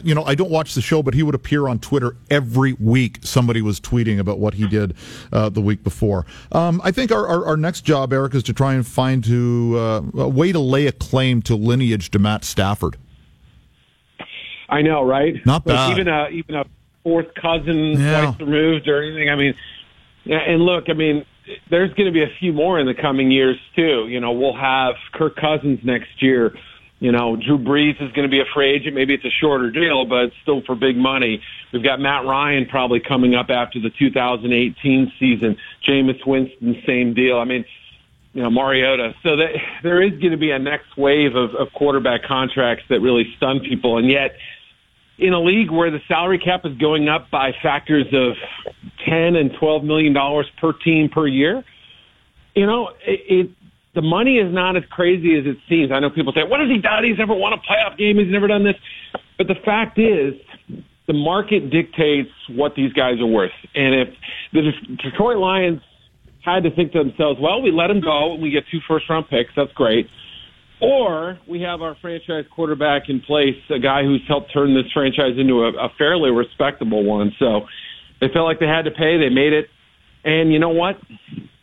you 0.03 0.13
know, 0.13 0.23
I 0.25 0.35
don't 0.35 0.51
watch 0.51 0.75
the 0.75 0.81
show, 0.81 1.01
but 1.01 1.13
he 1.15 1.23
would 1.23 1.33
appear 1.33 1.67
on 1.67 1.79
Twitter 1.79 2.15
every 2.29 2.73
week. 2.73 3.19
Somebody 3.21 3.61
was 3.63 3.79
tweeting 3.79 4.19
about 4.19 4.37
what 4.37 4.53
he 4.55 4.67
did 4.67 4.93
uh, 5.33 5.49
the 5.49 5.61
week 5.61 5.83
before. 5.83 6.25
Um, 6.51 6.79
I 6.83 6.91
think 6.91 7.11
our, 7.11 7.27
our, 7.27 7.45
our 7.47 7.57
next 7.57 7.81
job, 7.81 8.13
Eric, 8.13 8.35
is 8.35 8.43
to 8.43 8.53
try 8.53 8.73
and 8.75 8.85
find 8.85 9.23
to 9.23 9.75
uh, 9.77 10.01
a 10.21 10.29
way 10.29 10.51
to 10.51 10.59
lay 10.59 10.85
a 10.87 10.91
claim 10.91 11.41
to 11.43 11.55
lineage 11.55 12.11
to 12.11 12.19
Matt 12.19 12.43
Stafford. 12.43 12.97
I 14.69 14.81
know, 14.81 15.03
right? 15.03 15.35
Not 15.45 15.65
Like, 15.65 15.91
even 15.91 16.07
a 16.07 16.29
even 16.29 16.55
a 16.55 16.65
fourth 17.03 17.33
cousin 17.35 17.99
Yeah. 17.99 18.25
twice 18.31 18.39
removed 18.39 18.87
or 18.87 19.01
anything. 19.03 19.29
I 19.29 19.35
mean, 19.35 19.53
and 20.25 20.61
look, 20.61 20.85
I 20.89 20.93
mean, 20.93 21.25
there's 21.69 21.91
going 21.93 22.05
to 22.05 22.11
be 22.13 22.23
a 22.23 22.29
few 22.39 22.53
more 22.53 22.79
in 22.79 22.85
the 22.85 22.93
coming 22.93 23.31
years 23.31 23.57
too. 23.75 24.07
You 24.07 24.19
know, 24.19 24.31
we'll 24.31 24.55
have 24.55 24.95
Kirk 25.13 25.35
Cousins 25.35 25.79
next 25.83 26.21
year. 26.21 26.53
You 26.99 27.11
know, 27.11 27.35
Drew 27.35 27.57
Brees 27.57 27.99
is 27.99 28.11
going 28.11 28.27
to 28.27 28.31
be 28.31 28.41
a 28.41 28.45
free 28.53 28.69
agent. 28.75 28.93
Maybe 28.93 29.15
it's 29.15 29.25
a 29.25 29.31
shorter 29.31 29.71
deal, 29.71 30.05
but 30.05 30.25
it's 30.25 30.35
still 30.43 30.61
for 30.61 30.75
big 30.75 30.95
money. 30.95 31.41
We've 31.73 31.81
got 31.83 31.99
Matt 31.99 32.25
Ryan 32.25 32.67
probably 32.67 32.99
coming 32.99 33.33
up 33.33 33.49
after 33.49 33.79
the 33.79 33.89
2018 33.89 35.11
season. 35.19 35.57
Jameis 35.87 36.23
Winston, 36.25 36.79
same 36.85 37.15
deal. 37.15 37.39
I 37.39 37.45
mean, 37.45 37.65
you 38.33 38.43
know, 38.43 38.51
Mariota. 38.51 39.15
So 39.23 39.35
that 39.37 39.49
there 39.81 39.99
is 40.01 40.11
going 40.19 40.31
to 40.31 40.37
be 40.37 40.51
a 40.51 40.59
next 40.59 40.95
wave 40.95 41.35
of, 41.35 41.55
of 41.55 41.73
quarterback 41.73 42.21
contracts 42.23 42.83
that 42.89 42.99
really 42.99 43.33
stun 43.35 43.61
people, 43.61 43.97
and 43.97 44.07
yet 44.07 44.35
in 45.21 45.33
a 45.33 45.39
league 45.39 45.69
where 45.69 45.91
the 45.91 45.99
salary 46.07 46.39
cap 46.39 46.61
is 46.65 46.75
going 46.79 47.07
up 47.07 47.29
by 47.31 47.51
factors 47.61 48.07
of 48.11 48.33
10 49.07 49.35
and 49.35 49.51
12 49.59 49.83
million 49.83 50.13
dollars 50.13 50.47
per 50.59 50.73
team 50.73 51.09
per 51.09 51.27
year, 51.27 51.63
you 52.55 52.65
know, 52.65 52.89
it, 53.05 53.21
it 53.29 53.49
the 53.93 54.01
money 54.01 54.37
is 54.37 54.51
not 54.53 54.75
as 54.75 54.83
crazy 54.89 55.37
as 55.37 55.45
it 55.45 55.57
seems. 55.69 55.91
I 55.91 55.99
know 55.99 56.09
people 56.09 56.33
say, 56.33 56.43
"What 56.43 56.59
has 56.59 56.69
he 56.69 56.79
done? 56.79 57.03
He's 57.03 57.17
never 57.17 57.35
won 57.35 57.53
a 57.53 57.57
playoff 57.57 57.97
game. 57.97 58.17
He's 58.17 58.31
never 58.31 58.47
done 58.47 58.63
this." 58.63 58.75
But 59.37 59.47
the 59.47 59.59
fact 59.65 59.99
is, 59.99 60.33
the 61.07 61.13
market 61.13 61.69
dictates 61.69 62.31
what 62.49 62.73
these 62.75 62.93
guys 62.93 63.19
are 63.19 63.27
worth. 63.27 63.51
And 63.75 63.93
if 63.93 64.07
the 64.53 64.71
Detroit 65.03 65.37
Lions 65.37 65.81
had 66.43 66.63
to 66.63 66.71
think 66.71 66.93
to 66.93 66.99
themselves, 66.99 67.39
"Well, 67.39 67.61
we 67.61 67.71
let 67.71 67.91
him 67.91 68.01
go 68.01 68.33
and 68.33 68.41
we 68.41 68.49
get 68.49 68.63
two 68.71 68.79
first 68.87 69.09
round 69.09 69.29
picks. 69.29 69.51
That's 69.55 69.73
great." 69.73 70.07
Or 70.81 71.37
we 71.47 71.61
have 71.61 71.81
our 71.81 71.95
franchise 72.01 72.45
quarterback 72.53 73.03
in 73.07 73.21
place, 73.21 73.55
a 73.69 73.79
guy 73.79 74.03
who's 74.03 74.23
helped 74.27 74.51
turn 74.51 74.73
this 74.73 74.91
franchise 74.91 75.37
into 75.37 75.61
a, 75.61 75.69
a 75.69 75.89
fairly 75.97 76.31
respectable 76.31 77.05
one. 77.05 77.31
So 77.37 77.61
they 78.19 78.27
felt 78.33 78.45
like 78.45 78.59
they 78.59 78.67
had 78.67 78.83
to 78.83 78.91
pay. 78.91 79.17
They 79.17 79.29
made 79.29 79.53
it. 79.53 79.67
And 80.23 80.51
you 80.51 80.59
know 80.59 80.69
what? 80.69 80.95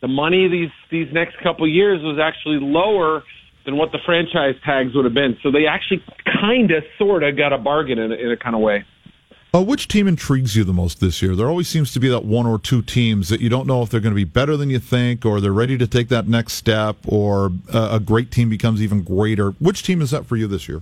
The 0.01 0.07
money 0.07 0.47
these 0.47 0.71
these 0.91 1.13
next 1.13 1.35
couple 1.43 1.65
of 1.65 1.71
years 1.71 1.99
was 2.01 2.19
actually 2.21 2.59
lower 2.61 3.23
than 3.65 3.77
what 3.77 3.91
the 3.91 3.99
franchise 4.05 4.55
tags 4.65 4.95
would 4.95 5.05
have 5.05 5.13
been. 5.13 5.37
So 5.43 5.51
they 5.51 5.65
actually 5.67 6.03
kind 6.41 6.71
of, 6.71 6.83
sort 6.97 7.23
of 7.23 7.37
got 7.37 7.53
a 7.53 7.57
bargain 7.57 7.99
in 7.99 8.11
a, 8.11 8.15
in 8.15 8.31
a 8.31 8.37
kind 8.37 8.55
of 8.55 8.61
way. 8.61 8.85
Uh, 9.51 9.63
which 9.63 9.87
team 9.87 10.07
intrigues 10.07 10.55
you 10.55 10.63
the 10.63 10.73
most 10.73 10.99
this 10.99 11.23
year? 11.23 11.35
There 11.35 11.47
always 11.47 11.67
seems 11.67 11.91
to 11.93 11.99
be 11.99 12.07
that 12.09 12.23
one 12.23 12.45
or 12.45 12.59
two 12.59 12.83
teams 12.83 13.29
that 13.29 13.41
you 13.41 13.49
don't 13.49 13.65
know 13.65 13.81
if 13.81 13.89
they're 13.89 13.99
going 13.99 14.13
to 14.13 14.15
be 14.15 14.23
better 14.23 14.55
than 14.55 14.69
you 14.69 14.77
think, 14.77 15.25
or 15.25 15.41
they're 15.41 15.51
ready 15.51 15.75
to 15.77 15.87
take 15.87 16.09
that 16.09 16.27
next 16.27 16.53
step, 16.53 16.97
or 17.07 17.51
uh, 17.73 17.89
a 17.93 17.99
great 17.99 18.29
team 18.29 18.49
becomes 18.49 18.79
even 18.79 19.01
greater. 19.01 19.51
Which 19.51 19.81
team 19.81 20.03
is 20.03 20.11
that 20.11 20.27
for 20.27 20.35
you 20.35 20.45
this 20.45 20.69
year? 20.69 20.81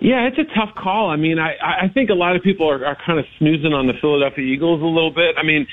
Yeah, 0.00 0.26
it's 0.26 0.38
a 0.38 0.44
tough 0.54 0.74
call. 0.74 1.10
I 1.10 1.16
mean, 1.16 1.38
I, 1.38 1.84
I 1.84 1.88
think 1.88 2.10
a 2.10 2.14
lot 2.14 2.36
of 2.36 2.42
people 2.42 2.68
are, 2.68 2.84
are 2.84 2.96
kind 3.06 3.18
of 3.18 3.24
snoozing 3.38 3.72
on 3.72 3.86
the 3.86 3.94
Philadelphia 4.00 4.44
Eagles 4.44 4.82
a 4.82 4.84
little 4.84 5.12
bit. 5.12 5.36
I 5.38 5.42
mean, 5.42 5.66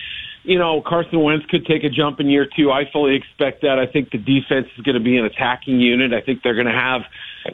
you 0.44 0.58
know, 0.58 0.82
Carson 0.82 1.22
Wentz 1.22 1.46
could 1.48 1.66
take 1.66 1.84
a 1.84 1.90
jump 1.90 2.20
in 2.20 2.30
year 2.30 2.48
two. 2.56 2.72
I 2.72 2.90
fully 2.92 3.16
expect 3.16 3.64
that. 3.64 3.78
I 3.78 3.88
think 3.88 4.12
the 4.12 4.20
defense 4.20 4.68
is 4.78 4.84
going 4.84 4.98
to 4.98 5.04
be 5.04 5.18
an 5.18 5.26
attacking 5.26 5.80
unit. 5.80 6.14
I 6.14 6.22
think 6.22 6.44
they're 6.44 6.56
going 6.56 6.68
to 6.68 6.72
have, 6.72 7.02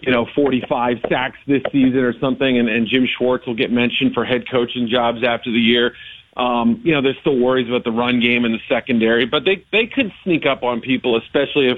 you 0.01 0.11
know, 0.11 0.25
45 0.35 0.97
sacks 1.09 1.37
this 1.47 1.61
season 1.71 1.99
or 1.99 2.13
something, 2.19 2.57
and, 2.57 2.69
and 2.69 2.87
Jim 2.87 3.07
Schwartz 3.17 3.45
will 3.45 3.55
get 3.55 3.71
mentioned 3.71 4.13
for 4.13 4.25
head 4.25 4.49
coaching 4.49 4.87
jobs 4.89 5.23
after 5.23 5.51
the 5.51 5.59
year. 5.59 5.93
Um, 6.37 6.81
you 6.83 6.93
know, 6.93 7.01
there's 7.01 7.17
still 7.21 7.37
worries 7.37 7.67
about 7.67 7.83
the 7.83 7.91
run 7.91 8.19
game 8.19 8.43
and 8.43 8.53
the 8.53 8.59
secondary, 8.67 9.25
but 9.25 9.45
they 9.45 9.63
they 9.71 9.87
could 9.87 10.11
sneak 10.23 10.45
up 10.45 10.63
on 10.63 10.81
people, 10.81 11.17
especially 11.17 11.69
if 11.69 11.77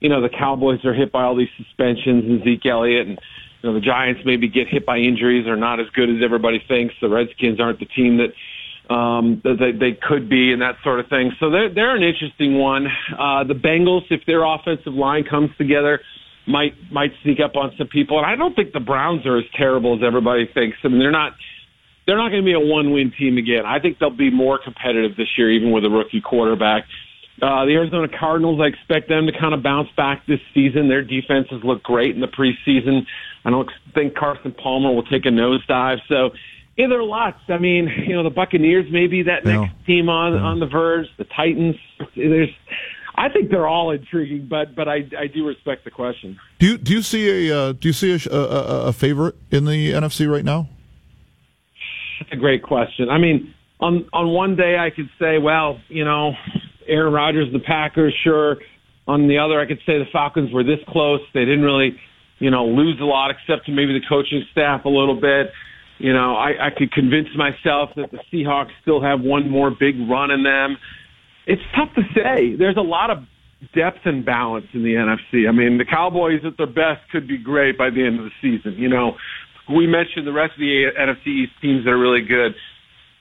you 0.00 0.08
know 0.08 0.20
the 0.20 0.28
Cowboys 0.28 0.84
are 0.84 0.94
hit 0.94 1.12
by 1.12 1.22
all 1.22 1.36
these 1.36 1.52
suspensions 1.56 2.24
and 2.24 2.42
Zeke 2.42 2.66
Elliott 2.66 3.06
and 3.06 3.20
you 3.62 3.68
know 3.68 3.74
the 3.74 3.80
Giants 3.80 4.22
maybe 4.24 4.48
get 4.48 4.66
hit 4.66 4.84
by 4.84 4.98
injuries 4.98 5.46
or 5.46 5.56
not 5.56 5.78
as 5.78 5.86
good 5.90 6.10
as 6.10 6.16
everybody 6.24 6.62
thinks. 6.66 6.94
The 7.00 7.08
Redskins 7.08 7.60
aren't 7.60 7.78
the 7.78 7.86
team 7.86 8.18
that 8.18 8.32
um, 8.92 9.40
that 9.44 9.58
they, 9.58 9.72
they 9.72 9.92
could 9.92 10.28
be 10.28 10.52
and 10.52 10.62
that 10.62 10.76
sort 10.82 10.98
of 10.98 11.06
thing. 11.08 11.32
So 11.38 11.50
they're 11.50 11.72
they're 11.72 11.94
an 11.94 12.02
interesting 12.02 12.58
one. 12.58 12.88
Uh, 13.16 13.44
the 13.44 13.54
Bengals, 13.54 14.02
if 14.10 14.26
their 14.26 14.42
offensive 14.44 14.94
line 14.94 15.24
comes 15.24 15.50
together, 15.56 16.00
might 16.46 16.74
might 16.90 17.12
sneak 17.22 17.38
up 17.40 17.56
on 17.56 17.72
some 17.78 17.88
people. 17.88 18.18
And 18.18 18.26
I 18.26 18.36
don't 18.36 18.54
think 18.54 18.72
the 18.72 18.80
Browns 18.80 19.26
are 19.26 19.38
as 19.38 19.44
terrible 19.56 19.94
as 19.96 20.02
everybody 20.04 20.48
thinks. 20.52 20.76
I 20.84 20.88
mean, 20.88 20.98
they're 20.98 21.10
not 21.10 21.32
they're 22.06 22.16
not 22.16 22.30
going 22.30 22.42
to 22.42 22.46
be 22.46 22.54
a 22.54 22.60
one-win 22.60 23.12
team 23.16 23.38
again. 23.38 23.64
I 23.64 23.78
think 23.78 23.98
they'll 23.98 24.10
be 24.10 24.30
more 24.30 24.58
competitive 24.62 25.16
this 25.16 25.28
year, 25.38 25.50
even 25.50 25.70
with 25.70 25.84
a 25.84 25.90
rookie 25.90 26.20
quarterback. 26.20 26.84
Uh, 27.40 27.64
the 27.64 27.72
Arizona 27.72 28.08
Cardinals, 28.08 28.60
I 28.60 28.66
expect 28.66 29.08
them 29.08 29.26
to 29.26 29.32
kind 29.32 29.54
of 29.54 29.62
bounce 29.62 29.88
back 29.96 30.26
this 30.26 30.40
season. 30.52 30.88
Their 30.88 31.02
defenses 31.02 31.62
look 31.64 31.82
great 31.82 32.14
in 32.14 32.20
the 32.20 32.28
preseason. 32.28 33.06
I 33.44 33.50
don't 33.50 33.68
think 33.94 34.14
Carson 34.14 34.52
Palmer 34.52 34.92
will 34.92 35.04
take 35.04 35.26
a 35.26 35.28
nosedive. 35.28 35.98
So, 36.08 36.30
yeah, 36.76 36.86
there 36.88 37.00
are 37.00 37.04
lots. 37.04 37.38
I 37.48 37.58
mean, 37.58 37.88
you 38.06 38.14
know, 38.14 38.22
the 38.22 38.30
Buccaneers 38.30 38.86
may 38.92 39.06
be 39.06 39.24
that 39.24 39.44
next 39.44 39.74
team 39.86 40.08
on 40.08 40.34
on 40.34 40.60
the 40.60 40.66
verge. 40.66 41.06
The 41.18 41.24
Titans. 41.24 41.76
There's, 42.16 42.50
I 43.14 43.28
think 43.28 43.50
they're 43.50 43.66
all 43.66 43.90
intriguing, 43.90 44.46
but 44.48 44.74
but 44.74 44.88
I 44.88 45.04
I 45.18 45.26
do 45.32 45.46
respect 45.46 45.84
the 45.84 45.90
question. 45.90 46.38
Do 46.58 46.66
you 46.66 46.78
do 46.78 46.92
you 46.94 47.02
see 47.02 47.48
a 47.48 47.56
uh, 47.56 47.72
do 47.72 47.88
you 47.88 47.92
see 47.92 48.12
a, 48.12 48.34
a, 48.34 48.86
a 48.86 48.92
favorite 48.92 49.36
in 49.50 49.64
the 49.64 49.92
NFC 49.92 50.30
right 50.30 50.44
now? 50.44 50.68
That's 52.20 52.32
a 52.32 52.36
great 52.36 52.62
question. 52.62 53.08
I 53.10 53.18
mean, 53.18 53.54
on 53.80 54.08
on 54.12 54.28
one 54.28 54.56
day 54.56 54.76
I 54.78 54.90
could 54.90 55.10
say, 55.18 55.38
well, 55.38 55.80
you 55.88 56.04
know, 56.04 56.32
Aaron 56.86 57.12
Rodgers, 57.12 57.52
the 57.52 57.60
Packers, 57.60 58.14
sure. 58.24 58.56
On 59.08 59.26
the 59.26 59.38
other, 59.38 59.60
I 59.60 59.66
could 59.66 59.80
say 59.84 59.98
the 59.98 60.06
Falcons 60.12 60.52
were 60.52 60.62
this 60.62 60.78
close. 60.88 61.20
They 61.34 61.40
didn't 61.40 61.64
really 61.64 61.98
you 62.42 62.50
know, 62.50 62.66
lose 62.66 62.98
a 63.00 63.04
lot, 63.04 63.30
except 63.30 63.66
to 63.66 63.72
maybe 63.72 63.92
the 63.92 64.04
coaching 64.08 64.42
staff 64.50 64.84
a 64.84 64.88
little 64.88 65.14
bit. 65.14 65.52
You 65.98 66.12
know, 66.12 66.34
I, 66.34 66.66
I 66.66 66.70
could 66.76 66.90
convince 66.90 67.28
myself 67.36 67.90
that 67.94 68.10
the 68.10 68.18
Seahawks 68.32 68.72
still 68.82 69.00
have 69.00 69.20
one 69.20 69.48
more 69.48 69.70
big 69.70 69.94
run 70.10 70.32
in 70.32 70.42
them. 70.42 70.76
It's 71.46 71.62
tough 71.74 71.94
to 71.94 72.02
say. 72.14 72.54
There's 72.56 72.76
a 72.76 72.82
lot 72.82 73.10
of 73.10 73.24
depth 73.74 74.00
and 74.04 74.24
balance 74.24 74.66
in 74.72 74.82
the 74.82 74.94
NFC. 74.94 75.48
I 75.48 75.52
mean, 75.52 75.78
the 75.78 75.84
Cowboys 75.84 76.40
at 76.44 76.56
their 76.56 76.66
best 76.66 77.08
could 77.10 77.28
be 77.28 77.38
great 77.38 77.78
by 77.78 77.90
the 77.90 78.04
end 78.04 78.18
of 78.18 78.24
the 78.24 78.32
season. 78.40 78.74
You 78.78 78.88
know, 78.88 79.16
we 79.68 79.86
mentioned 79.86 80.26
the 80.26 80.32
rest 80.32 80.54
of 80.54 80.60
the 80.60 80.86
NFC 80.98 81.26
East 81.44 81.52
teams 81.60 81.84
that 81.84 81.90
are 81.90 81.98
really 81.98 82.22
good. 82.22 82.54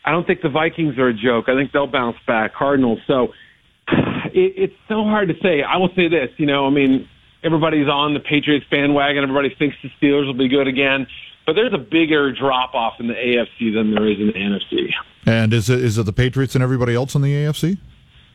I 0.04 0.12
don't 0.12 0.26
think 0.26 0.42
the 0.42 0.50
Vikings 0.50 0.98
are 0.98 1.10
a 1.10 1.14
joke. 1.14 1.46
I 1.48 1.56
think 1.56 1.72
they'll 1.72 1.88
bounce 1.88 2.18
back. 2.26 2.56
Cardinals. 2.56 3.00
So 3.06 3.30
it, 3.88 4.54
it's 4.58 4.76
so 4.88 5.04
hard 5.04 5.30
to 5.30 5.36
say. 5.42 5.62
I 5.62 5.78
will 5.78 5.94
say 5.96 6.08
this. 6.08 6.30
You 6.38 6.48
know, 6.48 6.66
I 6.66 6.72
mean, 6.72 7.08
everybody's 7.44 7.88
on 7.88 8.14
the 8.14 8.20
Patriots 8.20 8.66
bandwagon. 8.70 9.24
Everybody 9.24 9.54
thinks 9.58 9.78
the 9.84 9.90
Steelers 10.02 10.26
will 10.26 10.34
be 10.34 10.48
good 10.48 10.68
again. 10.68 11.06
But 11.46 11.54
there's 11.54 11.74
a 11.74 11.80
bigger 11.80 12.32
drop 12.32 12.74
off 12.74 12.94
in 13.00 13.08
the 13.08 13.14
AFC 13.14 13.74
than 13.74 13.94
there 13.94 14.08
is 14.08 14.20
in 14.20 14.28
the 14.28 14.34
NFC. 14.34 14.90
And 15.26 15.54
is 15.54 15.70
it 15.70 15.84
is 15.84 15.98
it 15.98 16.06
the 16.06 16.14
Patriots 16.14 16.56
and 16.56 16.64
everybody 16.64 16.96
else 16.96 17.14
in 17.14 17.22
the 17.22 17.34
AFC? 17.34 17.78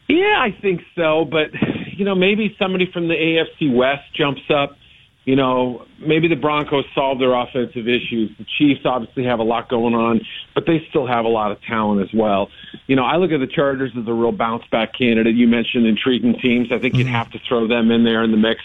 Yeah, 0.09 0.39
I 0.39 0.57
think 0.61 0.83
so. 0.95 1.25
But 1.25 1.51
you 1.97 2.05
know, 2.05 2.15
maybe 2.15 2.55
somebody 2.59 2.91
from 2.93 3.09
the 3.09 3.15
AFC 3.15 3.75
West 3.75 4.03
jumps 4.17 4.43
up. 4.51 4.77
You 5.25 5.35
know, 5.35 5.85
maybe 5.99 6.29
the 6.29 6.37
Broncos 6.37 6.85
solve 6.95 7.19
their 7.19 7.35
offensive 7.35 7.89
issues. 7.89 8.31
The 8.39 8.47
Chiefs 8.59 8.83
obviously 8.85 9.25
have 9.25 9.41
a 9.41 9.43
lot 9.43 9.69
going 9.69 9.93
on, 9.93 10.21
but 10.55 10.67
they 10.67 10.87
still 10.89 11.05
have 11.05 11.25
a 11.25 11.29
lot 11.29 11.51
of 11.51 11.61
talent 11.63 12.01
as 12.01 12.15
well. 12.15 12.49
You 12.87 12.95
know, 12.95 13.03
I 13.03 13.17
look 13.17 13.33
at 13.33 13.41
the 13.41 13.49
Chargers 13.49 13.91
as 14.01 14.07
a 14.07 14.13
real 14.13 14.31
bounce 14.31 14.63
back 14.71 14.97
candidate. 14.97 15.35
You 15.35 15.49
mentioned 15.49 15.85
intriguing 15.85 16.39
teams. 16.41 16.69
I 16.71 16.79
think 16.79 16.95
you'd 16.95 17.09
mm-hmm. 17.09 17.17
have 17.17 17.33
to 17.33 17.41
throw 17.49 17.67
them 17.67 17.91
in 17.91 18.05
there 18.05 18.23
in 18.23 18.31
the 18.31 18.37
mix. 18.37 18.61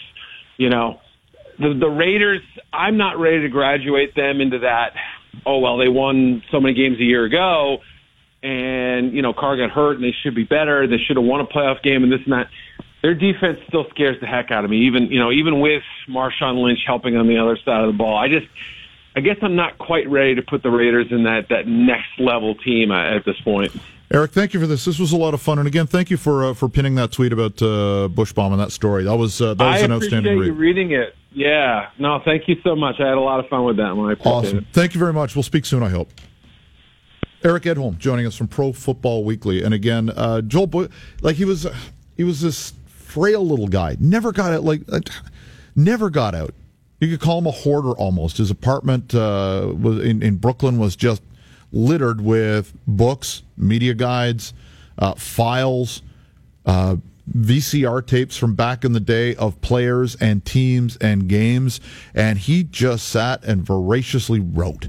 You 0.56 0.70
know, 0.70 1.00
the 1.58 1.74
the 1.74 1.88
Raiders, 1.88 2.42
I'm 2.72 2.96
not 2.96 3.18
ready 3.18 3.40
to 3.40 3.48
graduate 3.48 4.14
them 4.14 4.40
into 4.40 4.60
that. 4.60 4.92
Oh 5.44 5.58
well, 5.58 5.78
they 5.78 5.88
won 5.88 6.44
so 6.52 6.60
many 6.60 6.74
games 6.74 6.98
a 7.00 7.04
year 7.04 7.24
ago, 7.24 7.78
and 8.42 9.12
you 9.12 9.22
know 9.22 9.32
Carr 9.32 9.56
got 9.56 9.70
hurt, 9.70 9.96
and 9.96 10.04
they 10.04 10.14
should 10.22 10.34
be 10.34 10.44
better. 10.44 10.86
They 10.86 10.98
should 10.98 11.16
have 11.16 11.24
won 11.24 11.40
a 11.40 11.46
playoff 11.46 11.82
game, 11.82 12.02
and 12.02 12.12
this 12.12 12.20
and 12.24 12.32
that. 12.32 12.48
Their 13.02 13.14
defense 13.14 13.58
still 13.66 13.84
scares 13.90 14.20
the 14.20 14.28
heck 14.28 14.52
out 14.52 14.64
of 14.64 14.70
me, 14.70 14.86
even 14.86 15.06
you 15.06 15.18
know 15.18 15.32
even 15.32 15.60
with 15.60 15.82
Marshawn 16.08 16.62
Lynch 16.62 16.78
helping 16.86 17.16
on 17.16 17.26
the 17.26 17.38
other 17.38 17.56
side 17.64 17.80
of 17.80 17.88
the 17.88 17.98
ball. 17.98 18.16
I 18.16 18.28
just, 18.28 18.46
I 19.16 19.20
guess 19.20 19.36
I'm 19.42 19.56
not 19.56 19.76
quite 19.78 20.08
ready 20.08 20.36
to 20.36 20.42
put 20.42 20.62
the 20.62 20.70
Raiders 20.70 21.08
in 21.10 21.24
that 21.24 21.48
that 21.48 21.66
next 21.66 22.10
level 22.18 22.54
team 22.54 22.92
at 22.92 23.24
this 23.24 23.40
point. 23.40 23.72
Eric, 24.12 24.30
thank 24.32 24.54
you 24.54 24.60
for 24.60 24.66
this. 24.66 24.84
This 24.84 24.98
was 25.00 25.12
a 25.12 25.16
lot 25.16 25.34
of 25.34 25.40
fun, 25.40 25.58
and 25.58 25.66
again, 25.66 25.86
thank 25.86 26.10
you 26.10 26.16
for 26.16 26.44
uh, 26.44 26.54
for 26.54 26.68
pinning 26.68 26.94
that 26.96 27.10
tweet 27.10 27.32
about 27.32 27.60
uh, 27.60 28.08
Buchsbaum 28.12 28.52
and 28.52 28.60
that 28.60 28.70
story. 28.70 29.02
That 29.04 29.16
was 29.16 29.40
uh, 29.40 29.54
that 29.54 29.64
was 29.64 29.82
I 29.82 29.84
an 29.84 29.90
outstanding 29.92 30.38
read. 30.38 30.46
you 30.46 30.52
reading 30.52 30.92
it. 30.92 31.16
Yeah, 31.32 31.88
no, 31.98 32.20
thank 32.24 32.46
you 32.46 32.56
so 32.62 32.76
much. 32.76 32.96
I 33.00 33.08
had 33.08 33.16
a 33.16 33.20
lot 33.20 33.40
of 33.40 33.48
fun 33.48 33.64
with 33.64 33.78
that 33.78 33.96
one. 33.96 34.10
I 34.10 34.12
appreciate 34.12 34.32
Awesome. 34.32 34.58
it. 34.58 34.64
Thank 34.72 34.94
you 34.94 35.00
very 35.00 35.14
much. 35.14 35.34
We'll 35.34 35.42
speak 35.42 35.64
soon, 35.64 35.82
I 35.82 35.88
hope. 35.88 36.10
Eric 37.44 37.64
Edholm 37.64 37.98
joining 37.98 38.26
us 38.26 38.36
from 38.36 38.46
Pro 38.46 38.72
Football 38.72 39.24
Weekly, 39.24 39.62
and 39.62 39.74
again, 39.74 40.10
uh, 40.10 40.42
Joel, 40.42 40.68
Boy, 40.68 40.88
like 41.22 41.36
he 41.36 41.44
was, 41.44 41.66
he 42.16 42.22
was 42.22 42.40
this 42.40 42.72
frail 42.86 43.46
little 43.46 43.66
guy. 43.68 43.96
Never 43.98 44.30
got 44.32 44.52
out, 44.52 44.62
like, 44.62 44.82
uh, 44.90 45.00
never 45.74 46.08
got 46.08 46.34
out. 46.34 46.54
You 47.00 47.08
could 47.08 47.20
call 47.20 47.38
him 47.38 47.48
a 47.48 47.50
hoarder 47.50 47.90
almost. 47.92 48.36
His 48.36 48.50
apartment 48.50 49.12
uh, 49.12 49.72
was 49.76 50.04
in, 50.04 50.22
in 50.22 50.36
Brooklyn 50.36 50.78
was 50.78 50.94
just 50.94 51.20
littered 51.72 52.20
with 52.20 52.72
books, 52.86 53.42
media 53.56 53.94
guides, 53.94 54.54
uh, 54.98 55.14
files, 55.14 56.02
uh, 56.64 56.96
VCR 57.36 58.06
tapes 58.06 58.36
from 58.36 58.54
back 58.54 58.84
in 58.84 58.92
the 58.92 59.00
day 59.00 59.34
of 59.34 59.60
players 59.62 60.14
and 60.16 60.44
teams 60.44 60.96
and 60.98 61.28
games, 61.28 61.80
and 62.14 62.38
he 62.38 62.62
just 62.62 63.08
sat 63.08 63.42
and 63.44 63.66
voraciously 63.66 64.38
wrote. 64.38 64.88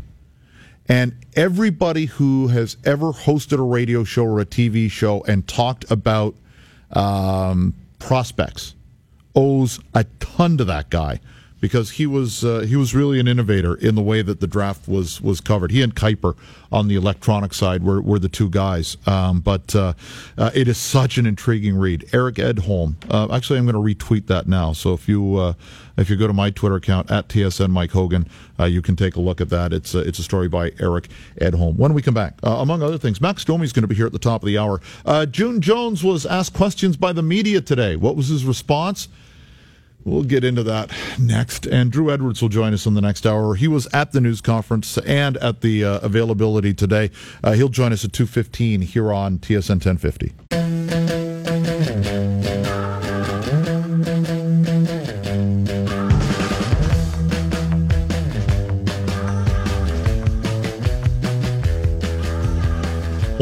And 0.88 1.16
everybody 1.36 2.06
who 2.06 2.48
has 2.50 2.78
ever 2.84 3.12
hosted 3.12 3.58
a 3.58 3.64
radio 3.64 4.04
show 4.04 4.26
or 4.26 4.40
a 4.40 4.46
TV 4.46 4.92
show 4.92 5.24
and 5.24 5.48
talked 5.48 5.90
about 5.90 6.36
um, 6.92 7.74
prospects 8.00 8.76
owes 9.36 9.80
a 9.94 10.04
ton 10.20 10.58
to 10.58 10.66
that 10.66 10.90
guy 10.90 11.20
because 11.64 11.91
he 11.91 12.05
was 12.05 12.43
uh, 12.43 12.59
he 12.68 12.76
was 12.76 12.93
really 12.93 13.22
an 13.22 13.28
innovator 13.30 13.76
in 13.76 13.95
the 13.95 14.01
way 14.01 14.22
that 14.22 14.41
the 14.41 14.47
draft 14.47 14.86
was 14.86 15.22
was 15.22 15.39
covered. 15.39 15.72
He 15.72 15.82
and 15.82 15.95
Kiper 15.95 16.36
on 16.74 16.89
the 16.89 16.95
electronic 16.95 17.53
side 17.53 17.84
were, 17.84 18.01
were 18.01 18.20
the 18.20 18.28
two 18.28 18.49
guys. 18.49 18.97
Um, 19.07 19.39
but 19.39 19.74
uh, 19.74 19.93
uh, 20.38 20.51
it 20.53 20.68
is 20.68 20.78
such 20.78 21.18
an 21.18 21.26
intriguing 21.26 21.78
read. 21.78 22.09
Eric 22.11 22.36
Edholm. 22.36 22.95
Uh, 23.09 23.34
actually, 23.34 23.59
I'm 23.59 23.66
going 23.66 23.76
to 23.76 23.95
retweet 23.95 24.28
that 24.28 24.45
now. 24.45 24.74
So 24.74 24.91
if 24.91 25.07
you 25.07 25.38
uh, 25.38 25.53
if 25.95 26.09
you 26.09 26.18
go 26.18 26.28
to 26.28 26.34
my 26.34 26.49
Twitter 26.49 26.76
account 26.76 27.09
at 27.09 27.30
TSN 27.30 27.70
Mike 27.70 27.91
Hogan, 27.91 28.28
uh, 28.59 28.66
you 28.66 28.82
can 28.82 28.97
take 28.97 29.16
a 29.16 29.22
look 29.22 29.39
at 29.39 29.47
that. 29.47 29.72
It's 29.72 29.95
a, 29.95 29.99
it's 29.99 30.20
a 30.20 30.24
story 30.24 30.49
by 30.49 30.74
Eric 30.82 31.07
Edholm. 31.39 31.78
When 31.78 31.93
we 31.93 32.01
come 32.01 32.14
back, 32.14 32.39
among 32.43 32.84
other 32.84 32.97
things, 32.97 33.22
Max 33.22 33.45
Domi 33.45 33.64
is 33.64 33.72
going 33.72 33.84
to 33.84 33.88
be 33.88 33.95
here 33.95 34.07
at 34.07 34.11
the 34.11 34.20
top 34.20 34.43
of 34.43 34.47
the 34.47 34.57
hour. 34.57 34.82
June 35.28 35.61
Jones 35.61 36.03
was 36.03 36.26
asked 36.26 36.55
questions 36.55 36.97
by 36.97 37.14
the 37.14 37.24
media 37.24 37.61
today. 37.61 37.95
What 37.95 38.18
was 38.18 38.28
his 38.28 38.43
response? 38.43 39.07
We'll 40.06 40.24
get 40.24 40.43
into 40.43 40.64
that 40.64 40.91
next. 41.20 41.66
And 41.66 41.91
Drew 41.91 42.12
Edwards 42.12 42.41
will 42.41 42.49
join 42.49 42.74
us 42.74 42.86
in 42.86 42.93
the 42.93 43.01
next 43.01 43.26
hour. 43.26 43.56
He 43.56 43.68
was 43.68 43.88
at 43.93 44.12
the 44.12 44.22
news 44.22 44.41
conference 44.41 44.97
and 44.99 45.38
at 45.38 45.62
the 45.62 45.84
uh, 45.84 45.99
availability 45.99 46.74
today. 46.74 47.12
Uh, 47.43 47.54
he'll 47.54 47.70
join 47.70 47.93
us 47.93 48.04
at 48.04 48.12
2.15 48.12 48.84
here 48.84 49.14
on 49.14 49.39
TSN 49.39 49.86
1050. 49.86 50.34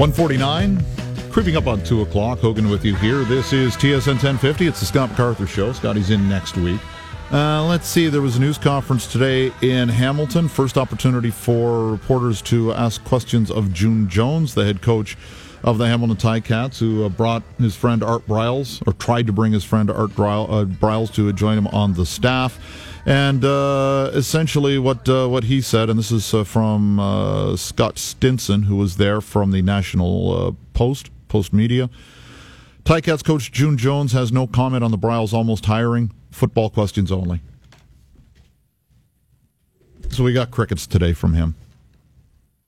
One 0.01 0.11
forty 0.11 0.35
nine, 0.37 0.83
creeping 1.31 1.55
up 1.55 1.65
on 1.65 1.81
two 1.83 2.01
o'clock. 2.01 2.39
Hogan 2.39 2.69
with 2.69 2.83
you 2.83 2.93
here. 2.95 3.23
This 3.23 3.53
is 3.53 3.75
TSN 3.77 4.21
1050. 4.21 4.67
It's 4.67 4.81
the 4.81 4.85
Scott 4.85 5.11
MacArthur 5.11 5.47
Show. 5.47 5.71
Scotty's 5.71 6.09
in 6.09 6.27
next 6.27 6.57
week. 6.57 6.81
Uh, 7.31 7.63
let's 7.63 7.87
see. 7.87 8.09
There 8.09 8.21
was 8.21 8.35
a 8.35 8.41
news 8.41 8.57
conference 8.57 9.09
today 9.09 9.53
in 9.61 9.87
Hamilton. 9.87 10.49
First 10.49 10.77
opportunity 10.77 11.31
for 11.31 11.89
reporters 11.89 12.41
to 12.43 12.73
ask 12.73 13.01
questions 13.05 13.49
of 13.49 13.71
June 13.71 14.09
Jones, 14.09 14.53
the 14.53 14.65
head 14.65 14.81
coach 14.81 15.15
of 15.63 15.77
the 15.77 15.87
Hamilton 15.87 16.17
Ticats, 16.17 16.79
who 16.79 17.05
uh, 17.05 17.09
brought 17.09 17.43
his 17.57 17.77
friend 17.77 18.03
Art 18.03 18.27
Briles, 18.27 18.85
or 18.85 18.91
tried 18.93 19.27
to 19.27 19.33
bring 19.33 19.53
his 19.53 19.63
friend 19.63 19.89
Art 19.89 20.11
Briles, 20.11 21.09
uh, 21.09 21.13
to 21.13 21.31
join 21.31 21.57
him 21.57 21.67
on 21.67 21.93
the 21.93 22.05
staff. 22.05 22.59
And 23.05 23.45
uh, 23.45 24.11
essentially, 24.13 24.77
what 24.77 25.07
uh, 25.07 25.27
what 25.27 25.45
he 25.45 25.61
said, 25.61 25.89
and 25.89 25.97
this 25.97 26.11
is 26.11 26.33
uh, 26.33 26.43
from 26.43 26.99
uh, 26.99 27.55
Scott 27.55 27.97
Stinson, 27.97 28.63
who 28.63 28.75
was 28.75 28.97
there 28.97 29.21
from 29.21 29.51
the 29.51 29.61
National 29.61 30.55
Post, 30.73 31.09
Post 31.31 31.53
Media. 31.53 31.89
Ticats 32.83 33.23
coach 33.23 33.53
June 33.53 33.77
Jones 33.77 34.11
has 34.11 34.33
no 34.33 34.45
comment 34.47 34.83
on 34.83 34.91
the 34.91 34.97
Briles 34.97 35.31
almost 35.31 35.65
hiring. 35.65 36.11
Football 36.29 36.69
questions 36.69 37.09
only. 37.09 37.39
So 40.09 40.25
we 40.25 40.33
got 40.33 40.51
crickets 40.51 40.85
today 40.85 41.13
from 41.13 41.33
him. 41.33 41.55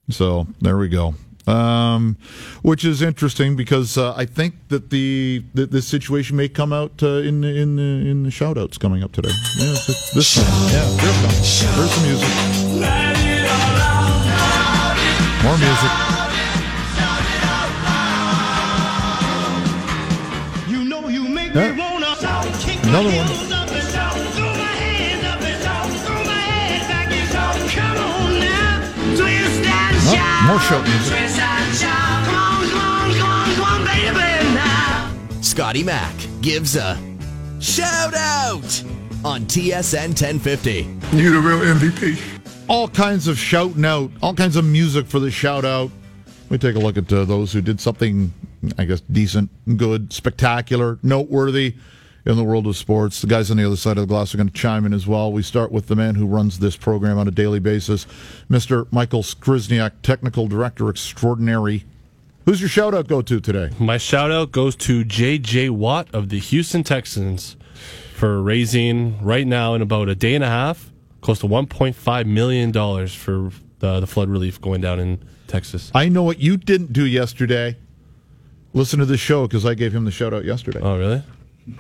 So 0.09 0.47
there 0.61 0.78
we 0.78 0.88
go. 0.88 1.16
Um, 1.45 2.16
which 2.61 2.86
is 2.86 3.01
interesting 3.01 3.57
because 3.57 3.97
uh, 3.97 4.14
I 4.16 4.26
think 4.26 4.55
that 4.70 4.91
the 4.91 5.43
that 5.53 5.72
this 5.72 5.86
situation 5.86 6.38
may 6.38 6.47
come 6.47 6.72
out 6.72 7.03
uh, 7.03 7.18
in 7.18 7.43
in 7.43 7.76
the 7.76 8.09
in 8.09 8.24
the 8.24 8.32
shout 8.32 8.57
outs 8.57 8.78
coming 8.78 9.03
up 9.03 9.11
today. 9.11 9.34
Yeah, 9.57 9.74
this 10.16 10.38
one. 10.38 10.47
Yeah, 10.72 10.88
music. 12.05 12.30
More 15.43 15.57
music. 15.57 16.12
Yeah. 21.53 21.69
Another 22.83 23.09
one. 23.15 23.27
Oh, 30.05 30.43
more 30.47 30.59
shout 30.59 30.83
music. 30.83 31.13
Scotty 35.43 35.83
Mac 35.83 36.13
gives 36.41 36.75
a 36.75 36.97
shout 37.59 38.15
out 38.15 38.83
on 39.23 39.41
TSN 39.45 40.07
1050. 40.09 40.87
You 41.15 41.33
the 41.33 41.39
real 41.39 41.59
MVP. 41.59 42.19
All 42.67 42.87
kinds 42.87 43.27
of 43.27 43.37
shouting 43.37 43.85
out, 43.85 44.09
all 44.23 44.33
kinds 44.33 44.55
of 44.55 44.65
music 44.65 45.05
for 45.05 45.19
the 45.19 45.29
shout 45.29 45.65
out. 45.65 45.91
Me 46.49 46.57
take 46.57 46.75
a 46.75 46.79
look 46.79 46.97
at 46.97 47.11
uh, 47.11 47.25
those 47.25 47.51
who 47.53 47.61
did 47.61 47.79
something, 47.79 48.33
I 48.77 48.85
guess, 48.85 49.01
decent, 49.01 49.49
good, 49.77 50.13
spectacular, 50.13 50.99
noteworthy 51.01 51.75
in 52.25 52.37
the 52.37 52.43
world 52.43 52.67
of 52.67 52.77
sports. 52.77 53.21
The 53.21 53.27
guys 53.27 53.49
on 53.51 53.57
the 53.57 53.65
other 53.65 53.75
side 53.75 53.97
of 53.97 54.07
the 54.07 54.13
glass 54.13 54.33
are 54.33 54.37
going 54.37 54.49
to 54.49 54.53
chime 54.53 54.85
in 54.85 54.93
as 54.93 55.07
well. 55.07 55.31
We 55.31 55.41
start 55.41 55.71
with 55.71 55.87
the 55.87 55.95
man 55.95 56.15
who 56.15 56.25
runs 56.25 56.59
this 56.59 56.75
program 56.77 57.17
on 57.17 57.27
a 57.27 57.31
daily 57.31 57.59
basis, 57.59 58.05
Mr. 58.49 58.87
Michael 58.91 59.23
Skrizniak, 59.23 59.91
technical 60.03 60.47
director 60.47 60.89
extraordinary. 60.89 61.85
Who's 62.45 62.59
your 62.59 62.69
shout 62.69 62.93
out 62.93 63.07
go 63.07 63.21
to 63.21 63.39
today? 63.39 63.71
My 63.79 63.97
shout 63.97 64.29
out 64.31 64.51
goes 64.51 64.75
to 64.77 65.03
J.J. 65.03 65.69
Watt 65.69 66.07
of 66.13 66.29
the 66.29 66.39
Houston 66.39 66.83
Texans 66.83 67.55
for 68.15 68.41
raising 68.41 69.21
right 69.23 69.47
now 69.47 69.73
in 69.73 69.81
about 69.81 70.07
a 70.07 70.15
day 70.15 70.35
and 70.35 70.43
a 70.43 70.47
half 70.47 70.91
close 71.23 71.39
to 71.39 71.47
1.5 71.47 72.25
million 72.25 72.71
dollars 72.71 73.15
for 73.15 73.49
the, 73.79 74.01
the 74.01 74.07
flood 74.07 74.29
relief 74.29 74.61
going 74.61 74.81
down 74.81 74.99
in 74.99 75.19
Texas. 75.53 75.91
I 75.93 76.09
know 76.09 76.23
what 76.23 76.39
you 76.39 76.57
didn't 76.57 76.93
do 76.93 77.05
yesterday. 77.05 77.77
Listen 78.73 78.97
to 78.99 79.05
the 79.05 79.17
show 79.17 79.47
because 79.47 79.67
I 79.67 79.75
gave 79.75 79.93
him 79.93 80.03
the 80.03 80.09
shout 80.11 80.33
out 80.33 80.45
yesterday. 80.45 80.79
Oh, 80.81 80.97
really? 80.97 81.21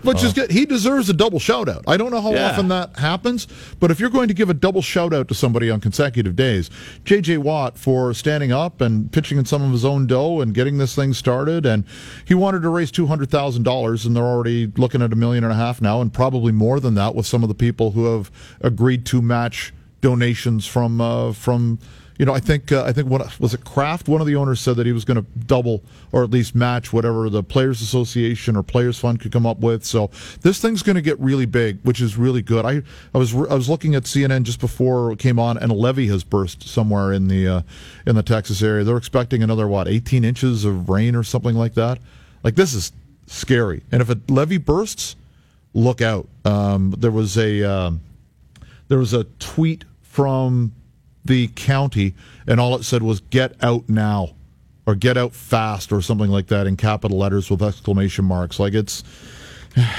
Which 0.03 0.23
is 0.23 0.29
Oh. 0.29 0.33
good. 0.35 0.51
He 0.51 0.65
deserves 0.67 1.09
a 1.09 1.13
double 1.13 1.39
shout 1.39 1.67
out. 1.67 1.83
I 1.87 1.97
don't 1.97 2.11
know 2.11 2.21
how 2.21 2.31
Yeah. 2.33 2.51
often 2.51 2.67
that 2.67 2.99
happens, 2.99 3.47
but 3.79 3.89
if 3.89 3.99
you're 3.99 4.11
going 4.11 4.27
to 4.27 4.33
give 4.35 4.47
a 4.49 4.53
double 4.53 4.83
shout 4.83 5.11
out 5.11 5.27
to 5.29 5.33
somebody 5.33 5.71
on 5.71 5.81
consecutive 5.81 6.35
days, 6.35 6.69
JJ 7.03 7.37
Watt 7.39 7.79
for 7.79 8.13
standing 8.13 8.51
up 8.51 8.79
and 8.79 9.11
pitching 9.11 9.39
in 9.39 9.45
some 9.45 9.63
of 9.63 9.71
his 9.71 9.83
own 9.83 10.05
dough 10.05 10.39
and 10.39 10.53
getting 10.53 10.77
this 10.77 10.93
thing 10.95 11.11
started. 11.13 11.65
And 11.65 11.83
he 12.23 12.35
wanted 12.35 12.61
to 12.61 12.69
raise 12.69 12.91
$200,000, 12.91 14.05
and 14.05 14.15
they're 14.15 14.23
already 14.23 14.71
looking 14.77 15.01
at 15.01 15.11
a 15.11 15.15
million 15.15 15.43
and 15.43 15.51
a 15.51 15.55
half 15.57 15.81
now, 15.81 15.99
and 15.99 16.13
probably 16.13 16.51
more 16.51 16.79
than 16.79 16.93
that 16.93 17.15
with 17.15 17.25
some 17.25 17.41
of 17.41 17.49
the 17.49 17.55
people 17.55 17.91
who 17.91 18.05
have 18.05 18.29
agreed 18.61 19.03
to 19.07 19.21
match 19.21 19.73
donations 19.99 20.65
from 20.67 21.01
uh, 21.01 21.31
from 21.33 21.79
you 22.17 22.25
know 22.25 22.33
I 22.33 22.39
think 22.39 22.71
uh, 22.71 22.83
I 22.83 22.91
think 22.91 23.09
what 23.09 23.39
was 23.39 23.53
it 23.53 23.63
Kraft? 23.63 24.07
One 24.07 24.21
of 24.21 24.27
the 24.27 24.35
owners 24.35 24.59
said 24.59 24.75
that 24.77 24.85
he 24.85 24.91
was 24.91 25.05
going 25.05 25.17
to 25.17 25.25
double 25.45 25.83
or 26.11 26.23
at 26.23 26.29
least 26.29 26.55
match 26.55 26.93
whatever 26.93 27.29
the 27.29 27.43
players 27.43 27.81
association 27.81 28.55
or 28.55 28.63
players 28.63 28.99
fund 28.99 29.19
could 29.19 29.31
come 29.31 29.45
up 29.45 29.59
with. 29.59 29.83
So 29.83 30.11
this 30.41 30.59
thing's 30.59 30.83
going 30.83 30.95
to 30.95 31.01
get 31.01 31.19
really 31.19 31.45
big 31.45 31.79
which 31.83 32.01
is 32.01 32.17
really 32.17 32.41
good. 32.41 32.65
I 32.65 32.81
I 33.13 33.17
was 33.17 33.33
I 33.33 33.55
was 33.55 33.69
looking 33.69 33.95
at 33.95 34.03
CNN 34.03 34.43
just 34.43 34.59
before 34.59 35.11
it 35.11 35.19
came 35.19 35.39
on 35.39 35.57
and 35.57 35.71
a 35.71 35.75
levee 35.75 36.07
has 36.07 36.23
burst 36.23 36.67
somewhere 36.67 37.13
in 37.13 37.27
the 37.27 37.47
uh, 37.47 37.61
in 38.05 38.15
the 38.15 38.23
Texas 38.23 38.61
area. 38.61 38.83
They're 38.83 38.97
expecting 38.97 39.43
another 39.43 39.67
what 39.67 39.87
18 39.87 40.23
inches 40.23 40.65
of 40.65 40.89
rain 40.89 41.15
or 41.15 41.23
something 41.23 41.55
like 41.55 41.73
that? 41.75 41.99
Like 42.43 42.55
this 42.55 42.73
is 42.73 42.91
scary. 43.27 43.83
And 43.91 44.01
if 44.01 44.09
a 44.09 44.19
levee 44.27 44.57
bursts 44.57 45.15
look 45.73 46.01
out. 46.01 46.27
Um, 46.45 46.93
there 46.97 47.11
was 47.11 47.37
a 47.37 47.63
um, 47.63 48.01
there 48.87 48.97
was 48.97 49.13
a 49.13 49.25
tweet 49.39 49.85
from 50.01 50.73
the 51.25 51.47
county, 51.49 52.13
and 52.47 52.59
all 52.59 52.75
it 52.75 52.83
said 52.83 53.03
was 53.03 53.19
"Get 53.19 53.55
out 53.63 53.87
now," 53.89 54.35
or 54.85 54.95
"Get 54.95 55.17
out 55.17 55.33
fast," 55.33 55.91
or 55.91 56.01
something 56.01 56.29
like 56.29 56.47
that 56.47 56.67
in 56.67 56.77
capital 56.77 57.17
letters 57.17 57.49
with 57.49 57.61
exclamation 57.61 58.25
marks. 58.25 58.59
Like 58.59 58.73
it's 58.73 59.03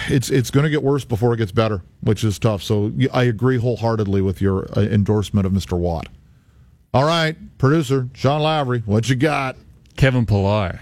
it's 0.08 0.30
it's 0.30 0.50
going 0.50 0.64
to 0.64 0.70
get 0.70 0.82
worse 0.82 1.04
before 1.04 1.34
it 1.34 1.38
gets 1.38 1.52
better, 1.52 1.82
which 2.00 2.24
is 2.24 2.38
tough. 2.38 2.62
So 2.62 2.92
I 3.12 3.24
agree 3.24 3.58
wholeheartedly 3.58 4.22
with 4.22 4.40
your 4.40 4.66
uh, 4.76 4.82
endorsement 4.82 5.46
of 5.46 5.52
Mr. 5.52 5.78
Watt. 5.78 6.08
All 6.92 7.04
right, 7.04 7.36
producer 7.58 8.08
Sean 8.14 8.42
Lavery, 8.42 8.82
what 8.86 9.08
you 9.08 9.16
got? 9.16 9.56
Kevin 9.96 10.26
Pillar, 10.26 10.80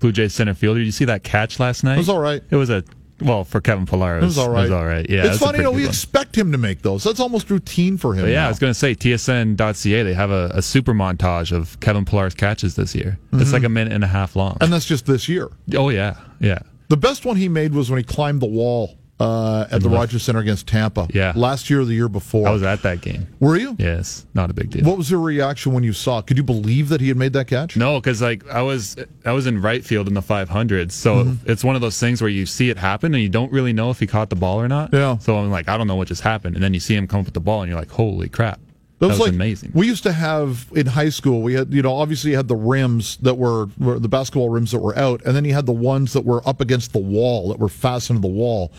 Blue 0.00 0.12
Jays 0.12 0.34
center 0.34 0.54
fielder. 0.54 0.80
Did 0.80 0.86
you 0.86 0.92
see 0.92 1.04
that 1.04 1.22
catch 1.22 1.60
last 1.60 1.84
night? 1.84 1.94
It 1.94 1.98
was 1.98 2.08
all 2.08 2.18
right. 2.20 2.42
It 2.50 2.56
was 2.56 2.70
a 2.70 2.82
well 3.20 3.44
for 3.44 3.60
Kevin 3.60 3.86
Pillar. 3.86 4.18
It 4.18 4.22
was 4.22 4.38
all 4.38 4.50
right. 4.50 4.60
It 4.60 4.62
was 4.62 4.70
all 4.72 4.84
right. 4.86 5.08
Yeah, 5.08 5.18
it's 5.20 5.26
it 5.26 5.28
was 5.30 5.36
a 5.42 5.44
funny. 5.44 5.58
You 5.58 5.64
know, 5.64 5.70
we 5.70 5.82
one. 5.82 5.88
expect 5.88 6.36
him 6.36 6.52
to 6.52 6.58
make 6.58 6.82
those. 6.82 7.04
That's 7.04 7.20
almost 7.20 7.50
routine 7.50 7.96
for 7.98 8.14
him. 8.14 8.22
But 8.22 8.28
yeah, 8.30 8.40
now. 8.42 8.46
I 8.46 8.48
was 8.48 8.58
going 8.58 8.70
to 8.72 8.78
say 8.78 8.94
TSN.ca. 8.94 10.02
They 10.02 10.14
have 10.14 10.30
a, 10.30 10.50
a 10.54 10.62
super 10.62 10.92
montage 10.94 11.52
of 11.52 11.78
Kevin 11.80 12.04
Pillar's 12.04 12.34
catches 12.34 12.74
this 12.76 12.94
year. 12.94 13.18
It's 13.32 13.50
Mhm. 13.50 13.52
like 13.52 13.64
a 13.64 13.68
minute 13.68 13.92
and 13.92 14.04
a 14.04 14.08
half 14.08 14.36
long. 14.36 14.56
and 14.60 14.72
that's 14.72 14.86
just 14.86 15.06
this 15.06 15.28
year. 15.28 15.50
Oh 15.74 15.88
yeah, 15.88 16.16
yeah. 16.40 16.58
The 16.88 16.96
best 16.96 17.24
one 17.24 17.36
he 17.36 17.48
made 17.48 17.72
was 17.74 17.90
when 17.90 17.98
he 17.98 18.04
climbed 18.04 18.40
the 18.40 18.46
wall 18.46 18.96
uh, 19.18 19.66
at 19.70 19.82
the. 19.82 19.88
Rogers 19.88 20.22
Center 20.24 20.40
against 20.40 20.66
Tampa. 20.66 21.08
Yeah. 21.12 21.32
last 21.34 21.70
year 21.70 21.80
or 21.80 21.84
the 21.84 21.94
year 21.94 22.08
before. 22.08 22.46
I 22.48 22.50
was 22.50 22.62
at 22.62 22.82
that 22.82 23.00
game. 23.00 23.26
Were 23.40 23.56
you? 23.56 23.74
Yes, 23.78 24.26
not 24.34 24.50
a 24.50 24.52
big 24.54 24.70
deal. 24.70 24.84
What 24.84 24.98
was 24.98 25.10
your 25.10 25.20
reaction 25.20 25.72
when 25.72 25.84
you 25.84 25.92
saw? 25.94 26.18
it? 26.18 26.26
Could 26.26 26.36
you 26.36 26.42
believe 26.42 26.90
that 26.90 27.00
he 27.00 27.08
had 27.08 27.16
made 27.16 27.32
that 27.32 27.46
catch? 27.46 27.76
No, 27.76 27.98
because 28.00 28.20
like 28.20 28.46
I 28.50 28.62
was 28.62 28.96
I 29.24 29.32
was 29.32 29.46
in 29.46 29.62
right 29.62 29.84
field 29.84 30.06
in 30.08 30.14
the 30.14 30.20
500s, 30.22 30.92
so 30.92 31.24
Mhm. 31.24 31.38
it's 31.46 31.64
one 31.64 31.74
of 31.76 31.80
those 31.80 31.98
things 31.98 32.20
where 32.20 32.28
you 32.30 32.44
see 32.46 32.68
it 32.68 32.76
happen 32.76 33.14
and 33.14 33.22
you 33.22 33.28
don't 33.30 33.50
really 33.52 33.72
know 33.72 33.90
if 33.90 34.00
he 34.00 34.06
caught 34.06 34.28
the 34.30 34.36
ball 34.36 34.60
or 34.60 34.68
not. 34.68 34.90
Yeah. 34.92 35.16
So 35.18 35.38
I'm 35.38 35.50
like, 35.50 35.68
I 35.68 35.76
don't 35.78 35.86
know 35.86 35.96
what 35.96 36.08
just 36.08 36.22
happened, 36.22 36.54
and 36.56 36.62
then 36.62 36.74
you 36.74 36.80
see 36.80 36.94
him 36.94 37.06
come 37.06 37.20
up 37.20 37.26
with 37.26 37.34
the 37.34 37.40
ball, 37.40 37.62
and 37.62 37.70
you're 37.70 37.78
like, 37.78 37.90
holy 37.90 38.28
crap, 38.28 38.60
That 38.98 39.00
that 39.00 39.06
was, 39.08 39.18
was 39.18 39.28
like 39.28 39.34
amazing. 39.34 39.72
We 39.74 39.86
used 39.86 40.02
to 40.02 40.12
have 40.12 40.66
in 40.74 40.86
high 40.86 41.08
school. 41.10 41.40
We 41.42 41.54
had, 41.54 41.72
you 41.72 41.80
know, 41.82 41.94
obviously 41.94 42.32
you 42.32 42.36
had 42.36 42.48
the 42.48 42.56
rims 42.56 43.16
that 43.18 43.34
were, 43.38 43.68
were 43.78 43.98
the 43.98 44.08
basketball 44.08 44.50
rims 44.50 44.72
that 44.72 44.78
were 44.80 44.96
out, 44.98 45.22
and 45.24 45.34
then 45.34 45.44
you 45.44 45.54
had 45.54 45.66
the 45.66 45.72
ones 45.72 46.12
that 46.12 46.24
were 46.24 46.46
up 46.48 46.60
against 46.60 46.92
the 46.92 46.98
wall 46.98 47.48
that 47.48 47.58
were 47.58 47.68
fastened 47.70 48.18
to 48.18 48.20
the 48.22 48.34
wall. 48.34 48.72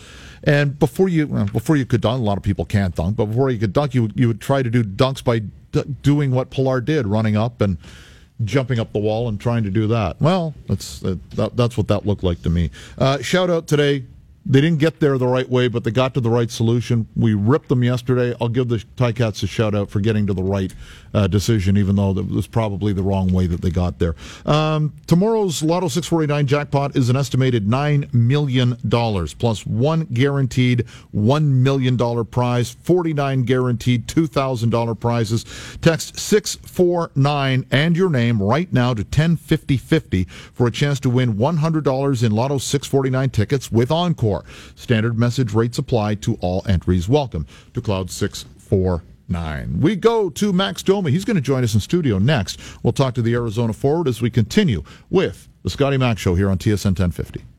And 0.44 0.78
before 0.78 1.08
you, 1.08 1.26
well, 1.26 1.46
before 1.46 1.76
you 1.76 1.86
could 1.86 2.00
dunk, 2.00 2.20
a 2.20 2.24
lot 2.24 2.36
of 2.36 2.42
people 2.42 2.64
can't 2.64 2.94
dunk, 2.94 3.16
but 3.16 3.26
before 3.26 3.50
you 3.50 3.58
could 3.58 3.72
dunk, 3.72 3.94
you 3.94 4.10
you 4.14 4.28
would 4.28 4.40
try 4.40 4.62
to 4.62 4.70
do 4.70 4.82
dunks 4.84 5.22
by 5.22 5.40
d- 5.40 5.84
doing 6.02 6.30
what 6.30 6.50
Pillar 6.50 6.80
did, 6.80 7.06
running 7.06 7.36
up 7.36 7.60
and 7.60 7.78
jumping 8.44 8.78
up 8.78 8.92
the 8.92 8.98
wall 9.00 9.28
and 9.28 9.40
trying 9.40 9.64
to 9.64 9.70
do 9.70 9.88
that. 9.88 10.20
Well, 10.20 10.54
that's 10.68 11.00
that, 11.00 11.56
that's 11.56 11.76
what 11.76 11.88
that 11.88 12.06
looked 12.06 12.22
like 12.22 12.42
to 12.42 12.50
me. 12.50 12.70
Uh, 12.96 13.20
shout 13.20 13.50
out 13.50 13.66
today. 13.66 14.04
They 14.48 14.62
didn't 14.62 14.78
get 14.78 14.98
there 14.98 15.18
the 15.18 15.26
right 15.26 15.48
way, 15.48 15.68
but 15.68 15.84
they 15.84 15.90
got 15.90 16.14
to 16.14 16.20
the 16.20 16.30
right 16.30 16.50
solution. 16.50 17.06
We 17.14 17.34
ripped 17.34 17.68
them 17.68 17.84
yesterday. 17.84 18.34
I'll 18.40 18.48
give 18.48 18.68
the 18.68 18.82
Ticats 18.96 19.42
a 19.42 19.46
shout 19.46 19.74
out 19.74 19.90
for 19.90 20.00
getting 20.00 20.26
to 20.26 20.32
the 20.32 20.42
right 20.42 20.72
uh, 21.12 21.26
decision, 21.26 21.76
even 21.76 21.96
though 21.96 22.16
it 22.16 22.28
was 22.28 22.46
probably 22.46 22.92
the 22.92 23.02
wrong 23.02 23.32
way 23.32 23.46
that 23.46 23.60
they 23.60 23.70
got 23.70 23.98
there. 23.98 24.14
Um, 24.46 24.94
tomorrow's 25.06 25.62
Lotto 25.62 25.88
649 25.88 26.46
jackpot 26.46 26.96
is 26.96 27.10
an 27.10 27.16
estimated 27.16 27.66
$9 27.66 28.12
million, 28.14 28.76
plus 29.38 29.66
one 29.66 30.04
guaranteed 30.12 30.86
$1 31.14 31.44
million 31.44 32.24
prize, 32.26 32.70
49 32.70 33.42
guaranteed 33.44 34.06
$2,000 34.06 35.00
prizes. 35.00 35.44
Text 35.82 36.18
649 36.18 37.66
and 37.70 37.96
your 37.96 38.10
name 38.10 38.42
right 38.42 38.72
now 38.72 38.94
to 38.94 39.02
105050 39.02 40.24
for 40.24 40.66
a 40.66 40.70
chance 40.70 41.00
to 41.00 41.10
win 41.10 41.34
$100 41.34 42.22
in 42.22 42.32
Lotto 42.32 42.58
649 42.58 43.30
tickets 43.30 43.70
with 43.70 43.90
Encore. 43.90 44.37
Standard 44.74 45.18
message 45.18 45.52
rates 45.52 45.78
apply 45.78 46.16
to 46.16 46.36
all 46.40 46.62
entries. 46.68 47.08
Welcome 47.08 47.46
to 47.74 47.80
Cloud 47.80 48.10
649. 48.10 49.80
We 49.80 49.96
go 49.96 50.30
to 50.30 50.52
Max 50.52 50.82
Domi. 50.82 51.10
He's 51.10 51.24
going 51.24 51.36
to 51.36 51.40
join 51.40 51.64
us 51.64 51.74
in 51.74 51.80
studio 51.80 52.18
next. 52.18 52.60
We'll 52.82 52.92
talk 52.92 53.14
to 53.14 53.22
the 53.22 53.34
Arizona 53.34 53.72
forward 53.72 54.08
as 54.08 54.22
we 54.22 54.30
continue 54.30 54.82
with 55.10 55.48
the 55.62 55.70
Scotty 55.70 55.96
Mac 55.96 56.18
Show 56.18 56.34
here 56.34 56.50
on 56.50 56.58
TSN 56.58 56.98
1050. 56.98 57.44